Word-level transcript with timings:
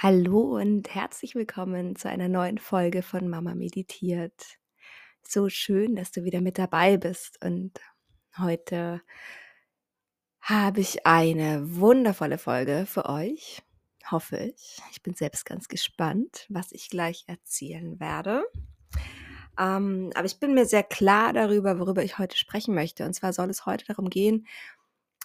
Hallo 0.00 0.56
und 0.56 0.94
herzlich 0.94 1.34
willkommen 1.34 1.96
zu 1.96 2.08
einer 2.08 2.28
neuen 2.28 2.58
Folge 2.58 3.02
von 3.02 3.28
Mama 3.28 3.56
meditiert. 3.56 4.60
So 5.26 5.48
schön, 5.48 5.96
dass 5.96 6.12
du 6.12 6.22
wieder 6.22 6.40
mit 6.40 6.56
dabei 6.56 6.96
bist 6.96 7.44
und 7.44 7.72
heute 8.38 9.02
habe 10.40 10.78
ich 10.78 11.04
eine 11.04 11.80
wundervolle 11.80 12.38
Folge 12.38 12.86
für 12.86 13.06
euch, 13.06 13.60
hoffe 14.08 14.36
ich. 14.36 14.78
Ich 14.92 15.02
bin 15.02 15.14
selbst 15.14 15.44
ganz 15.44 15.66
gespannt, 15.66 16.46
was 16.48 16.70
ich 16.70 16.90
gleich 16.90 17.24
erzählen 17.26 17.98
werde. 17.98 18.44
Ähm, 19.58 20.12
aber 20.14 20.26
ich 20.26 20.38
bin 20.38 20.54
mir 20.54 20.66
sehr 20.66 20.84
klar 20.84 21.32
darüber, 21.32 21.80
worüber 21.80 22.04
ich 22.04 22.18
heute 22.18 22.36
sprechen 22.36 22.72
möchte. 22.72 23.04
Und 23.04 23.14
zwar 23.14 23.32
soll 23.32 23.50
es 23.50 23.66
heute 23.66 23.84
darum 23.86 24.10
gehen, 24.10 24.46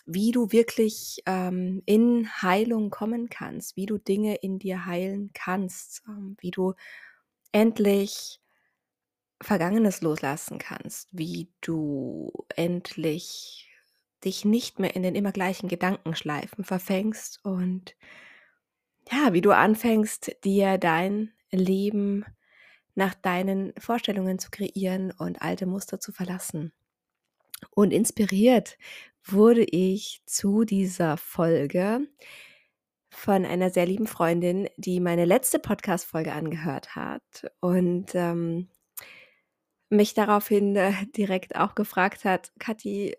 wie 0.06 0.32
du 0.32 0.52
wirklich 0.52 1.22
ähm, 1.26 1.82
in 1.86 2.30
Heilung 2.42 2.90
kommen 2.90 3.30
kannst, 3.30 3.78
wie 3.78 3.86
du 3.86 3.98
Dinge 3.98 4.36
in 4.36 4.60
dir 4.60 4.86
heilen 4.86 5.32
kannst, 5.34 6.04
ähm, 6.08 6.36
wie 6.42 6.52
du 6.52 6.74
endlich 7.54 8.40
Vergangenes 9.42 10.02
loslassen 10.02 10.58
kannst, 10.58 11.10
wie 11.12 11.50
du 11.62 12.32
endlich 12.56 13.70
dich 14.24 14.46
nicht 14.46 14.80
mehr 14.80 14.96
in 14.96 15.04
den 15.04 15.16
immer 15.16 15.34
gleichen 15.34 15.68
Gedankenschleifen 15.68 16.64
verfängst 16.64 17.44
und 17.44 17.96
ja, 19.12 19.34
wie 19.34 19.42
du 19.42 19.52
anfängst, 19.52 20.44
dir 20.44 20.78
dein 20.78 21.32
Leben 21.52 22.26
nach 22.96 23.14
deinen 23.14 23.74
Vorstellungen 23.78 24.40
zu 24.40 24.50
kreieren 24.52 25.12
und 25.12 25.42
alte 25.42 25.66
Muster 25.66 26.00
zu 26.00 26.12
verlassen. 26.12 26.74
Und 27.72 27.92
inspiriert 27.92 28.78
wurde 29.24 29.64
ich 29.64 30.22
zu 30.26 30.64
dieser 30.64 31.18
Folge 31.18 32.08
von 33.10 33.46
einer 33.46 33.70
sehr 33.70 33.86
lieben 33.86 34.08
Freundin, 34.08 34.68
die 34.78 35.00
meine 35.00 35.26
letzte 35.26 35.60
Podcast-Folge 35.60 36.34
angehört 36.34 36.96
hat 36.96 37.52
und 37.60 38.16
ähm, 38.16 38.70
mich 39.90 40.14
daraufhin 40.14 40.76
äh, 40.76 40.94
direkt 41.16 41.56
auch 41.56 41.76
gefragt 41.76 42.26
hat, 42.26 42.52
Kathi, 42.60 43.16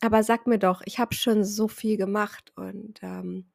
aber 0.00 0.24
sag 0.24 0.46
mir 0.46 0.58
doch, 0.58 0.82
ich 0.84 0.98
habe 0.98 1.14
schon 1.14 1.44
so 1.44 1.68
viel 1.68 1.96
gemacht 1.96 2.52
und 2.56 2.98
ähm, 3.02 3.50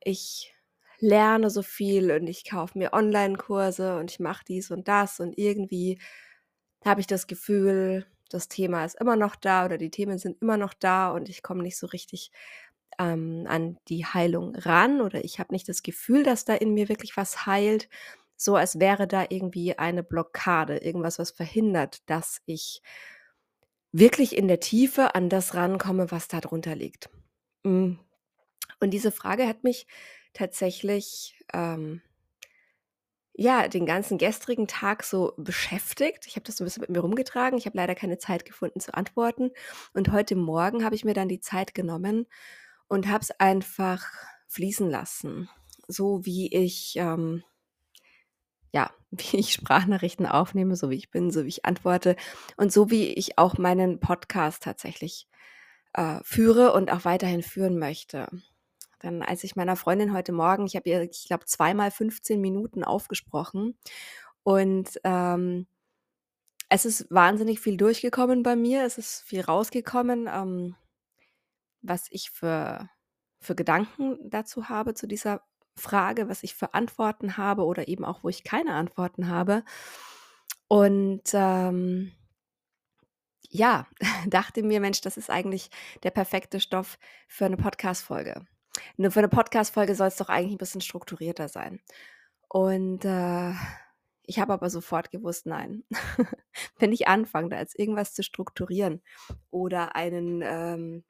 ich 0.00 0.54
lerne 0.98 1.50
so 1.50 1.62
viel 1.62 2.10
und 2.10 2.26
ich 2.26 2.48
kaufe 2.48 2.78
mir 2.78 2.92
Online-Kurse 2.94 3.98
und 3.98 4.10
ich 4.10 4.20
mache 4.20 4.44
dies 4.48 4.70
und 4.70 4.88
das 4.88 5.20
und 5.20 5.36
irgendwie 5.36 6.00
habe 6.84 7.00
ich 7.00 7.06
das 7.06 7.26
Gefühl, 7.26 8.06
das 8.34 8.48
Thema 8.48 8.84
ist 8.84 9.00
immer 9.00 9.16
noch 9.16 9.36
da 9.36 9.64
oder 9.64 9.78
die 9.78 9.90
Themen 9.90 10.18
sind 10.18 10.40
immer 10.40 10.56
noch 10.56 10.74
da 10.74 11.10
und 11.10 11.28
ich 11.28 11.42
komme 11.42 11.62
nicht 11.62 11.78
so 11.78 11.86
richtig 11.86 12.30
ähm, 12.98 13.46
an 13.48 13.78
die 13.88 14.06
Heilung 14.06 14.54
ran 14.54 15.00
oder 15.00 15.24
ich 15.24 15.38
habe 15.38 15.52
nicht 15.52 15.68
das 15.68 15.82
Gefühl, 15.82 16.24
dass 16.24 16.44
da 16.44 16.54
in 16.54 16.74
mir 16.74 16.88
wirklich 16.88 17.16
was 17.16 17.46
heilt, 17.46 17.88
so 18.36 18.56
als 18.56 18.80
wäre 18.80 19.06
da 19.06 19.26
irgendwie 19.28 19.78
eine 19.78 20.02
Blockade, 20.02 20.78
irgendwas, 20.78 21.18
was 21.18 21.30
verhindert, 21.30 22.08
dass 22.10 22.42
ich 22.46 22.82
wirklich 23.92 24.36
in 24.36 24.48
der 24.48 24.60
Tiefe 24.60 25.14
an 25.14 25.28
das 25.28 25.54
rankomme, 25.54 26.10
was 26.10 26.28
da 26.28 26.40
drunter 26.40 26.74
liegt. 26.74 27.10
Mm. 27.62 27.94
Und 28.80 28.90
diese 28.90 29.12
Frage 29.12 29.46
hat 29.46 29.62
mich 29.62 29.86
tatsächlich 30.32 31.38
ähm, 31.52 32.02
ja, 33.34 33.66
den 33.68 33.86
ganzen 33.86 34.18
gestrigen 34.18 34.66
Tag 34.66 35.04
so 35.04 35.32
beschäftigt. 35.36 36.26
Ich 36.26 36.36
habe 36.36 36.44
das 36.44 36.56
so 36.56 36.64
ein 36.64 36.66
bisschen 36.66 36.82
mit 36.82 36.90
mir 36.90 37.00
rumgetragen. 37.00 37.58
Ich 37.58 37.66
habe 37.66 37.76
leider 37.76 37.94
keine 37.94 38.18
Zeit 38.18 38.44
gefunden 38.44 38.80
zu 38.80 38.94
antworten. 38.94 39.50
Und 39.94 40.12
heute 40.12 40.36
Morgen 40.36 40.84
habe 40.84 40.94
ich 40.94 41.04
mir 41.04 41.14
dann 41.14 41.28
die 41.28 41.40
Zeit 41.40 41.74
genommen 41.74 42.26
und 42.88 43.08
habe 43.08 43.22
es 43.22 43.30
einfach 43.40 44.04
fließen 44.48 44.88
lassen. 44.90 45.48
So 45.88 46.26
wie 46.26 46.52
ich, 46.52 46.94
ähm, 46.96 47.42
ja, 48.70 48.90
wie 49.10 49.38
ich 49.38 49.54
Sprachnachrichten 49.54 50.26
aufnehme, 50.26 50.76
so 50.76 50.90
wie 50.90 50.96
ich 50.96 51.10
bin, 51.10 51.30
so 51.30 51.44
wie 51.44 51.48
ich 51.48 51.64
antworte 51.64 52.16
und 52.58 52.70
so 52.70 52.90
wie 52.90 53.06
ich 53.14 53.38
auch 53.38 53.56
meinen 53.56 53.98
Podcast 53.98 54.62
tatsächlich 54.62 55.26
äh, 55.94 56.20
führe 56.22 56.72
und 56.74 56.92
auch 56.92 57.06
weiterhin 57.06 57.42
führen 57.42 57.78
möchte. 57.78 58.28
Dann, 59.02 59.22
als 59.22 59.44
ich 59.44 59.56
meiner 59.56 59.76
Freundin 59.76 60.12
heute 60.12 60.32
Morgen, 60.32 60.66
ich 60.66 60.76
habe 60.76 60.88
ihr, 60.88 61.02
ich 61.02 61.26
glaube, 61.26 61.44
zweimal 61.46 61.90
15 61.90 62.40
Minuten 62.40 62.84
aufgesprochen 62.84 63.76
und 64.44 65.00
ähm, 65.04 65.66
es 66.68 66.84
ist 66.86 67.10
wahnsinnig 67.10 67.60
viel 67.60 67.76
durchgekommen 67.76 68.42
bei 68.42 68.56
mir, 68.56 68.84
es 68.84 68.96
ist 68.96 69.22
viel 69.22 69.42
rausgekommen, 69.42 70.28
ähm, 70.32 70.74
was 71.82 72.06
ich 72.10 72.30
für, 72.30 72.88
für 73.40 73.54
Gedanken 73.54 74.18
dazu 74.30 74.68
habe, 74.68 74.94
zu 74.94 75.06
dieser 75.06 75.42
Frage, 75.76 76.28
was 76.28 76.42
ich 76.42 76.54
für 76.54 76.74
Antworten 76.74 77.36
habe 77.36 77.64
oder 77.64 77.88
eben 77.88 78.04
auch, 78.04 78.24
wo 78.24 78.28
ich 78.28 78.44
keine 78.44 78.74
Antworten 78.74 79.28
habe. 79.28 79.64
Und 80.68 81.22
ähm, 81.34 82.12
ja, 83.50 83.86
dachte 84.26 84.62
mir, 84.62 84.80
Mensch, 84.80 85.00
das 85.02 85.16
ist 85.16 85.30
eigentlich 85.30 85.70
der 86.02 86.10
perfekte 86.10 86.60
Stoff 86.60 86.98
für 87.28 87.44
eine 87.44 87.56
Podcast-Folge. 87.56 88.46
Nur 88.96 89.10
für 89.10 89.20
eine 89.20 89.28
Podcast-Folge 89.28 89.94
soll 89.94 90.08
es 90.08 90.16
doch 90.16 90.28
eigentlich 90.28 90.54
ein 90.54 90.58
bisschen 90.58 90.80
strukturierter 90.80 91.48
sein. 91.48 91.80
Und 92.48 93.04
äh, 93.04 93.52
ich 94.24 94.38
habe 94.38 94.52
aber 94.52 94.70
sofort 94.70 95.10
gewusst, 95.10 95.46
nein. 95.46 95.84
Wenn 96.78 96.92
ich 96.92 97.08
anfange, 97.08 97.50
da 97.50 97.58
jetzt 97.58 97.78
irgendwas 97.78 98.14
zu 98.14 98.22
strukturieren 98.22 99.02
oder 99.50 99.96
einen 99.96 100.42
ähm, 100.42 101.04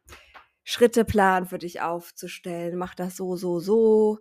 Schritteplan 0.64 1.46
für 1.46 1.58
dich 1.58 1.80
aufzustellen, 1.80 2.76
mach 2.76 2.94
das 2.94 3.16
so, 3.16 3.36
so, 3.36 3.60
so, 3.60 4.18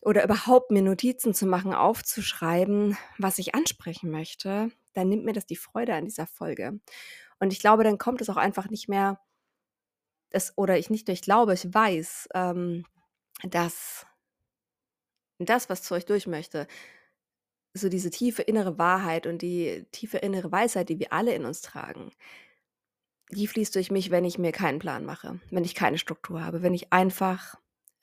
oder 0.00 0.24
überhaupt 0.24 0.70
mir 0.70 0.82
Notizen 0.82 1.34
zu 1.34 1.46
machen, 1.46 1.74
aufzuschreiben, 1.74 2.96
was 3.18 3.38
ich 3.38 3.54
ansprechen 3.54 4.10
möchte, 4.10 4.70
dann 4.94 5.08
nimmt 5.08 5.24
mir 5.24 5.34
das 5.34 5.46
die 5.46 5.56
Freude 5.56 5.94
an 5.94 6.06
dieser 6.06 6.26
Folge. 6.26 6.80
Und 7.38 7.52
ich 7.52 7.60
glaube, 7.60 7.84
dann 7.84 7.98
kommt 7.98 8.20
es 8.20 8.30
auch 8.30 8.36
einfach 8.36 8.70
nicht 8.70 8.88
mehr 8.88 9.20
das, 10.30 10.56
oder 10.56 10.78
ich 10.78 10.90
nicht 10.90 11.08
nur 11.08 11.14
ich 11.14 11.22
glaube, 11.22 11.54
ich 11.54 11.72
weiß, 11.72 12.28
ähm, 12.34 12.84
dass 13.42 14.06
das, 15.38 15.68
was 15.68 15.82
zu 15.82 15.94
euch 15.94 16.06
durch 16.06 16.26
möchte, 16.26 16.66
so 17.72 17.88
diese 17.88 18.10
tiefe 18.10 18.42
innere 18.42 18.78
Wahrheit 18.78 19.26
und 19.26 19.42
die 19.42 19.86
tiefe 19.92 20.18
innere 20.18 20.50
Weisheit, 20.50 20.88
die 20.88 20.98
wir 20.98 21.12
alle 21.12 21.34
in 21.34 21.44
uns 21.44 21.62
tragen, 21.62 22.12
die 23.30 23.46
fließt 23.46 23.74
durch 23.74 23.90
mich, 23.90 24.10
wenn 24.10 24.24
ich 24.24 24.38
mir 24.38 24.52
keinen 24.52 24.80
Plan 24.80 25.04
mache, 25.04 25.40
wenn 25.50 25.64
ich 25.64 25.74
keine 25.74 25.98
Struktur 25.98 26.44
habe, 26.44 26.62
wenn 26.62 26.74
ich 26.74 26.92
einfach 26.92 27.56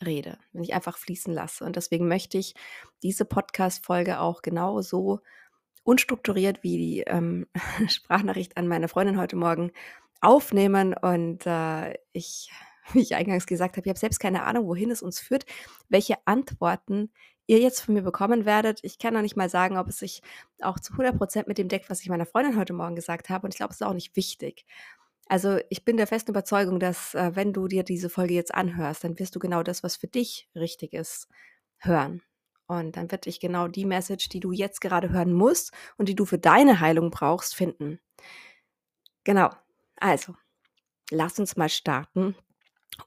rede, 0.06 0.38
wenn 0.54 0.64
ich 0.64 0.74
einfach 0.74 0.98
fließen 0.98 1.34
lasse. 1.34 1.66
Und 1.66 1.76
deswegen 1.76 2.08
möchte 2.08 2.38
ich 2.38 2.56
diese 3.04 3.26
Podcast-Folge 3.26 4.20
auch 4.20 4.42
genau 4.42 4.82
so 4.82 5.20
unstrukturiert 5.84 6.64
wie 6.64 6.78
die 6.78 7.00
ähm, 7.02 7.48
Sprachnachricht 7.88 8.58
an 8.58 8.68
meine 8.68 8.88
Freundin 8.88 9.20
heute 9.20 9.36
Morgen 9.36 9.72
aufnehmen. 10.22 10.94
Und 10.94 11.46
äh, 11.46 11.94
ich, 12.14 12.52
wie 12.94 13.02
ich 13.02 13.16
eingangs 13.16 13.46
gesagt 13.46 13.78
habe, 13.78 13.86
ich 13.86 13.90
habe 13.90 14.00
selbst 14.00 14.20
keine 14.20 14.44
Ahnung, 14.44 14.68
wohin 14.68 14.92
es 14.92 15.02
uns 15.02 15.20
führt, 15.20 15.46
welche 15.90 16.16
Antworten 16.26 17.12
ihr 17.48 17.60
jetzt 17.60 17.82
von 17.82 17.94
mir 17.94 18.02
bekommen 18.02 18.46
werdet. 18.46 18.80
Ich 18.84 19.00
kann 19.00 19.14
noch 19.14 19.22
nicht 19.22 19.38
mal 19.38 19.50
sagen, 19.50 19.78
ob 19.78 19.88
es 19.88 20.00
sich 20.00 20.22
auch 20.62 20.80
zu 20.80 20.94
100 20.94 21.18
Prozent 21.18 21.48
mit 21.48 21.58
dem 21.58 21.70
deckt, 21.70 21.90
was 21.90 22.02
ich 22.02 22.10
meiner 22.10 22.26
Freundin 22.26 22.58
heute 22.58 22.74
Morgen 22.74 22.96
gesagt 22.96 23.30
habe. 23.30 23.48
Und 23.48 23.54
ich 23.54 23.58
glaube, 23.58 23.72
es 23.72 23.82
ist 23.82 23.88
auch 23.88 23.94
nicht 23.94 24.16
wichtig. 24.16 24.66
Also 25.30 25.60
ich 25.70 25.84
bin 25.84 25.98
der 25.98 26.08
festen 26.08 26.32
Überzeugung, 26.32 26.80
dass 26.80 27.14
äh, 27.16 27.32
wenn 27.36 27.54
du 27.54 27.68
dir 27.68 27.84
diese 27.84 28.10
Folge 28.10 28.34
jetzt 28.34 28.54
anhörst, 28.54 29.04
dann 29.04 29.20
wirst 29.20 29.36
du 29.36 29.40
genau 29.40 29.64
das, 29.64 29.84
was 29.84 29.96
für 29.98 30.08
dich 30.08 30.50
richtig 30.56 30.94
ist, 30.94 31.28
hören. 31.80 32.22
Und 32.68 32.98
dann 32.98 33.12
wird 33.12 33.26
dich 33.26 33.40
genau 33.40 33.68
die 33.68 33.86
Message, 33.86 34.30
die 34.30 34.40
du 34.42 34.52
jetzt 34.52 34.82
gerade 34.82 35.10
hören 35.10 35.34
musst 35.34 35.72
und 35.98 36.10
die 36.10 36.16
du 36.16 36.26
für 36.26 36.38
deine 36.38 36.80
Heilung 36.82 37.12
brauchst, 37.12 37.56
finden. 37.56 38.00
Genau. 39.24 39.50
Also, 40.00 40.36
lass 41.12 41.40
uns 41.40 41.58
mal 41.58 41.70
starten. 41.70 42.36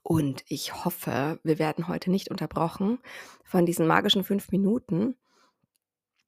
Und 0.03 0.45
ich 0.49 0.84
hoffe, 0.84 1.41
wir 1.43 1.59
werden 1.59 1.89
heute 1.89 2.11
nicht 2.11 2.31
unterbrochen 2.31 2.99
von 3.44 3.67
diesen 3.67 3.87
magischen 3.87 4.25
fünf 4.25 4.50
Minuten. 4.50 5.17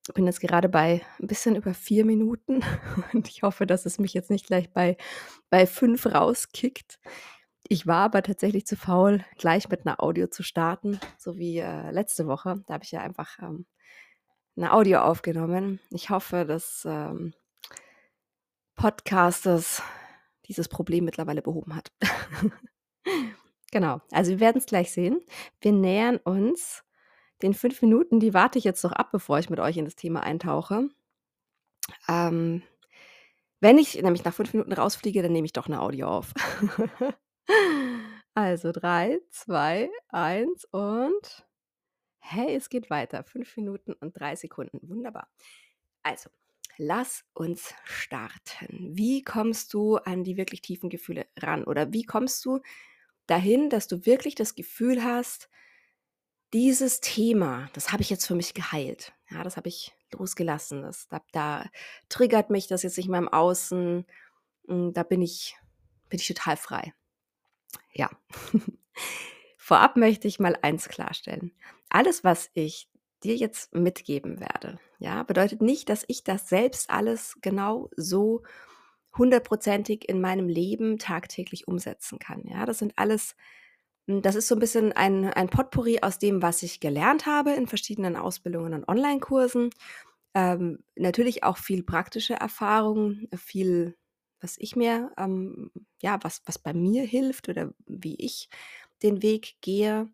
Ich 0.09 0.15
bin 0.15 0.27
jetzt 0.27 0.41
gerade 0.41 0.69
bei 0.69 1.03
ein 1.21 1.29
bisschen 1.29 1.55
über 1.55 1.75
vier 1.75 2.05
Minuten 2.05 2.65
und 3.13 3.29
ich 3.29 3.43
hoffe, 3.43 3.67
dass 3.67 3.87
es 3.87 3.99
mich 3.99 4.15
jetzt 4.15 4.31
nicht 4.31 4.47
gleich 4.47 4.73
bei, 4.73 4.97
bei 5.49 5.67
fünf 5.67 6.07
rauskickt. 6.07 6.99
Ich 7.69 7.87
war 7.87 8.05
aber 8.05 8.23
tatsächlich 8.23 8.67
zu 8.67 8.77
faul, 8.77 9.25
gleich 9.39 9.69
mit 9.69 9.87
einer 9.87 10.03
Audio 10.03 10.27
zu 10.27 10.43
starten, 10.43 10.99
so 11.17 11.39
wie 11.39 11.59
äh, 11.59 11.91
letzte 11.93 12.27
Woche. 12.27 12.63
Da 12.67 12.75
habe 12.75 12.85
ich 12.85 12.91
ja 12.91 13.01
einfach 13.01 13.39
ähm, 13.39 13.67
eine 14.57 14.73
Audio 14.73 15.01
aufgenommen. 15.01 15.79
Ich 15.91 16.11
hoffe, 16.11 16.45
dass 16.45 16.85
ähm, 16.85 17.33
Podcasters 18.75 19.83
dieses 20.47 20.69
Problem 20.69 21.05
mittlerweile 21.05 21.43
behoben 21.43 21.75
hat. 21.75 21.93
genau, 23.73 24.01
also 24.11 24.33
wir 24.33 24.41
werden 24.41 24.59
es 24.59 24.67
gleich 24.67 24.93
sehen. 24.93 25.21
Wir 25.61 25.73
nähern 25.73 26.19
uns 26.19 26.85
den 27.43 27.55
fünf 27.55 27.83
Minuten, 27.83 28.21
die 28.21 28.35
warte 28.35 28.59
ich 28.59 28.65
jetzt 28.65 28.85
noch 28.85 28.93
ab, 28.93 29.11
bevor 29.13 29.39
ich 29.39 29.51
mit 29.51 29.61
euch 29.61 29.77
in 29.77 29.85
das 29.85 29.97
Thema 29.97 30.23
eintauche. 30.23 30.89
Ähm, 32.09 32.63
wenn 33.61 33.79
ich 33.79 34.01
nämlich 34.01 34.25
nach 34.25 34.35
fünf 34.35 34.53
Minuten 34.53 34.73
rausfliege, 34.73 35.23
dann 35.23 35.33
nehme 35.33 35.45
ich 35.45 35.53
doch 35.53 35.67
eine 35.67 35.81
Audio 35.81 36.09
auf. 36.09 36.33
also 38.35 38.73
drei, 38.73 39.21
zwei, 39.31 39.91
eins 40.09 40.65
und 40.71 41.47
Hey, 42.25 42.55
es 42.55 42.69
geht 42.69 42.89
weiter. 42.89 43.25
5 43.25 43.57
Minuten 43.57 43.93
und 43.95 44.19
3 44.19 44.37
Sekunden. 44.37 44.79
Wunderbar. 44.89 45.29
Also, 46.05 46.31
lass 46.83 47.25
uns 47.33 47.75
starten. 47.85 48.91
Wie 48.97 49.23
kommst 49.23 49.73
du 49.73 49.97
an 49.97 50.25
die 50.25 50.37
wirklich 50.37 50.63
tiefen 50.63 50.91
Gefühle 50.91 51.27
ran? 51.39 51.65
Oder 51.65 51.93
wie 51.93 52.05
kommst 52.05 52.45
du 52.45 52.61
dahin, 53.27 53.71
dass 53.71 53.87
du 53.87 54.05
wirklich 54.05 54.35
das 54.35 54.55
Gefühl 54.55 55.05
hast, 55.05 55.49
dieses 56.53 57.01
Thema, 57.01 57.71
das 57.73 57.93
habe 57.93 58.03
ich 58.03 58.11
jetzt 58.11 58.27
für 58.27 58.35
mich 58.35 58.53
geheilt. 58.53 59.15
Ja, 59.31 59.43
das 59.43 59.57
habe 59.57 59.69
ich 59.69 59.95
losgelassen. 60.13 60.83
Das, 60.83 61.09
da, 61.09 61.23
da 61.33 61.71
triggert 62.09 62.51
mich 62.51 62.67
das 62.67 62.83
jetzt 62.83 62.99
nicht 62.99 63.09
mehr 63.09 63.21
im 63.21 63.29
Außen. 63.29 64.05
Hm, 64.67 64.93
da 64.93 65.03
bin 65.03 65.23
ich, 65.23 65.57
bin 66.11 66.21
ich 66.21 66.29
total 66.29 66.57
frei. 66.57 66.93
Ja. 67.95 68.11
Vorab 69.57 69.97
möchte 69.97 70.29
ich 70.29 70.41
mal 70.41 70.59
eins 70.61 70.89
klarstellen. 70.89 71.53
Alles, 71.89 72.25
was 72.25 72.51
ich 72.53 72.89
dir 73.25 73.37
jetzt 73.37 73.75
mitgeben 73.75 74.41
werde, 74.41 74.79
ja, 74.99 75.23
bedeutet 75.23 75.63
nicht, 75.63 75.89
dass 75.89 76.05
ich 76.09 76.25
das 76.25 76.49
selbst 76.49 76.91
alles 76.91 77.37
genau 77.41 77.91
so 77.97 78.43
hundertprozentig 79.17 80.09
in 80.09 80.21
meinem 80.21 80.49
Leben 80.49 80.99
tagtäglich 80.99 81.69
umsetzen 81.69 82.19
kann. 82.19 82.45
Ja, 82.47 82.65
das 82.67 82.79
sind 82.79 82.95
alles, 82.97 83.35
hm, 84.07 84.23
das 84.23 84.35
ist 84.35 84.49
so 84.49 84.57
ein 84.57 84.61
bisschen 84.61 84.93
ein, 84.93 85.27
ein 85.27 85.49
Potpourri 85.49 86.01
aus 86.03 86.19
dem, 86.19 86.43
was 86.43 86.63
ich 86.63 86.81
gelernt 86.81 87.27
habe 87.27 87.53
in 87.53 87.67
verschiedenen 87.67 88.17
Ausbildungen 88.17 88.75
und 88.75 88.89
Online-Kursen. 88.89 89.71
Ähm, 90.35 90.79
natürlich 90.97 91.45
auch 91.45 91.59
viel 91.59 91.83
praktische 91.83 92.35
Erfahrung, 92.35 93.29
viel, 93.37 93.97
was 94.41 94.57
ich 94.59 94.77
mir, 94.77 95.13
ähm, 95.19 95.71
ja, 96.01 96.19
was, 96.23 96.43
was 96.47 96.59
bei 96.59 96.73
mir 96.73 97.05
hilft 97.05 97.49
oder 97.49 97.73
wie 97.87 98.17
ich 98.17 98.49
den 99.03 99.23
Weg 99.23 99.57
gehe. 99.61 100.09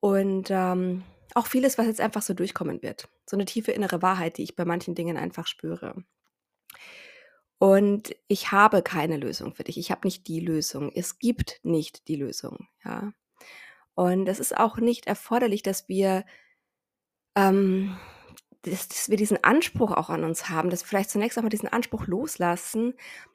Und 0.00 0.48
ähm, 0.50 1.02
auch 1.34 1.46
vieles, 1.46 1.78
was 1.78 1.86
jetzt 1.86 2.00
einfach 2.00 2.22
so 2.22 2.34
durchkommen 2.34 2.82
wird. 2.82 3.08
So 3.28 3.36
eine 3.36 3.44
tiefe 3.44 3.72
innere 3.72 4.02
Wahrheit, 4.02 4.38
die 4.38 4.42
ich 4.42 4.56
bei 4.56 4.64
manchen 4.64 4.94
Dingen 4.94 5.16
einfach 5.16 5.46
spüre. 5.46 6.04
Und 7.58 8.16
ich 8.26 8.50
habe 8.50 8.82
keine 8.82 9.16
Lösung 9.16 9.54
für 9.54 9.64
dich. 9.64 9.78
Ich 9.78 9.90
habe 9.90 10.00
nicht 10.04 10.26
die 10.26 10.40
Lösung. 10.40 10.90
Es 10.94 11.18
gibt 11.18 11.60
nicht 11.62 12.08
die 12.08 12.16
Lösung, 12.16 12.66
ja. 12.84 13.12
Und 13.94 14.28
es 14.28 14.40
ist 14.40 14.56
auch 14.56 14.78
nicht 14.78 15.06
erforderlich, 15.06 15.62
dass 15.62 15.88
wir, 15.88 16.24
ähm, 17.36 17.96
dass, 18.62 18.88
dass 18.88 19.10
wir 19.10 19.16
diesen 19.16 19.44
Anspruch 19.44 19.92
auch 19.92 20.10
an 20.10 20.24
uns 20.24 20.48
haben, 20.48 20.70
dass 20.70 20.82
wir 20.82 20.88
vielleicht 20.88 21.10
zunächst 21.10 21.38
einmal 21.38 21.50
diesen 21.50 21.68
Anspruch 21.68 22.06
loslassen, 22.06 22.94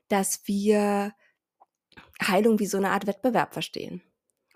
dass 0.09 0.41
wir 0.45 1.13
Heilung 2.21 2.59
wie 2.59 2.65
so 2.65 2.77
eine 2.77 2.89
Art 2.89 3.07
Wettbewerb 3.07 3.53
verstehen. 3.53 4.01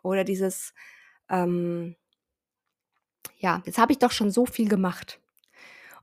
Oder 0.03 0.23
dieses, 0.23 0.73
ähm, 1.29 1.95
ja, 3.37 3.61
jetzt 3.65 3.77
habe 3.77 3.91
ich 3.91 3.99
doch 3.99 4.11
schon 4.11 4.31
so 4.31 4.45
viel 4.45 4.69
gemacht. 4.69 5.19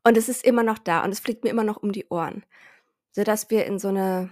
Und 0.04 0.16
es 0.16 0.28
ist 0.28 0.44
immer 0.44 0.62
noch 0.62 0.78
da 0.78 1.04
und 1.04 1.10
es 1.10 1.20
fliegt 1.20 1.44
mir 1.44 1.50
immer 1.50 1.64
noch 1.64 1.76
um 1.76 1.92
die 1.92 2.06
Ohren. 2.08 2.44
Sodass 3.12 3.50
wir 3.50 3.66
in 3.66 3.78
so 3.78 3.88
eine, 3.88 4.30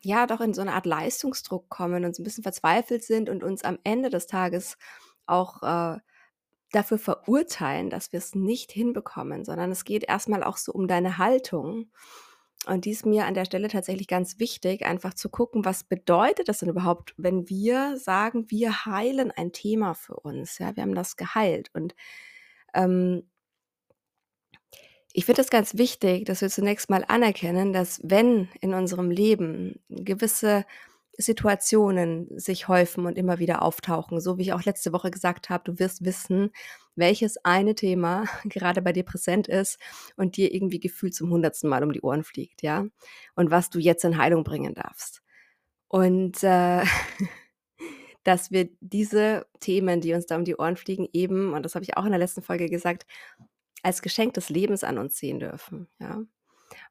ja, 0.00 0.26
doch 0.26 0.40
in 0.40 0.54
so 0.54 0.60
eine 0.60 0.72
Art 0.74 0.86
Leistungsdruck 0.86 1.68
kommen 1.68 2.04
und 2.04 2.14
so 2.14 2.22
ein 2.22 2.24
bisschen 2.24 2.42
verzweifelt 2.42 3.04
sind 3.04 3.28
und 3.28 3.42
uns 3.42 3.64
am 3.64 3.78
Ende 3.84 4.10
des 4.10 4.26
Tages 4.26 4.76
auch 5.26 5.62
äh, 5.62 5.98
dafür 6.72 6.98
verurteilen, 6.98 7.90
dass 7.90 8.12
wir 8.12 8.18
es 8.18 8.34
nicht 8.34 8.72
hinbekommen, 8.72 9.44
sondern 9.44 9.70
es 9.70 9.84
geht 9.84 10.04
erstmal 10.04 10.42
auch 10.42 10.56
so 10.56 10.72
um 10.72 10.88
deine 10.88 11.18
Haltung. 11.18 11.90
Und 12.66 12.84
die 12.84 12.92
ist 12.92 13.06
mir 13.06 13.26
an 13.26 13.34
der 13.34 13.44
Stelle 13.44 13.68
tatsächlich 13.68 14.06
ganz 14.06 14.38
wichtig, 14.38 14.86
einfach 14.86 15.14
zu 15.14 15.28
gucken, 15.28 15.64
was 15.64 15.82
bedeutet 15.84 16.48
das 16.48 16.60
denn 16.60 16.68
überhaupt, 16.68 17.12
wenn 17.16 17.48
wir 17.48 17.96
sagen, 17.98 18.50
wir 18.50 18.86
heilen 18.86 19.32
ein 19.32 19.52
Thema 19.52 19.94
für 19.94 20.14
uns. 20.14 20.58
Ja, 20.58 20.76
wir 20.76 20.84
haben 20.84 20.94
das 20.94 21.16
geheilt. 21.16 21.70
Und 21.74 21.94
ähm, 22.74 23.24
ich 25.12 25.26
finde 25.26 25.42
es 25.42 25.50
ganz 25.50 25.76
wichtig, 25.76 26.24
dass 26.24 26.40
wir 26.40 26.48
zunächst 26.48 26.88
mal 26.88 27.04
anerkennen, 27.06 27.72
dass 27.72 28.00
wenn 28.04 28.48
in 28.60 28.74
unserem 28.74 29.10
Leben 29.10 29.80
gewisse 29.88 30.64
Situationen 31.18 32.28
sich 32.38 32.68
häufen 32.68 33.06
und 33.06 33.18
immer 33.18 33.38
wieder 33.38 33.62
auftauchen, 33.62 34.20
so 34.20 34.38
wie 34.38 34.42
ich 34.42 34.52
auch 34.52 34.64
letzte 34.64 34.92
Woche 34.92 35.10
gesagt 35.10 35.50
habe, 35.50 35.64
du 35.64 35.78
wirst 35.78 36.04
wissen, 36.04 36.50
welches 36.94 37.36
eine 37.44 37.74
Thema 37.74 38.24
gerade 38.44 38.82
bei 38.82 38.92
dir 38.92 39.04
präsent 39.04 39.48
ist 39.48 39.78
und 40.16 40.36
dir 40.36 40.52
irgendwie 40.52 40.80
gefühlt 40.80 41.14
zum 41.14 41.30
hundertsten 41.30 41.68
Mal 41.68 41.82
um 41.82 41.92
die 41.92 42.02
Ohren 42.02 42.24
fliegt, 42.24 42.62
ja, 42.62 42.86
und 43.34 43.50
was 43.50 43.70
du 43.70 43.78
jetzt 43.78 44.04
in 44.04 44.18
Heilung 44.18 44.44
bringen 44.44 44.74
darfst. 44.74 45.22
Und 45.88 46.42
äh, 46.42 46.84
dass 48.24 48.50
wir 48.50 48.68
diese 48.80 49.46
Themen, 49.60 50.00
die 50.00 50.14
uns 50.14 50.26
da 50.26 50.36
um 50.36 50.44
die 50.44 50.56
Ohren 50.56 50.76
fliegen, 50.76 51.08
eben, 51.12 51.52
und 51.54 51.64
das 51.64 51.74
habe 51.74 51.84
ich 51.84 51.96
auch 51.96 52.04
in 52.04 52.12
der 52.12 52.20
letzten 52.20 52.42
Folge 52.42 52.68
gesagt, 52.68 53.06
als 53.82 54.00
Geschenk 54.00 54.34
des 54.34 54.48
Lebens 54.48 54.84
an 54.84 54.98
uns 54.98 55.16
sehen 55.18 55.40
dürfen, 55.40 55.88
ja. 55.98 56.22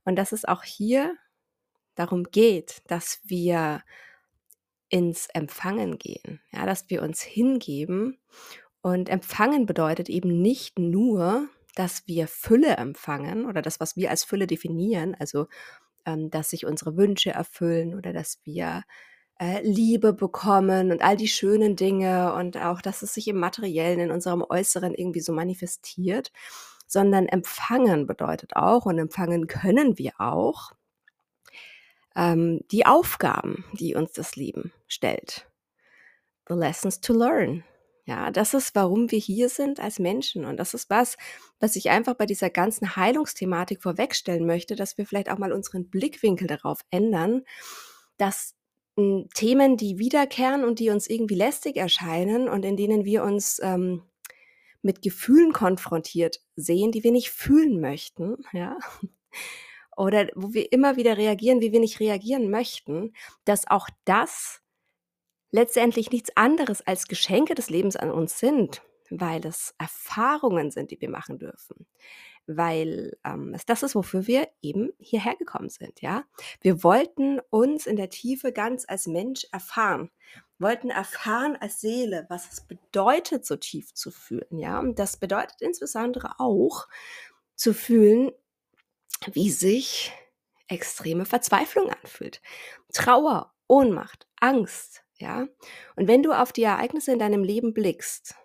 Und 0.04 0.16
dass 0.16 0.32
es 0.32 0.46
auch 0.46 0.64
hier 0.64 1.16
darum 1.96 2.26
geht, 2.26 2.82
dass 2.88 3.20
wir 3.24 3.84
ins 4.92 5.28
Empfangen 5.28 5.98
gehen, 5.98 6.42
ja, 6.52 6.66
dass 6.66 6.90
wir 6.90 7.02
uns 7.02 7.22
hingeben. 7.22 8.20
Und 8.82 9.10
empfangen 9.10 9.66
bedeutet 9.66 10.10
eben 10.10 10.42
nicht 10.42 10.80
nur, 10.80 11.48
dass 11.76 12.08
wir 12.08 12.28
Fülle 12.28 12.78
empfangen 12.78 13.46
oder 13.46 13.62
das, 13.62 13.80
was 13.80 13.96
wir 13.96 14.10
als 14.10 14.24
Fülle 14.24 14.48
definieren, 14.48 15.16
also 15.20 15.48
ähm, 16.06 16.30
dass 16.30 16.50
sich 16.50 16.66
unsere 16.66 16.98
Wünsche 16.98 17.32
erfüllen 17.32 17.96
oder 17.96 18.12
dass 18.12 18.40
wir 18.44 18.84
äh, 19.40 19.62
Liebe 19.62 20.14
bekommen 20.14 20.92
und 20.92 21.02
all 21.02 21.16
die 21.16 21.28
schönen 21.28 21.76
Dinge 21.76 22.34
und 22.34 22.58
auch, 22.58 22.82
dass 22.82 23.02
es 23.02 23.14
sich 23.14 23.28
im 23.28 23.38
Materiellen, 23.38 24.00
in 24.00 24.12
unserem 24.12 24.44
Äußeren 24.48 24.94
irgendwie 24.94 25.22
so 25.22 25.32
manifestiert, 25.32 26.32
sondern 26.88 27.28
empfangen 27.28 28.06
bedeutet 28.06 28.56
auch 28.56 28.86
und 28.86 28.98
empfangen 28.98 29.48
können 29.48 29.98
wir 29.98 30.14
auch 30.20 30.72
ähm, 32.16 32.62
die 32.72 32.86
Aufgaben, 32.86 33.64
die 33.74 33.96
uns 33.96 34.12
das 34.12 34.36
Leben 34.36 34.74
stellt. 34.88 35.48
The 36.48 36.56
lessons 36.56 37.00
to 37.00 37.14
learn. 37.14 37.64
Ja, 38.12 38.30
das 38.30 38.54
ist, 38.54 38.76
warum 38.76 39.10
wir 39.10 39.20
hier 39.20 39.48
sind 39.48 39.80
als 39.80 39.98
Menschen. 39.98 40.44
Und 40.44 40.58
das 40.58 40.74
ist 40.74 40.90
was, 40.90 41.16
was 41.62 41.78
ich 41.78 41.92
einfach 41.92 42.16
bei 42.16 42.26
dieser 42.26 42.50
ganzen 42.50 42.98
Heilungsthematik 42.98 43.82
vorwegstellen 43.82 44.46
möchte, 44.46 44.76
dass 44.76 44.98
wir 44.98 45.06
vielleicht 45.06 45.32
auch 45.32 45.38
mal 45.38 45.54
unseren 45.54 45.90
Blickwinkel 45.90 46.46
darauf 46.46 46.82
ändern, 46.90 47.44
dass 48.18 48.54
hm, 48.98 49.30
Themen, 49.34 49.78
die 49.78 49.98
wiederkehren 49.98 50.66
und 50.66 50.80
die 50.80 50.90
uns 50.90 51.08
irgendwie 51.08 51.36
lästig 51.36 51.78
erscheinen 51.78 52.50
und 52.50 52.66
in 52.66 52.76
denen 52.76 53.06
wir 53.06 53.24
uns 53.24 53.62
ähm, 53.64 54.04
mit 54.82 55.02
Gefühlen 55.02 55.54
konfrontiert 55.54 56.42
sehen, 56.58 56.92
die 56.92 57.06
wir 57.06 57.14
nicht 57.14 57.30
fühlen 57.30 57.80
möchten, 57.80 58.44
ja, 58.52 58.78
oder 59.96 60.28
wo 60.36 60.54
wir 60.54 60.70
immer 60.74 60.98
wieder 60.98 61.16
reagieren, 61.16 61.62
wie 61.62 61.72
wir 61.72 61.80
nicht 61.80 62.02
reagieren 62.02 62.50
möchten, 62.50 63.14
dass 63.46 63.70
auch 63.70 63.88
das 64.04 64.61
letztendlich 65.52 66.12
nichts 66.12 66.36
anderes 66.36 66.86
als 66.86 67.08
Geschenke 67.08 67.56
des 67.56 67.70
Lebens 67.70 67.96
an 67.96 68.12
uns 68.12 68.40
sind, 68.40 68.82
weil 69.10 69.46
es 69.46 69.76
Erfahrungen 69.78 70.72
sind, 70.72 70.92
die 70.92 71.00
wir 71.00 71.10
machen 71.10 71.38
dürfen. 71.38 71.86
Weil 72.48 73.18
ähm, 73.24 73.54
es 73.54 73.66
das 73.66 73.84
ist, 73.84 73.94
wofür 73.94 74.26
wir 74.26 74.48
eben 74.62 74.92
hierher 74.98 75.36
gekommen 75.36 75.70
sind, 75.70 76.02
ja. 76.02 76.24
Wir 76.62 76.84
wollten 76.84 77.40
uns 77.50 77.86
in 77.86 77.98
der 77.98 78.10
Tiefe 78.10 78.52
ganz 78.52 78.86
als 78.88 79.06
Mensch 79.06 79.46
erfahren, 79.52 80.10
wollten 80.58 80.90
erfahren 80.90 81.56
als 81.56 81.82
Seele, 81.82 82.26
was 82.30 82.52
es 82.52 82.62
bedeutet, 82.62 83.46
so 83.46 83.58
tief 83.58 83.94
zu 83.94 84.10
fühlen, 84.10 84.58
ja. 84.58 84.80
Und 84.80 84.98
das 84.98 85.18
bedeutet 85.18 85.62
insbesondere 85.62 86.40
auch 86.40 86.88
zu 87.56 87.74
fühlen, 87.74 88.32
wie 89.34 89.52
sich 89.52 90.12
extreme 90.68 91.26
Verzweiflung 91.26 91.92
anfühlt. 91.92 92.42
Trauer, 92.92 93.54
Ohnmacht, 93.68 94.28
Angst, 94.40 95.04
ja. 95.22 95.48
Und 95.96 96.08
wenn 96.08 96.24
du 96.24 96.34
auf 96.34 96.52
die 96.52 96.64
Ereignisse 96.64 97.14
in 97.14 97.20
deinem 97.20 97.44
Leben 97.44 97.74
blickst, 97.74 98.36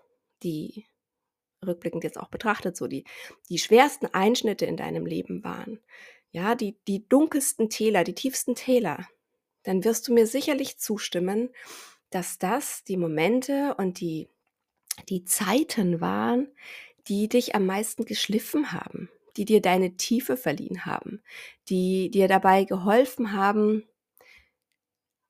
die 0.42 0.86
rückblickend 1.66 2.04
jetzt 2.04 2.18
auch 2.18 2.28
betrachtet, 2.28 2.76
so 2.76 2.86
die, 2.86 3.04
die 3.48 3.58
schwersten 3.58 4.06
Einschnitte 4.06 4.66
in 4.66 4.76
deinem 4.76 5.06
Leben 5.06 5.42
waren, 5.42 5.80
ja, 6.30 6.54
die, 6.54 6.76
die 6.86 7.08
dunkelsten 7.08 7.70
Täler, 7.70 8.04
die 8.04 8.14
tiefsten 8.14 8.54
Täler, 8.54 9.08
dann 9.62 9.84
wirst 9.84 10.06
du 10.06 10.14
mir 10.14 10.26
sicherlich 10.26 10.78
zustimmen, 10.78 11.50
dass 12.10 12.38
das 12.38 12.84
die 12.84 12.96
Momente 12.96 13.74
und 13.78 14.00
die, 14.00 14.28
die 15.08 15.24
Zeiten 15.24 16.00
waren, 16.00 16.48
die 17.08 17.28
dich 17.28 17.54
am 17.54 17.66
meisten 17.66 18.04
geschliffen 18.04 18.72
haben, 18.72 19.08
die 19.36 19.44
dir 19.44 19.60
deine 19.60 19.96
Tiefe 19.96 20.36
verliehen 20.36 20.84
haben, 20.84 21.22
die 21.68 22.10
dir 22.10 22.28
dabei 22.28 22.64
geholfen 22.64 23.32
haben, 23.32 23.84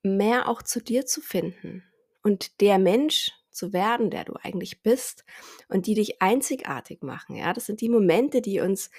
mehr 0.07 0.49
auch 0.49 0.63
zu 0.63 0.81
dir 0.83 1.07
zu 1.07 1.21
finden 1.21 1.85
und 2.23 2.61
der 2.61 2.79
Mensch 2.79 3.33
zu 3.51 3.73
werden, 3.73 4.11
der 4.11 4.25
du 4.25 4.35
eigentlich 4.43 4.83
bist 4.83 5.25
und 5.69 5.87
die 5.87 5.95
dich 5.95 6.23
einzigartig 6.23 7.03
machen. 7.03 7.37
Ja, 7.37 7.53
das 7.53 7.67
sind 7.67 7.81
die 7.81 7.89
Momente, 7.89 8.43
die 8.43 8.61
uns, 8.61 8.91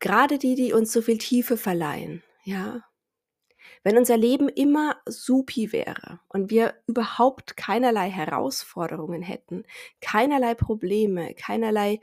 gerade 0.00 0.38
die, 0.38 0.54
die 0.54 0.72
uns 0.72 0.92
so 0.92 1.02
viel 1.02 1.18
Tiefe 1.18 1.56
verleihen. 1.56 2.22
Ja, 2.44 2.84
Wenn 3.82 3.98
unser 3.98 4.16
Leben 4.16 4.48
immer 4.48 5.00
supi 5.06 5.72
wäre 5.72 6.20
und 6.28 6.50
wir 6.50 6.74
überhaupt 6.86 7.56
keinerlei 7.56 8.10
Herausforderungen 8.10 9.22
hätten, 9.22 9.64
keinerlei 10.00 10.54
Probleme, 10.54 11.34
keinerlei 11.34 12.00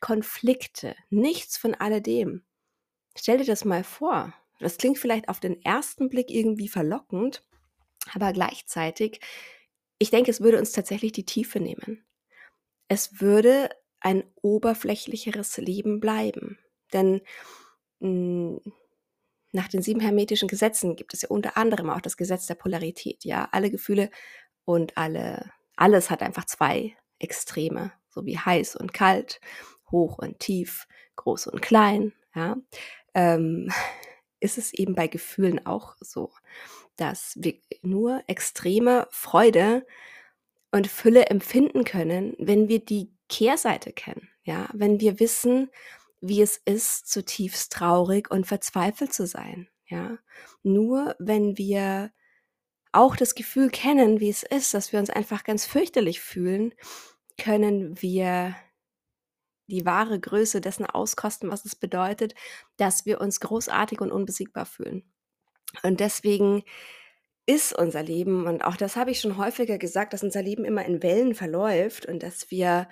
Konflikte, 0.00 0.96
nichts 1.10 1.56
von 1.58 1.74
alledem. 1.74 2.44
Stell 3.16 3.38
dir 3.38 3.46
das 3.46 3.64
mal 3.64 3.84
vor. 3.84 4.34
Das 4.58 4.78
klingt 4.78 4.98
vielleicht 4.98 5.28
auf 5.28 5.40
den 5.40 5.62
ersten 5.62 6.08
Blick 6.08 6.30
irgendwie 6.30 6.68
verlockend, 6.68 7.44
aber 8.14 8.32
gleichzeitig, 8.32 9.20
ich 9.98 10.10
denke, 10.10 10.30
es 10.30 10.40
würde 10.40 10.58
uns 10.58 10.72
tatsächlich 10.72 11.12
die 11.12 11.26
Tiefe 11.26 11.60
nehmen. 11.60 12.04
Es 12.88 13.20
würde 13.20 13.70
ein 14.00 14.24
oberflächlicheres 14.42 15.56
Leben 15.56 16.00
bleiben. 16.00 16.58
Denn 16.92 17.22
mh, 18.00 18.60
hm, 18.62 18.72
nach 19.52 19.68
den 19.68 19.82
sieben 19.82 20.00
hermetischen 20.00 20.48
Gesetzen 20.48 20.96
gibt 20.96 21.14
es 21.14 21.22
ja 21.22 21.28
unter 21.30 21.56
anderem 21.56 21.90
auch 21.90 22.00
das 22.00 22.16
Gesetz 22.16 22.46
der 22.46 22.56
Polarität. 22.56 23.24
Ja, 23.24 23.48
alle 23.52 23.70
Gefühle 23.70 24.10
und 24.64 24.96
alle, 24.96 25.50
alles 25.76 26.10
hat 26.10 26.22
einfach 26.22 26.44
zwei 26.44 26.96
Extreme, 27.18 27.92
so 28.10 28.26
wie 28.26 28.38
heiß 28.38 28.76
und 28.76 28.92
kalt, 28.92 29.40
hoch 29.90 30.18
und 30.18 30.38
tief, 30.40 30.86
groß 31.16 31.46
und 31.46 31.62
klein. 31.62 32.12
Ja, 32.34 32.56
ähm, 33.14 33.72
ist 34.40 34.58
es 34.58 34.72
eben 34.74 34.94
bei 34.94 35.06
Gefühlen 35.06 35.64
auch 35.66 35.96
so, 36.00 36.30
dass 36.96 37.34
wir 37.36 37.54
nur 37.82 38.22
extreme 38.26 39.06
Freude 39.10 39.86
und 40.70 40.86
Fülle 40.86 41.26
empfinden 41.26 41.84
können, 41.84 42.34
wenn 42.38 42.68
wir 42.68 42.84
die 42.84 43.10
Kehrseite 43.28 43.92
kennen. 43.92 44.28
Ja, 44.44 44.68
wenn 44.72 45.00
wir 45.00 45.18
wissen, 45.20 45.70
wie 46.20 46.42
es 46.42 46.60
ist, 46.64 47.08
zutiefst 47.08 47.72
traurig 47.72 48.30
und 48.30 48.46
verzweifelt 48.46 49.12
zu 49.12 49.26
sein. 49.26 49.68
Ja, 49.88 50.18
nur 50.62 51.14
wenn 51.18 51.56
wir 51.58 52.12
auch 52.92 53.16
das 53.16 53.34
Gefühl 53.34 53.70
kennen, 53.70 54.20
wie 54.20 54.30
es 54.30 54.42
ist, 54.42 54.74
dass 54.74 54.92
wir 54.92 54.98
uns 54.98 55.10
einfach 55.10 55.44
ganz 55.44 55.66
fürchterlich 55.66 56.20
fühlen, 56.20 56.74
können 57.36 58.00
wir 58.00 58.56
die 59.66 59.84
wahre 59.86 60.18
Größe 60.20 60.60
dessen 60.60 60.86
auskosten, 60.86 61.50
was 61.50 61.64
es 61.64 61.74
bedeutet, 61.76 62.34
dass 62.76 63.06
wir 63.06 63.20
uns 63.20 63.40
großartig 63.40 64.00
und 64.00 64.12
unbesiegbar 64.12 64.66
fühlen. 64.66 65.04
Und 65.82 66.00
deswegen 66.00 66.62
ist 67.46 67.72
unser 67.72 68.02
Leben, 68.02 68.46
und 68.46 68.64
auch 68.64 68.76
das 68.76 68.96
habe 68.96 69.10
ich 69.10 69.20
schon 69.20 69.36
häufiger 69.36 69.78
gesagt, 69.78 70.12
dass 70.12 70.22
unser 70.22 70.42
Leben 70.42 70.64
immer 70.64 70.84
in 70.84 71.02
Wellen 71.02 71.34
verläuft 71.34 72.06
und 72.06 72.22
dass 72.22 72.50
wir 72.50 72.88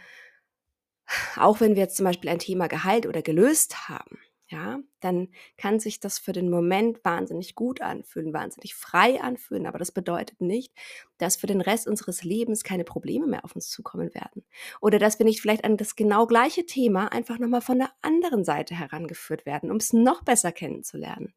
auch 1.36 1.60
wenn 1.60 1.74
wir 1.74 1.82
jetzt 1.82 1.96
zum 1.96 2.04
Beispiel 2.04 2.30
ein 2.30 2.38
Thema 2.38 2.66
geheilt 2.66 3.06
oder 3.06 3.22
gelöst 3.22 3.88
haben, 3.88 4.18
ja, 4.48 4.78
dann 5.00 5.28
kann 5.56 5.80
sich 5.80 6.00
das 6.00 6.18
für 6.18 6.32
den 6.32 6.50
Moment 6.50 7.02
wahnsinnig 7.04 7.54
gut 7.54 7.80
anfühlen, 7.80 8.34
wahnsinnig 8.34 8.74
frei 8.74 9.20
anfühlen, 9.20 9.66
aber 9.66 9.78
das 9.78 9.90
bedeutet 9.90 10.40
nicht, 10.40 10.72
dass 11.16 11.36
für 11.36 11.46
den 11.46 11.62
Rest 11.62 11.86
unseres 11.86 12.24
Lebens 12.24 12.62
keine 12.62 12.84
Probleme 12.84 13.26
mehr 13.26 13.44
auf 13.44 13.54
uns 13.54 13.70
zukommen 13.70 14.14
werden. 14.14 14.44
Oder 14.82 14.98
dass 14.98 15.18
wir 15.18 15.24
nicht 15.24 15.40
vielleicht 15.40 15.64
an 15.64 15.78
das 15.78 15.96
genau 15.96 16.26
gleiche 16.26 16.66
Thema 16.66 17.10
einfach 17.10 17.38
nochmal 17.38 17.62
von 17.62 17.78
der 17.78 17.90
anderen 18.02 18.44
Seite 18.44 18.74
herangeführt 18.74 19.46
werden, 19.46 19.70
um 19.70 19.78
es 19.78 19.94
noch 19.94 20.22
besser 20.22 20.52
kennenzulernen. 20.52 21.32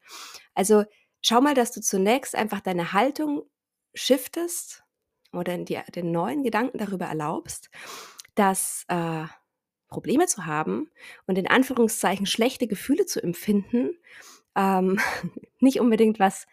Also 0.54 0.84
schau 1.22 1.40
mal, 1.40 1.54
dass 1.54 1.72
du 1.72 1.82
zunächst 1.82 2.36
einfach 2.36 2.60
deine 2.60 2.92
Haltung 2.92 3.44
shiftest 3.94 4.84
oder 5.32 5.58
die, 5.58 5.80
den 5.96 6.12
neuen 6.12 6.44
Gedanken 6.44 6.78
darüber 6.78 7.06
erlaubst, 7.06 7.70
dass 8.36 8.84
äh, 8.90 9.26
Probleme 9.88 10.28
zu 10.28 10.46
haben 10.46 10.90
und 11.26 11.38
in 11.38 11.48
Anführungszeichen 11.48 12.26
schlechte 12.26 12.68
Gefühle 12.68 13.06
zu 13.06 13.22
empfinden, 13.22 13.98
ähm, 14.56 15.00
nicht 15.60 15.80
unbedingt 15.80 16.20
was 16.20 16.48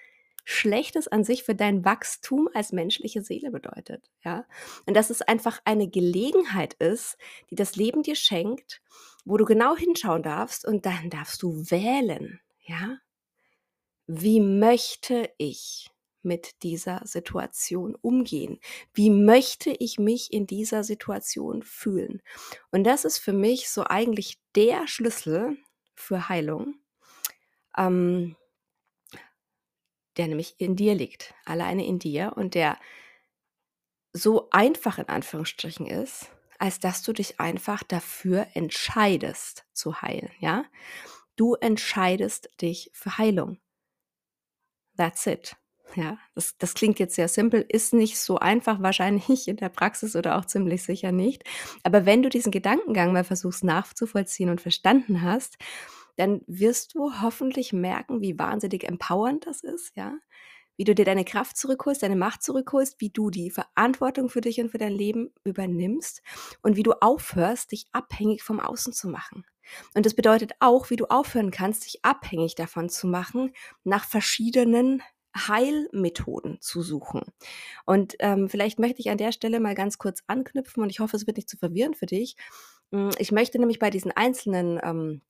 Schlechtes 0.46 1.08
an 1.08 1.24
sich 1.24 1.42
für 1.42 1.54
dein 1.54 1.86
Wachstum 1.86 2.50
als 2.52 2.70
menschliche 2.72 3.22
Seele 3.22 3.50
bedeutet, 3.50 4.10
ja. 4.22 4.44
Und 4.84 4.94
dass 4.94 5.08
es 5.08 5.22
einfach 5.22 5.60
eine 5.64 5.88
Gelegenheit 5.88 6.74
ist, 6.74 7.16
die 7.50 7.54
das 7.54 7.76
Leben 7.76 8.02
dir 8.02 8.14
schenkt, 8.14 8.82
wo 9.24 9.38
du 9.38 9.46
genau 9.46 9.74
hinschauen 9.74 10.22
darfst 10.22 10.66
und 10.66 10.84
dann 10.84 11.08
darfst 11.08 11.42
du 11.42 11.70
wählen, 11.70 12.40
ja. 12.60 12.98
Wie 14.06 14.40
möchte 14.40 15.30
ich 15.38 15.90
mit 16.24 16.62
dieser 16.62 17.02
Situation 17.06 17.94
umgehen? 17.94 18.58
Wie 18.92 19.10
möchte 19.10 19.70
ich 19.70 19.98
mich 19.98 20.32
in 20.32 20.46
dieser 20.46 20.84
Situation 20.84 21.62
fühlen? 21.62 22.22
Und 22.70 22.84
das 22.84 23.04
ist 23.04 23.18
für 23.18 23.32
mich 23.32 23.70
so 23.70 23.84
eigentlich 23.84 24.38
der 24.54 24.86
Schlüssel 24.88 25.56
für 25.94 26.28
Heilung, 26.28 26.74
ähm, 27.76 28.36
der 30.16 30.28
nämlich 30.28 30.54
in 30.58 30.76
dir 30.76 30.94
liegt, 30.94 31.34
alleine 31.44 31.86
in 31.86 31.98
dir 31.98 32.32
und 32.36 32.54
der 32.54 32.78
so 34.12 34.48
einfach 34.50 34.98
in 34.98 35.08
Anführungsstrichen 35.08 35.86
ist, 35.86 36.30
als 36.58 36.78
dass 36.78 37.02
du 37.02 37.12
dich 37.12 37.40
einfach 37.40 37.82
dafür 37.82 38.46
entscheidest 38.54 39.64
zu 39.72 40.00
heilen, 40.02 40.30
ja? 40.38 40.64
Du 41.36 41.54
entscheidest 41.54 42.48
dich 42.60 42.90
für 42.94 43.18
Heilung. 43.18 43.58
That's 44.96 45.26
it. 45.26 45.56
Ja, 45.96 46.18
das, 46.34 46.56
das 46.58 46.74
klingt 46.74 46.98
jetzt 46.98 47.14
sehr 47.14 47.28
simpel, 47.28 47.64
ist 47.68 47.92
nicht 47.94 48.18
so 48.18 48.38
einfach 48.38 48.82
wahrscheinlich 48.82 49.46
in 49.48 49.56
der 49.56 49.68
Praxis 49.68 50.16
oder 50.16 50.36
auch 50.38 50.44
ziemlich 50.44 50.82
sicher 50.82 51.12
nicht. 51.12 51.44
Aber 51.84 52.04
wenn 52.04 52.22
du 52.22 52.28
diesen 52.28 52.50
Gedankengang 52.50 53.12
mal 53.12 53.22
versuchst 53.24 53.62
nachzuvollziehen 53.62 54.50
und 54.50 54.60
verstanden 54.60 55.22
hast, 55.22 55.56
dann 56.16 56.40
wirst 56.46 56.94
du 56.94 57.20
hoffentlich 57.20 57.72
merken, 57.72 58.20
wie 58.22 58.38
wahnsinnig 58.38 58.84
empowernd 58.84 59.46
das 59.46 59.62
ist, 59.62 59.92
ja. 59.96 60.14
Wie 60.76 60.84
du 60.84 60.94
dir 60.94 61.04
deine 61.04 61.24
Kraft 61.24 61.56
zurückholst, 61.56 62.02
deine 62.02 62.16
Macht 62.16 62.42
zurückholst, 62.42 63.00
wie 63.00 63.10
du 63.10 63.30
die 63.30 63.50
Verantwortung 63.50 64.28
für 64.28 64.40
dich 64.40 64.60
und 64.60 64.70
für 64.70 64.78
dein 64.78 64.92
Leben 64.92 65.32
übernimmst 65.44 66.20
und 66.62 66.74
wie 66.76 66.82
du 66.82 66.92
aufhörst, 67.00 67.70
dich 67.70 67.86
abhängig 67.92 68.42
vom 68.42 68.58
Außen 68.58 68.92
zu 68.92 69.08
machen. 69.08 69.44
Und 69.94 70.04
das 70.06 70.14
bedeutet 70.14 70.52
auch, 70.60 70.90
wie 70.90 70.96
du 70.96 71.06
aufhören 71.06 71.50
kannst, 71.52 71.86
dich 71.86 72.04
abhängig 72.04 72.54
davon 72.56 72.88
zu 72.88 73.06
machen, 73.06 73.52
nach 73.84 74.04
verschiedenen 74.04 75.02
Heilmethoden 75.36 76.60
zu 76.60 76.82
suchen. 76.82 77.22
Und 77.84 78.14
ähm, 78.20 78.48
vielleicht 78.48 78.78
möchte 78.78 79.00
ich 79.00 79.10
an 79.10 79.18
der 79.18 79.32
Stelle 79.32 79.60
mal 79.60 79.74
ganz 79.74 79.98
kurz 79.98 80.22
anknüpfen 80.26 80.82
und 80.82 80.90
ich 80.90 81.00
hoffe, 81.00 81.16
es 81.16 81.26
wird 81.26 81.36
nicht 81.36 81.48
zu 81.48 81.56
verwirren 81.56 81.94
für 81.94 82.06
dich. 82.06 82.36
Hm, 82.92 83.10
ich 83.18 83.32
möchte 83.32 83.58
nämlich 83.58 83.78
bei 83.78 83.90
diesen 83.90 84.12
einzelnen 84.12 84.80
ähm, 84.82 85.22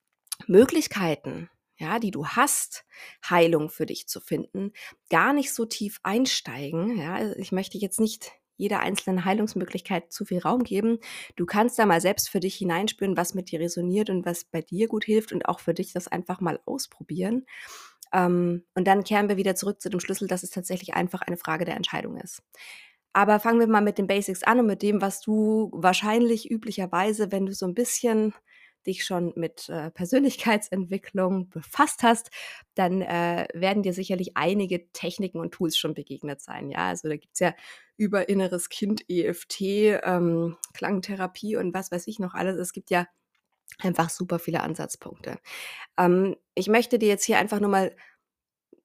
Möglichkeiten, 0.46 1.48
ja, 1.76 1.98
die 1.98 2.10
du 2.10 2.26
hast, 2.26 2.84
Heilung 3.28 3.70
für 3.70 3.86
dich 3.86 4.06
zu 4.06 4.20
finden, 4.20 4.72
gar 5.10 5.32
nicht 5.32 5.52
so 5.52 5.64
tief 5.64 6.00
einsteigen. 6.02 6.96
Ja, 6.98 7.32
ich 7.36 7.52
möchte 7.52 7.78
jetzt 7.78 8.00
nicht 8.00 8.32
jeder 8.56 8.80
einzelnen 8.80 9.24
Heilungsmöglichkeit 9.24 10.12
zu 10.12 10.24
viel 10.24 10.38
Raum 10.38 10.62
geben. 10.62 10.98
Du 11.36 11.44
kannst 11.46 11.78
da 11.78 11.86
mal 11.86 12.00
selbst 12.00 12.28
für 12.28 12.40
dich 12.40 12.54
hineinspüren, 12.54 13.16
was 13.16 13.34
mit 13.34 13.50
dir 13.50 13.60
resoniert 13.60 14.10
und 14.10 14.24
was 14.24 14.44
bei 14.44 14.62
dir 14.62 14.86
gut 14.86 15.04
hilft 15.04 15.32
und 15.32 15.46
auch 15.46 15.60
für 15.60 15.74
dich 15.74 15.92
das 15.92 16.06
einfach 16.08 16.40
mal 16.40 16.60
ausprobieren. 16.64 17.46
Ähm, 18.14 18.64
und 18.74 18.86
dann 18.86 19.04
kehren 19.04 19.28
wir 19.28 19.36
wieder 19.36 19.54
zurück 19.56 19.80
zu 19.82 19.90
dem 19.90 20.00
Schlüssel, 20.00 20.28
dass 20.28 20.42
es 20.42 20.50
tatsächlich 20.50 20.94
einfach 20.94 21.22
eine 21.22 21.36
Frage 21.36 21.64
der 21.64 21.76
Entscheidung 21.76 22.16
ist. 22.16 22.42
Aber 23.12 23.38
fangen 23.40 23.60
wir 23.60 23.68
mal 23.68 23.82
mit 23.82 23.98
den 23.98 24.06
Basics 24.06 24.42
an 24.42 24.60
und 24.60 24.66
mit 24.66 24.82
dem, 24.82 25.00
was 25.00 25.20
du 25.20 25.70
wahrscheinlich 25.72 26.50
üblicherweise, 26.50 27.30
wenn 27.30 27.46
du 27.46 27.54
so 27.54 27.66
ein 27.66 27.74
bisschen 27.74 28.34
dich 28.86 29.04
schon 29.04 29.32
mit 29.36 29.68
äh, 29.68 29.90
Persönlichkeitsentwicklung 29.90 31.48
befasst 31.50 32.02
hast, 32.02 32.30
dann 32.74 33.02
äh, 33.02 33.46
werden 33.54 33.82
dir 33.82 33.92
sicherlich 33.92 34.36
einige 34.36 34.90
Techniken 34.92 35.38
und 35.40 35.52
Tools 35.52 35.76
schon 35.76 35.94
begegnet 35.94 36.40
sein. 36.40 36.70
Ja, 36.70 36.88
also 36.88 37.08
da 37.08 37.16
gibt 37.16 37.34
es 37.34 37.40
ja 37.40 37.54
über 37.96 38.28
inneres 38.28 38.68
Kind, 38.68 39.08
EFT, 39.08 39.60
ähm, 39.60 40.56
Klangtherapie 40.74 41.56
und 41.56 41.74
was 41.74 41.90
weiß 41.90 42.06
ich 42.08 42.18
noch 42.18 42.34
alles. 42.34 42.58
Es 42.58 42.72
gibt 42.72 42.90
ja 42.90 43.06
einfach 43.78 44.10
super 44.10 44.38
viele 44.38 44.62
Ansatzpunkte. 44.62 45.38
Ähm, 45.98 46.36
ich 46.54 46.68
möchte 46.68 46.98
dir 46.98 47.08
jetzt 47.08 47.24
hier 47.24 47.38
einfach 47.38 47.60
nur 47.60 47.70
mal 47.70 47.94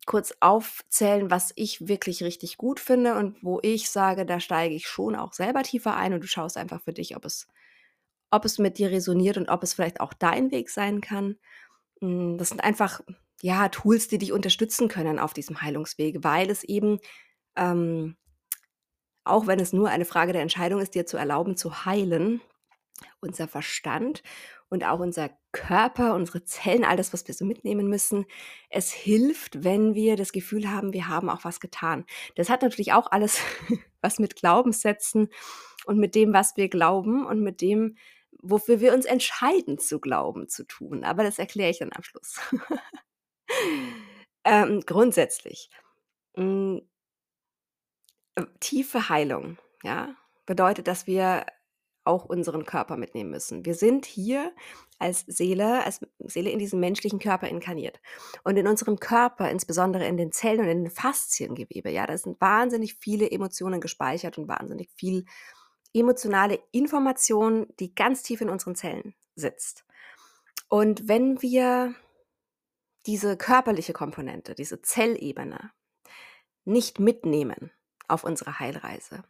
kurz 0.05 0.33
aufzählen, 0.39 1.29
was 1.29 1.51
ich 1.55 1.87
wirklich 1.87 2.23
richtig 2.23 2.57
gut 2.57 2.79
finde 2.79 3.15
und 3.15 3.43
wo 3.43 3.59
ich 3.61 3.91
sage, 3.91 4.25
da 4.25 4.39
steige 4.39 4.73
ich 4.73 4.87
schon 4.87 5.15
auch 5.15 5.33
selber 5.33 5.61
tiefer 5.61 5.95
ein 5.95 6.13
und 6.13 6.23
du 6.23 6.27
schaust 6.27 6.57
einfach 6.57 6.81
für 6.81 6.93
dich, 6.93 7.15
ob 7.15 7.25
es, 7.25 7.47
ob 8.31 8.45
es 8.45 8.57
mit 8.57 8.77
dir 8.77 8.89
resoniert 8.89 9.37
und 9.37 9.49
ob 9.49 9.61
es 9.61 9.73
vielleicht 9.73 9.99
auch 9.99 10.13
dein 10.13 10.51
Weg 10.51 10.69
sein 10.69 11.01
kann. 11.01 11.37
Hm, 11.99 12.37
das 12.37 12.49
sind 12.49 12.63
einfach 12.63 13.01
ja 13.41 13.69
Tools, 13.69 14.07
die 14.07 14.17
dich 14.17 14.33
unterstützen 14.33 14.87
können 14.87 15.19
auf 15.19 15.33
diesem 15.33 15.61
Heilungsweg, 15.61 16.23
weil 16.23 16.49
es 16.49 16.63
eben 16.63 16.99
ähm, 17.55 18.15
auch 19.23 19.47
wenn 19.47 19.59
es 19.59 19.73
nur 19.73 19.89
eine 19.89 20.05
Frage 20.05 20.33
der 20.33 20.41
Entscheidung 20.41 20.81
ist, 20.81 20.95
dir 20.95 21.05
zu 21.05 21.17
erlauben 21.17 21.55
zu 21.55 21.85
heilen, 21.85 22.41
unser 23.21 23.47
Verstand 23.47 24.23
und 24.69 24.83
auch 24.85 24.99
unser 24.99 25.29
Körper, 25.51 26.13
unsere 26.13 26.43
Zellen, 26.43 26.85
all 26.85 26.97
das, 26.97 27.11
was 27.13 27.27
wir 27.27 27.33
so 27.33 27.45
mitnehmen 27.45 27.87
müssen. 27.87 28.25
Es 28.69 28.91
hilft, 28.91 29.63
wenn 29.63 29.95
wir 29.95 30.15
das 30.15 30.31
Gefühl 30.31 30.69
haben, 30.71 30.93
wir 30.93 31.07
haben 31.07 31.29
auch 31.29 31.43
was 31.43 31.59
getan. 31.59 32.05
Das 32.35 32.49
hat 32.49 32.61
natürlich 32.61 32.93
auch 32.93 33.11
alles 33.11 33.39
was 34.01 34.19
mit 34.19 34.35
Glaubenssätzen 34.35 35.29
und 35.85 35.97
mit 35.97 36.15
dem, 36.15 36.33
was 36.33 36.55
wir 36.55 36.69
glauben 36.69 37.25
und 37.25 37.41
mit 37.41 37.61
dem, 37.61 37.97
wofür 38.41 38.79
wir 38.79 38.93
uns 38.93 39.05
entscheiden 39.05 39.79
zu 39.79 39.99
glauben, 39.99 40.47
zu 40.47 40.65
tun. 40.65 41.03
Aber 41.03 41.23
das 41.23 41.39
erkläre 41.39 41.71
ich 41.71 41.79
dann 41.79 41.91
am 41.93 42.03
Schluss. 42.03 42.39
ähm, 44.45 44.81
grundsätzlich 44.85 45.69
Hm 46.35 46.81
äh, 48.39 48.45
tiefe 48.59 49.09
Heilung, 49.09 49.57
ja, 49.83 50.15
bedeutet, 50.45 50.87
dass 50.87 51.07
wir 51.07 51.45
auch 52.09 52.25
unseren 52.25 52.65
Körper 52.65 52.97
mitnehmen 52.97 53.29
müssen. 53.29 53.65
Wir 53.65 53.75
sind 53.75 54.05
hier 54.05 54.51
als 54.97 55.21
Seele 55.27 55.85
als 55.85 56.01
Seele 56.19 56.49
in 56.49 56.59
diesem 56.59 56.79
menschlichen 56.79 57.19
Körper 57.19 57.47
inkarniert. 57.47 58.01
Und 58.43 58.57
in 58.57 58.67
unserem 58.67 58.99
Körper, 58.99 59.49
insbesondere 59.49 60.05
in 60.05 60.17
den 60.17 60.31
Zellen 60.31 60.59
und 60.59 60.67
in 60.67 60.83
den 60.83 60.91
Fasziengewebe, 60.91 61.89
ja, 61.89 62.05
da 62.05 62.17
sind 62.17 62.41
wahnsinnig 62.41 62.95
viele 62.95 63.29
Emotionen 63.31 63.79
gespeichert 63.79 64.37
und 64.37 64.47
wahnsinnig 64.47 64.89
viel 64.95 65.25
emotionale 65.93 66.59
Information, 66.71 67.67
die 67.79 67.95
ganz 67.95 68.23
tief 68.23 68.41
in 68.41 68.49
unseren 68.49 68.75
Zellen 68.75 69.13
sitzt. 69.35 69.85
Und 70.67 71.07
wenn 71.07 71.41
wir 71.41 71.95
diese 73.05 73.37
körperliche 73.37 73.93
Komponente, 73.93 74.53
diese 74.53 74.81
Zellebene 74.81 75.71
nicht 76.65 76.99
mitnehmen 76.99 77.71
auf 78.07 78.23
unserer 78.23 78.59
Heilreise 78.59 79.23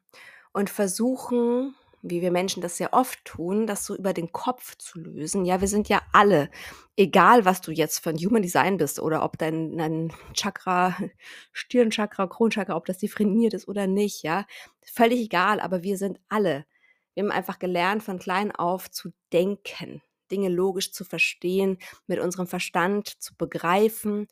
und 0.51 0.69
versuchen, 0.69 1.75
wie 2.01 2.22
wir 2.22 2.32
Menschen 2.32 2.62
das 2.62 2.77
sehr 2.77 2.94
oft 2.94 3.24
tun, 3.25 3.68
das 3.68 3.86
so 3.86 3.96
über 3.96 4.13
den 4.13 4.32
Kopf 4.32 4.77
zu 4.77 5.00
lösen. 5.00 5.46
Ja, 5.46 5.62
wir 5.62 5.68
sind 5.68 5.89
ja 5.89 6.01
alle, 6.13 6.50
egal 6.96 7.46
was 7.46 7.62
du 7.62 7.72
jetzt 7.72 8.00
von 8.00 8.15
Human 8.18 8.41
Design 8.41 8.77
bist 8.77 9.00
oder 9.00 9.24
ob 9.24 9.38
dein, 9.38 9.77
dein 9.77 10.13
Chakra, 10.34 10.96
Stirnchakra, 11.51 12.27
Kronchakra, 12.27 12.75
ob 12.75 12.86
das 12.86 13.00
definiert 13.00 13.53
ist 13.53 13.68
oder 13.68 13.88
nicht, 13.88 14.24
ja, 14.24 14.46
völlig 14.84 15.20
egal, 15.22 15.60
aber 15.60 15.84
wir 15.84 15.98
sind 15.98 16.20
alle. 16.29 16.65
Wir 17.13 17.24
haben 17.24 17.32
einfach 17.32 17.60
gelernt, 17.60 18.03
von 18.03 18.20
klein 18.20 18.56
auf 18.56 18.89
zu 18.89 19.10
denken, 19.34 20.01
Dinge 20.32 20.50
logisch 20.50 20.91
zu 20.94 21.03
verstehen, 21.03 21.77
mit 22.08 22.20
unserem 22.20 22.48
Verstand 22.48 23.08
zu 23.22 23.36
begreifen. 23.36 24.27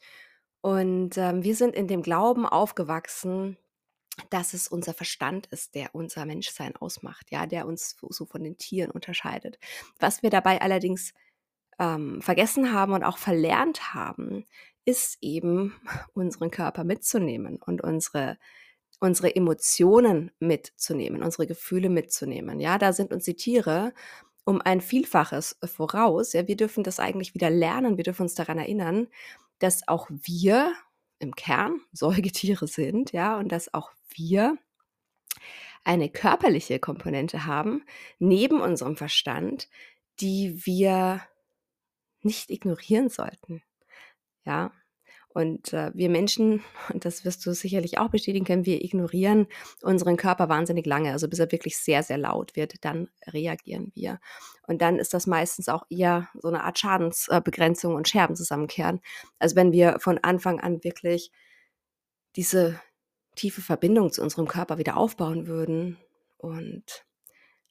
Und 0.62 1.18
ähm, 1.18 1.44
wir 1.44 1.56
sind 1.56 1.76
in 1.76 1.88
dem 1.88 2.02
Glauben 2.02 2.46
aufgewachsen, 2.46 3.58
dass 4.30 4.54
es 4.54 4.68
unser 4.68 4.94
Verstand 4.94 5.48
ist, 5.48 5.76
der 5.76 5.94
unser 5.94 6.26
Menschsein 6.26 6.76
ausmacht, 6.76 7.32
ja, 7.32 7.46
der 7.46 7.68
uns 7.68 7.96
so 8.10 8.26
von 8.26 8.44
den 8.44 8.58
Tieren 8.58 8.92
unterscheidet. 8.92 9.60
Was 10.00 10.24
wir 10.24 10.30
dabei 10.30 10.62
allerdings 10.62 11.14
ähm, 11.80 12.22
vergessen 12.22 12.74
haben 12.74 12.94
und 12.94 13.04
auch 13.04 13.18
verlernt 13.18 13.94
haben, 13.94 14.46
ist 14.86 15.18
eben 15.22 15.76
unseren 16.14 16.52
Körper 16.52 16.84
mitzunehmen 16.84 17.62
und 17.62 17.82
unsere 17.82 18.38
unsere 19.00 19.36
Emotionen 19.36 20.32
mitzunehmen, 20.40 21.22
unsere 21.22 21.46
Gefühle 21.46 21.90
mitzunehmen. 21.90 22.60
Ja, 22.60 22.80
da 22.80 22.94
sind 22.94 23.14
uns 23.14 23.26
die 23.26 23.36
Tiere 23.36 23.94
um 24.44 24.62
ein 24.62 24.82
Vielfaches 24.82 25.58
voraus. 25.64 26.34
Ja, 26.34 26.48
wir 26.48 26.56
dürfen 26.56 26.84
das 26.84 27.00
eigentlich 27.00 27.34
wieder 27.36 27.50
lernen. 27.50 27.98
Wir 27.98 28.06
dürfen 28.06 28.24
uns 28.24 28.34
daran 28.34 28.58
erinnern, 28.58 29.08
dass 29.60 29.88
auch 29.88 30.08
wir 30.10 30.74
im 31.20 31.36
Kern 31.36 31.82
Säugetiere 31.92 32.68
sind, 32.68 33.12
ja, 33.12 33.38
und 33.38 33.52
dass 33.52 33.74
auch 33.74 33.92
wir 34.10 34.58
eine 35.84 36.10
körperliche 36.10 36.80
Komponente 36.80 37.46
haben, 37.46 37.86
neben 38.20 38.60
unserem 38.60 38.98
Verstand, 38.98 39.70
die 40.20 40.66
wir 40.66 41.22
nicht 42.22 42.50
ignorieren 42.50 43.10
sollten. 43.10 43.64
Ja, 44.44 44.72
und 45.38 45.72
äh, 45.72 45.92
wir 45.94 46.10
Menschen, 46.10 46.64
und 46.92 47.06
das 47.06 47.24
wirst 47.24 47.46
du 47.46 47.54
sicherlich 47.54 48.00
auch 48.00 48.10
bestätigen 48.10 48.44
können, 48.44 48.66
wir 48.66 48.84
ignorieren 48.84 49.46
unseren 49.84 50.18
Körper 50.18 50.50
wahnsinnig 50.50 50.88
lange. 50.88 51.12
Also 51.12 51.28
bis 51.28 51.38
er 51.38 51.52
wirklich 51.52 51.78
sehr, 51.78 52.02
sehr 52.02 52.18
laut 52.18 52.56
wird, 52.56 52.84
dann 52.84 53.10
reagieren 53.28 53.92
wir. 53.94 54.20
Und 54.66 54.82
dann 54.82 54.98
ist 54.98 55.14
das 55.14 55.28
meistens 55.28 55.70
auch 55.70 55.86
eher 55.92 56.28
so 56.34 56.48
eine 56.48 56.64
Art 56.64 56.80
Schadensbegrenzung 56.80 57.94
und 57.94 58.10
Scherben 58.10 58.36
zusammenkehren. 58.36 59.00
Also 59.38 59.56
wenn 59.56 59.72
wir 59.72 60.00
von 60.00 60.18
Anfang 60.18 60.60
an 60.60 60.84
wirklich 60.84 61.32
diese 62.36 62.82
tiefe 63.36 63.62
Verbindung 63.62 64.12
zu 64.12 64.24
unserem 64.24 64.48
Körper 64.48 64.80
wieder 64.80 64.98
aufbauen 64.98 65.46
würden 65.46 65.98
und 66.38 67.06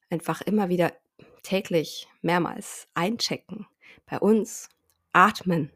einfach 0.09 0.41
immer 0.41 0.69
wieder 0.69 0.93
täglich 1.43 2.07
mehrmals 2.23 2.87
einchecken 2.95 3.67
bei 4.07 4.21
uns, 4.21 4.69
atmen, 5.13 5.73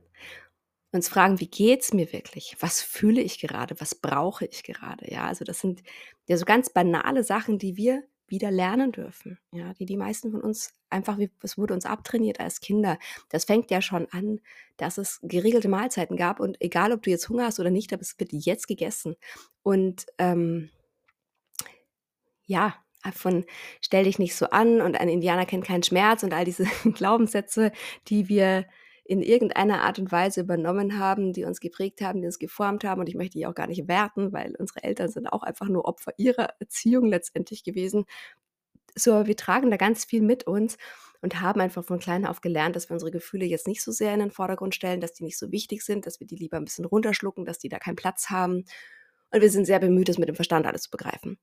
uns 0.93 1.09
fragen, 1.09 1.41
wie 1.41 1.49
geht's 1.49 1.93
mir 1.93 2.13
wirklich? 2.13 2.57
Was 2.61 2.83
fühle 2.83 3.21
ich 3.21 3.39
gerade? 3.39 3.81
Was 3.81 3.95
brauche 3.95 4.47
ich 4.47 4.63
gerade? 4.63 5.11
Ja, 5.11 5.27
also 5.27 5.45
das 5.45 5.61
sind 5.61 5.83
ja 6.27 6.37
so 6.37 6.45
ganz 6.45 6.71
banale 6.71 7.23
Sachen, 7.23 7.59
die 7.59 7.77
wir 7.77 8.03
wieder 8.31 8.51
lernen 8.51 8.93
dürfen. 8.93 9.39
Ja, 9.53 9.75
die 9.75 9.87
die 9.87 9.97
meisten 9.97 10.31
von 10.31 10.41
uns 10.41 10.73
einfach, 10.89 11.19
es 11.43 11.59
wurde 11.59 11.75
uns 11.75 11.85
abtrainiert 11.85 12.41
als 12.41 12.61
Kinder. 12.61 12.99
Das 13.29 13.45
fängt 13.45 13.71
ja 13.71 13.83
schon 13.83 14.07
an, 14.13 14.41
dass 14.77 14.99
es 14.99 15.21
geregelte 15.23 15.69
Mahlzeiten 15.69 16.17
gab 16.17 16.41
und 16.41 16.61
egal, 16.61 16.93
ob 16.93 17.03
du 17.03 17.11
jetzt 17.11 17.29
Hunger 17.29 17.47
hast 17.47 17.61
oder 17.61 17.71
nicht, 17.71 17.93
aber 17.93 18.03
es 18.03 18.19
wird 18.19 18.33
jetzt 18.33 18.69
gegessen. 18.69 19.17
Und 19.63 20.07
ähm, 20.19 20.71
ja, 22.45 22.75
von 23.13 23.45
stell 23.81 24.05
dich 24.05 24.19
nicht 24.19 24.37
so 24.37 24.47
an 24.47 24.81
und 24.81 24.99
ein 24.99 25.09
Indianer 25.09 25.47
kennt 25.47 25.65
keinen 25.65 25.83
Schmerz 25.83 26.23
und 26.23 26.33
all 26.33 26.45
diese 26.45 26.65
Glaubenssätze, 26.95 27.73
die 28.09 28.29
wir 28.29 28.67
in 29.11 29.23
irgendeiner 29.23 29.83
Art 29.83 29.99
und 29.99 30.13
Weise 30.13 30.43
übernommen 30.43 30.97
haben, 30.97 31.33
die 31.33 31.43
uns 31.43 31.59
geprägt 31.59 32.01
haben, 32.01 32.21
die 32.21 32.27
uns 32.27 32.39
geformt 32.39 32.85
haben. 32.85 33.01
Und 33.01 33.09
ich 33.09 33.17
möchte 33.17 33.39
die 33.39 33.47
auch 33.47 33.57
gar 33.57 33.67
nicht 33.67 33.89
werten, 33.89 34.33
weil 34.33 34.55
unsere 34.57 34.85
Eltern 34.85 35.09
sind 35.09 35.27
auch 35.27 35.43
einfach 35.43 35.67
nur 35.67 35.87
Opfer 35.87 36.13
ihrer 36.17 36.51
Erziehung 36.61 37.07
letztendlich 37.09 37.65
gewesen. 37.65 38.05
So, 38.95 39.15
aber 39.15 39.27
wir 39.27 39.37
tragen 39.37 39.69
da 39.69 39.77
ganz 39.77 40.05
viel 40.05 40.23
mit 40.23 40.45
uns 40.47 40.79
und 41.23 41.41
haben 41.41 41.61
einfach 41.61 41.85
von 41.85 41.99
klein 41.99 42.25
auf 42.25 42.41
gelernt, 42.41 42.77
dass 42.77 42.89
wir 42.89 42.95
unsere 42.95 43.11
Gefühle 43.11 43.47
jetzt 43.47 43.67
nicht 43.67 43.83
so 43.83 43.91
sehr 43.91 44.15
in 44.15 44.21
den 44.21 44.31
Vordergrund 44.31 44.77
stellen, 44.77 45.01
dass 45.01 45.13
die 45.13 45.25
nicht 45.25 45.39
so 45.39 45.51
wichtig 45.51 45.83
sind, 45.83 46.07
dass 46.07 46.21
wir 46.21 46.29
die 46.29 46.37
lieber 46.37 46.59
ein 46.59 46.65
bisschen 46.65 46.85
runterschlucken, 46.85 47.45
dass 47.45 47.59
die 47.59 47.69
da 47.69 47.81
keinen 47.81 47.97
Platz 47.97 48.31
haben. 48.31 48.65
Und 49.33 49.41
wir 49.41 49.51
sind 49.51 49.65
sehr 49.65 49.81
bemüht, 49.81 50.09
es 50.09 50.19
mit 50.19 50.29
dem 50.29 50.37
Verstand 50.37 50.67
alles 50.67 50.83
zu 50.83 50.91
begreifen. 50.91 51.37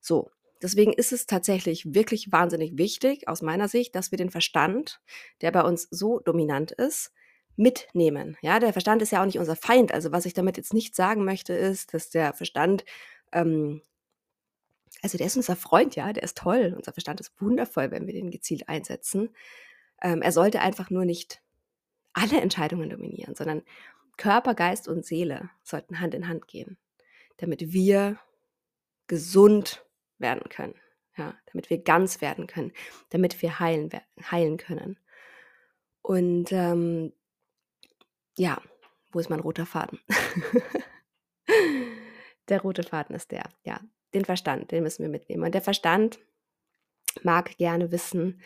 So, 0.00 0.30
Deswegen 0.62 0.92
ist 0.92 1.12
es 1.12 1.26
tatsächlich 1.26 1.94
wirklich 1.94 2.32
wahnsinnig 2.32 2.76
wichtig, 2.76 3.28
aus 3.28 3.42
meiner 3.42 3.68
Sicht, 3.68 3.94
dass 3.94 4.10
wir 4.10 4.18
den 4.18 4.30
Verstand, 4.30 5.00
der 5.40 5.52
bei 5.52 5.62
uns 5.62 5.88
so 5.90 6.20
dominant 6.20 6.70
ist, 6.72 7.12
mitnehmen. 7.56 8.36
Ja, 8.42 8.58
der 8.58 8.72
Verstand 8.72 9.02
ist 9.02 9.12
ja 9.12 9.20
auch 9.20 9.26
nicht 9.26 9.38
unser 9.38 9.56
Feind. 9.56 9.92
Also 9.92 10.12
was 10.12 10.26
ich 10.26 10.34
damit 10.34 10.56
jetzt 10.56 10.74
nicht 10.74 10.94
sagen 10.94 11.24
möchte, 11.24 11.52
ist, 11.52 11.94
dass 11.94 12.10
der 12.10 12.32
Verstand, 12.32 12.84
ähm, 13.32 13.82
also 15.02 15.18
der 15.18 15.26
ist 15.26 15.36
unser 15.36 15.56
Freund, 15.56 15.96
ja, 15.96 16.12
der 16.12 16.22
ist 16.22 16.38
toll. 16.38 16.74
Unser 16.76 16.92
Verstand 16.92 17.20
ist 17.20 17.32
wundervoll, 17.40 17.90
wenn 17.90 18.06
wir 18.06 18.14
den 18.14 18.30
gezielt 18.30 18.68
einsetzen. 18.68 19.30
Ähm, 20.02 20.22
er 20.22 20.32
sollte 20.32 20.60
einfach 20.60 20.90
nur 20.90 21.04
nicht 21.04 21.42
alle 22.12 22.40
Entscheidungen 22.40 22.90
dominieren, 22.90 23.34
sondern 23.34 23.62
Körper, 24.16 24.54
Geist 24.54 24.88
und 24.88 25.06
Seele 25.06 25.50
sollten 25.62 26.00
Hand 26.00 26.14
in 26.14 26.28
Hand 26.28 26.48
gehen, 26.48 26.76
damit 27.38 27.72
wir 27.72 28.18
gesund 29.06 29.84
werden 30.20 30.48
können. 30.48 30.74
Ja, 31.16 31.34
damit 31.46 31.68
wir 31.70 31.82
ganz 31.82 32.20
werden 32.20 32.46
können, 32.46 32.72
damit 33.10 33.42
wir 33.42 33.58
heilen, 33.58 33.90
heilen 34.30 34.56
können. 34.56 34.98
Und 36.02 36.52
ähm, 36.52 37.12
ja, 38.38 38.62
wo 39.10 39.18
ist 39.18 39.28
mein 39.28 39.40
roter 39.40 39.66
Faden? 39.66 39.98
der 42.48 42.62
rote 42.62 42.84
Faden 42.84 43.16
ist 43.16 43.32
der, 43.32 43.44
ja, 43.64 43.80
den 44.14 44.24
Verstand, 44.24 44.70
den 44.70 44.82
müssen 44.82 45.02
wir 45.02 45.10
mitnehmen. 45.10 45.44
Und 45.44 45.54
der 45.54 45.62
Verstand 45.62 46.20
mag 47.22 47.56
gerne 47.58 47.90
wissen, 47.90 48.40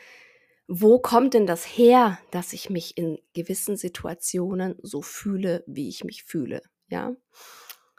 wo 0.67 0.99
kommt 0.99 1.35
denn 1.35 1.47
das 1.47 1.65
her, 1.65 2.19
dass 2.31 2.55
ich 2.55 2.71
mich 2.71 2.97
in 2.97 3.19
gewissen 3.35 3.77
Situationen 3.77 4.77
so 4.83 5.03
fühle, 5.03 5.63
wie 5.67 5.89
ich 5.89 6.05
mich 6.05 6.25
fühle, 6.25 6.63
ja? 6.89 7.15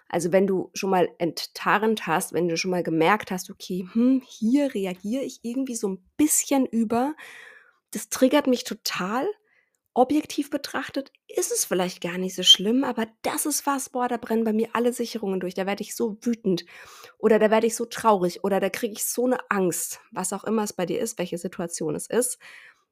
Also 0.09 0.31
wenn 0.31 0.47
du 0.47 0.69
schon 0.73 0.91
mal 0.91 1.09
enttarnt 1.17 2.07
hast, 2.07 2.33
wenn 2.33 2.47
du 2.47 2.57
schon 2.57 2.71
mal 2.71 2.83
gemerkt 2.83 3.31
hast, 3.31 3.49
okay, 3.49 3.87
hm, 3.91 4.21
hier 4.25 4.73
reagiere 4.73 5.23
ich 5.23 5.39
irgendwie 5.43 5.75
so 5.75 5.89
ein 5.89 6.03
bisschen 6.17 6.65
über, 6.65 7.15
das 7.91 8.09
triggert 8.09 8.47
mich 8.47 8.63
total. 8.63 9.27
Objektiv 9.97 10.49
betrachtet 10.49 11.11
ist 11.27 11.53
es 11.53 11.63
vielleicht 11.63 12.01
gar 12.01 12.17
nicht 12.17 12.35
so 12.35 12.43
schlimm, 12.43 12.83
aber 12.83 13.07
das 13.21 13.45
ist 13.45 13.65
was, 13.65 13.89
boah, 13.89 14.09
da 14.09 14.17
brennen 14.17 14.43
bei 14.43 14.51
mir 14.51 14.69
alle 14.73 14.91
Sicherungen 14.91 15.39
durch. 15.39 15.53
Da 15.53 15.65
werde 15.65 15.83
ich 15.83 15.95
so 15.95 16.17
wütend 16.21 16.65
oder 17.17 17.39
da 17.39 17.49
werde 17.49 17.67
ich 17.67 17.75
so 17.75 17.85
traurig 17.85 18.43
oder 18.43 18.59
da 18.59 18.69
kriege 18.69 18.93
ich 18.93 19.05
so 19.05 19.25
eine 19.25 19.39
Angst, 19.49 20.01
was 20.11 20.33
auch 20.33 20.43
immer 20.43 20.63
es 20.63 20.73
bei 20.73 20.85
dir 20.85 20.99
ist, 20.99 21.17
welche 21.17 21.37
Situation 21.37 21.95
es 21.95 22.07
ist. 22.07 22.39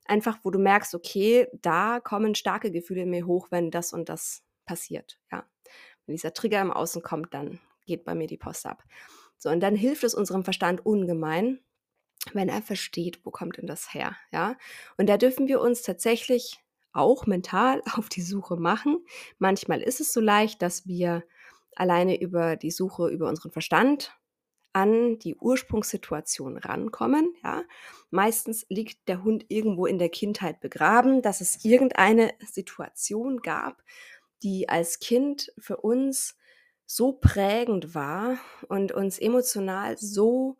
Einfach, 0.05 0.39
wo 0.43 0.51
du 0.51 0.59
merkst, 0.59 0.95
okay, 0.95 1.47
da 1.53 1.99
kommen 1.99 2.35
starke 2.35 2.71
Gefühle 2.71 3.01
in 3.01 3.09
mir 3.09 3.25
hoch, 3.27 3.47
wenn 3.51 3.69
das 3.69 3.91
und 3.91 4.07
das 4.07 4.43
passiert. 4.65 5.19
Ja 5.31 5.45
wenn 6.05 6.15
dieser 6.15 6.33
Trigger 6.33 6.61
im 6.61 6.71
Außen 6.71 7.01
kommt, 7.01 7.33
dann 7.33 7.59
geht 7.85 8.03
bei 8.05 8.15
mir 8.15 8.27
die 8.27 8.37
Post 8.37 8.65
ab. 8.65 8.83
So, 9.37 9.49
und 9.49 9.59
dann 9.59 9.75
hilft 9.75 10.03
es 10.03 10.15
unserem 10.15 10.43
Verstand 10.43 10.85
ungemein, 10.85 11.59
wenn 12.31 12.49
er 12.49 12.61
versteht, 12.61 13.25
wo 13.25 13.31
kommt 13.31 13.57
denn 13.57 13.67
das 13.67 13.93
her, 13.93 14.15
ja? 14.31 14.55
Und 14.97 15.09
da 15.09 15.17
dürfen 15.17 15.47
wir 15.47 15.59
uns 15.59 15.81
tatsächlich 15.81 16.63
auch 16.93 17.25
mental 17.25 17.81
auf 17.95 18.07
die 18.09 18.21
Suche 18.21 18.55
machen. 18.55 19.05
Manchmal 19.39 19.81
ist 19.81 19.99
es 19.99 20.13
so 20.13 20.21
leicht, 20.21 20.61
dass 20.61 20.87
wir 20.87 21.23
alleine 21.75 22.21
über 22.21 22.55
die 22.55 22.71
Suche 22.71 23.09
über 23.09 23.27
unseren 23.27 23.51
Verstand 23.51 24.15
an 24.73 25.19
die 25.19 25.35
Ursprungssituation 25.35 26.57
rankommen. 26.57 27.33
Ja? 27.43 27.63
Meistens 28.09 28.65
liegt 28.69 29.07
der 29.07 29.23
Hund 29.23 29.45
irgendwo 29.49 29.85
in 29.85 29.99
der 29.99 30.09
Kindheit 30.09 30.59
begraben, 30.61 31.21
dass 31.21 31.41
es 31.41 31.63
irgendeine 31.63 32.33
Situation 32.39 33.41
gab, 33.41 33.83
die 34.43 34.69
als 34.69 34.99
Kind 34.99 35.51
für 35.57 35.77
uns 35.77 36.37
so 36.85 37.13
prägend 37.13 37.95
war 37.95 38.37
und 38.67 38.91
uns 38.91 39.17
emotional 39.17 39.97
so 39.97 40.57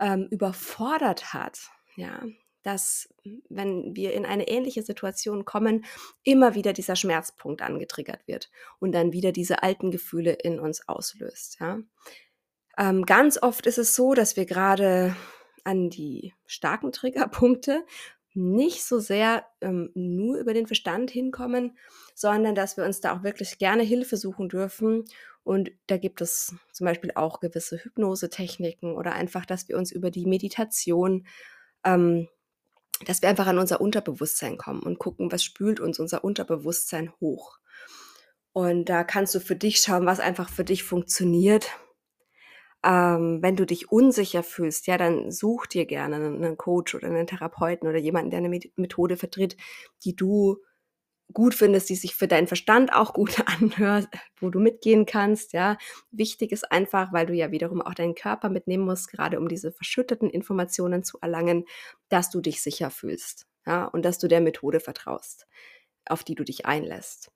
ähm, 0.00 0.28
überfordert 0.30 1.32
hat, 1.32 1.70
ja, 1.96 2.22
dass 2.62 3.08
wenn 3.48 3.94
wir 3.94 4.12
in 4.12 4.26
eine 4.26 4.48
ähnliche 4.48 4.82
Situation 4.82 5.44
kommen, 5.44 5.84
immer 6.24 6.54
wieder 6.54 6.72
dieser 6.72 6.96
Schmerzpunkt 6.96 7.62
angetriggert 7.62 8.26
wird 8.26 8.50
und 8.80 8.92
dann 8.92 9.12
wieder 9.12 9.30
diese 9.30 9.62
alten 9.62 9.90
Gefühle 9.90 10.32
in 10.32 10.58
uns 10.58 10.88
auslöst. 10.88 11.58
Ja. 11.60 11.78
Ähm, 12.76 13.06
ganz 13.06 13.40
oft 13.40 13.66
ist 13.66 13.78
es 13.78 13.94
so, 13.94 14.14
dass 14.14 14.36
wir 14.36 14.46
gerade 14.46 15.14
an 15.64 15.90
die 15.90 16.34
starken 16.46 16.92
Triggerpunkte 16.92 17.84
nicht 18.36 18.84
so 18.84 18.98
sehr 18.98 19.46
ähm, 19.60 19.90
nur 19.94 20.38
über 20.38 20.54
den 20.54 20.66
Verstand 20.66 21.10
hinkommen, 21.10 21.76
sondern 22.14 22.54
dass 22.54 22.76
wir 22.76 22.84
uns 22.84 23.00
da 23.00 23.16
auch 23.16 23.22
wirklich 23.22 23.58
gerne 23.58 23.82
Hilfe 23.82 24.16
suchen 24.16 24.48
dürfen. 24.48 25.04
Und 25.42 25.70
da 25.86 25.96
gibt 25.96 26.20
es 26.20 26.54
zum 26.72 26.84
Beispiel 26.84 27.12
auch 27.14 27.40
gewisse 27.40 27.78
Hypnosetechniken 27.82 28.94
oder 28.94 29.12
einfach, 29.12 29.46
dass 29.46 29.68
wir 29.68 29.78
uns 29.78 29.92
über 29.92 30.10
die 30.10 30.26
Meditation, 30.26 31.26
ähm, 31.84 32.28
dass 33.06 33.22
wir 33.22 33.28
einfach 33.28 33.46
an 33.46 33.58
unser 33.58 33.80
Unterbewusstsein 33.80 34.58
kommen 34.58 34.82
und 34.82 34.98
gucken, 34.98 35.32
was 35.32 35.44
spült 35.44 35.80
uns 35.80 35.98
unser 35.98 36.24
Unterbewusstsein 36.24 37.12
hoch. 37.20 37.58
Und 38.52 38.88
da 38.88 39.04
kannst 39.04 39.34
du 39.34 39.40
für 39.40 39.56
dich 39.56 39.78
schauen, 39.78 40.06
was 40.06 40.20
einfach 40.20 40.48
für 40.48 40.64
dich 40.64 40.82
funktioniert 40.82 41.70
ähm, 42.84 43.42
wenn 43.42 43.56
du 43.56 43.66
dich 43.66 43.90
unsicher 43.90 44.42
fühlst, 44.42 44.86
ja, 44.86 44.98
dann 44.98 45.30
such 45.30 45.66
dir 45.66 45.86
gerne 45.86 46.16
einen 46.16 46.56
Coach 46.56 46.94
oder 46.94 47.08
einen 47.08 47.26
Therapeuten 47.26 47.88
oder 47.88 47.98
jemanden, 47.98 48.30
der 48.30 48.38
eine 48.38 48.60
Methode 48.76 49.16
vertritt, 49.16 49.56
die 50.04 50.14
du 50.14 50.58
gut 51.32 51.54
findest, 51.54 51.88
die 51.90 51.96
sich 51.96 52.14
für 52.14 52.28
deinen 52.28 52.46
Verstand 52.46 52.92
auch 52.92 53.12
gut 53.12 53.42
anhört, 53.60 54.08
wo 54.40 54.50
du 54.50 54.60
mitgehen 54.60 55.06
kannst, 55.06 55.52
ja. 55.52 55.76
Wichtig 56.10 56.52
ist 56.52 56.70
einfach, 56.70 57.12
weil 57.12 57.26
du 57.26 57.34
ja 57.34 57.50
wiederum 57.50 57.82
auch 57.82 57.94
deinen 57.94 58.14
Körper 58.14 58.48
mitnehmen 58.48 58.84
musst, 58.84 59.10
gerade 59.10 59.38
um 59.38 59.48
diese 59.48 59.72
verschütteten 59.72 60.30
Informationen 60.30 61.02
zu 61.02 61.18
erlangen, 61.20 61.64
dass 62.08 62.30
du 62.30 62.40
dich 62.40 62.62
sicher 62.62 62.90
fühlst, 62.90 63.46
ja, 63.66 63.84
und 63.86 64.04
dass 64.04 64.18
du 64.18 64.28
der 64.28 64.40
Methode 64.40 64.80
vertraust, 64.80 65.46
auf 66.06 66.24
die 66.24 66.34
du 66.34 66.44
dich 66.44 66.66
einlässt. 66.66 67.30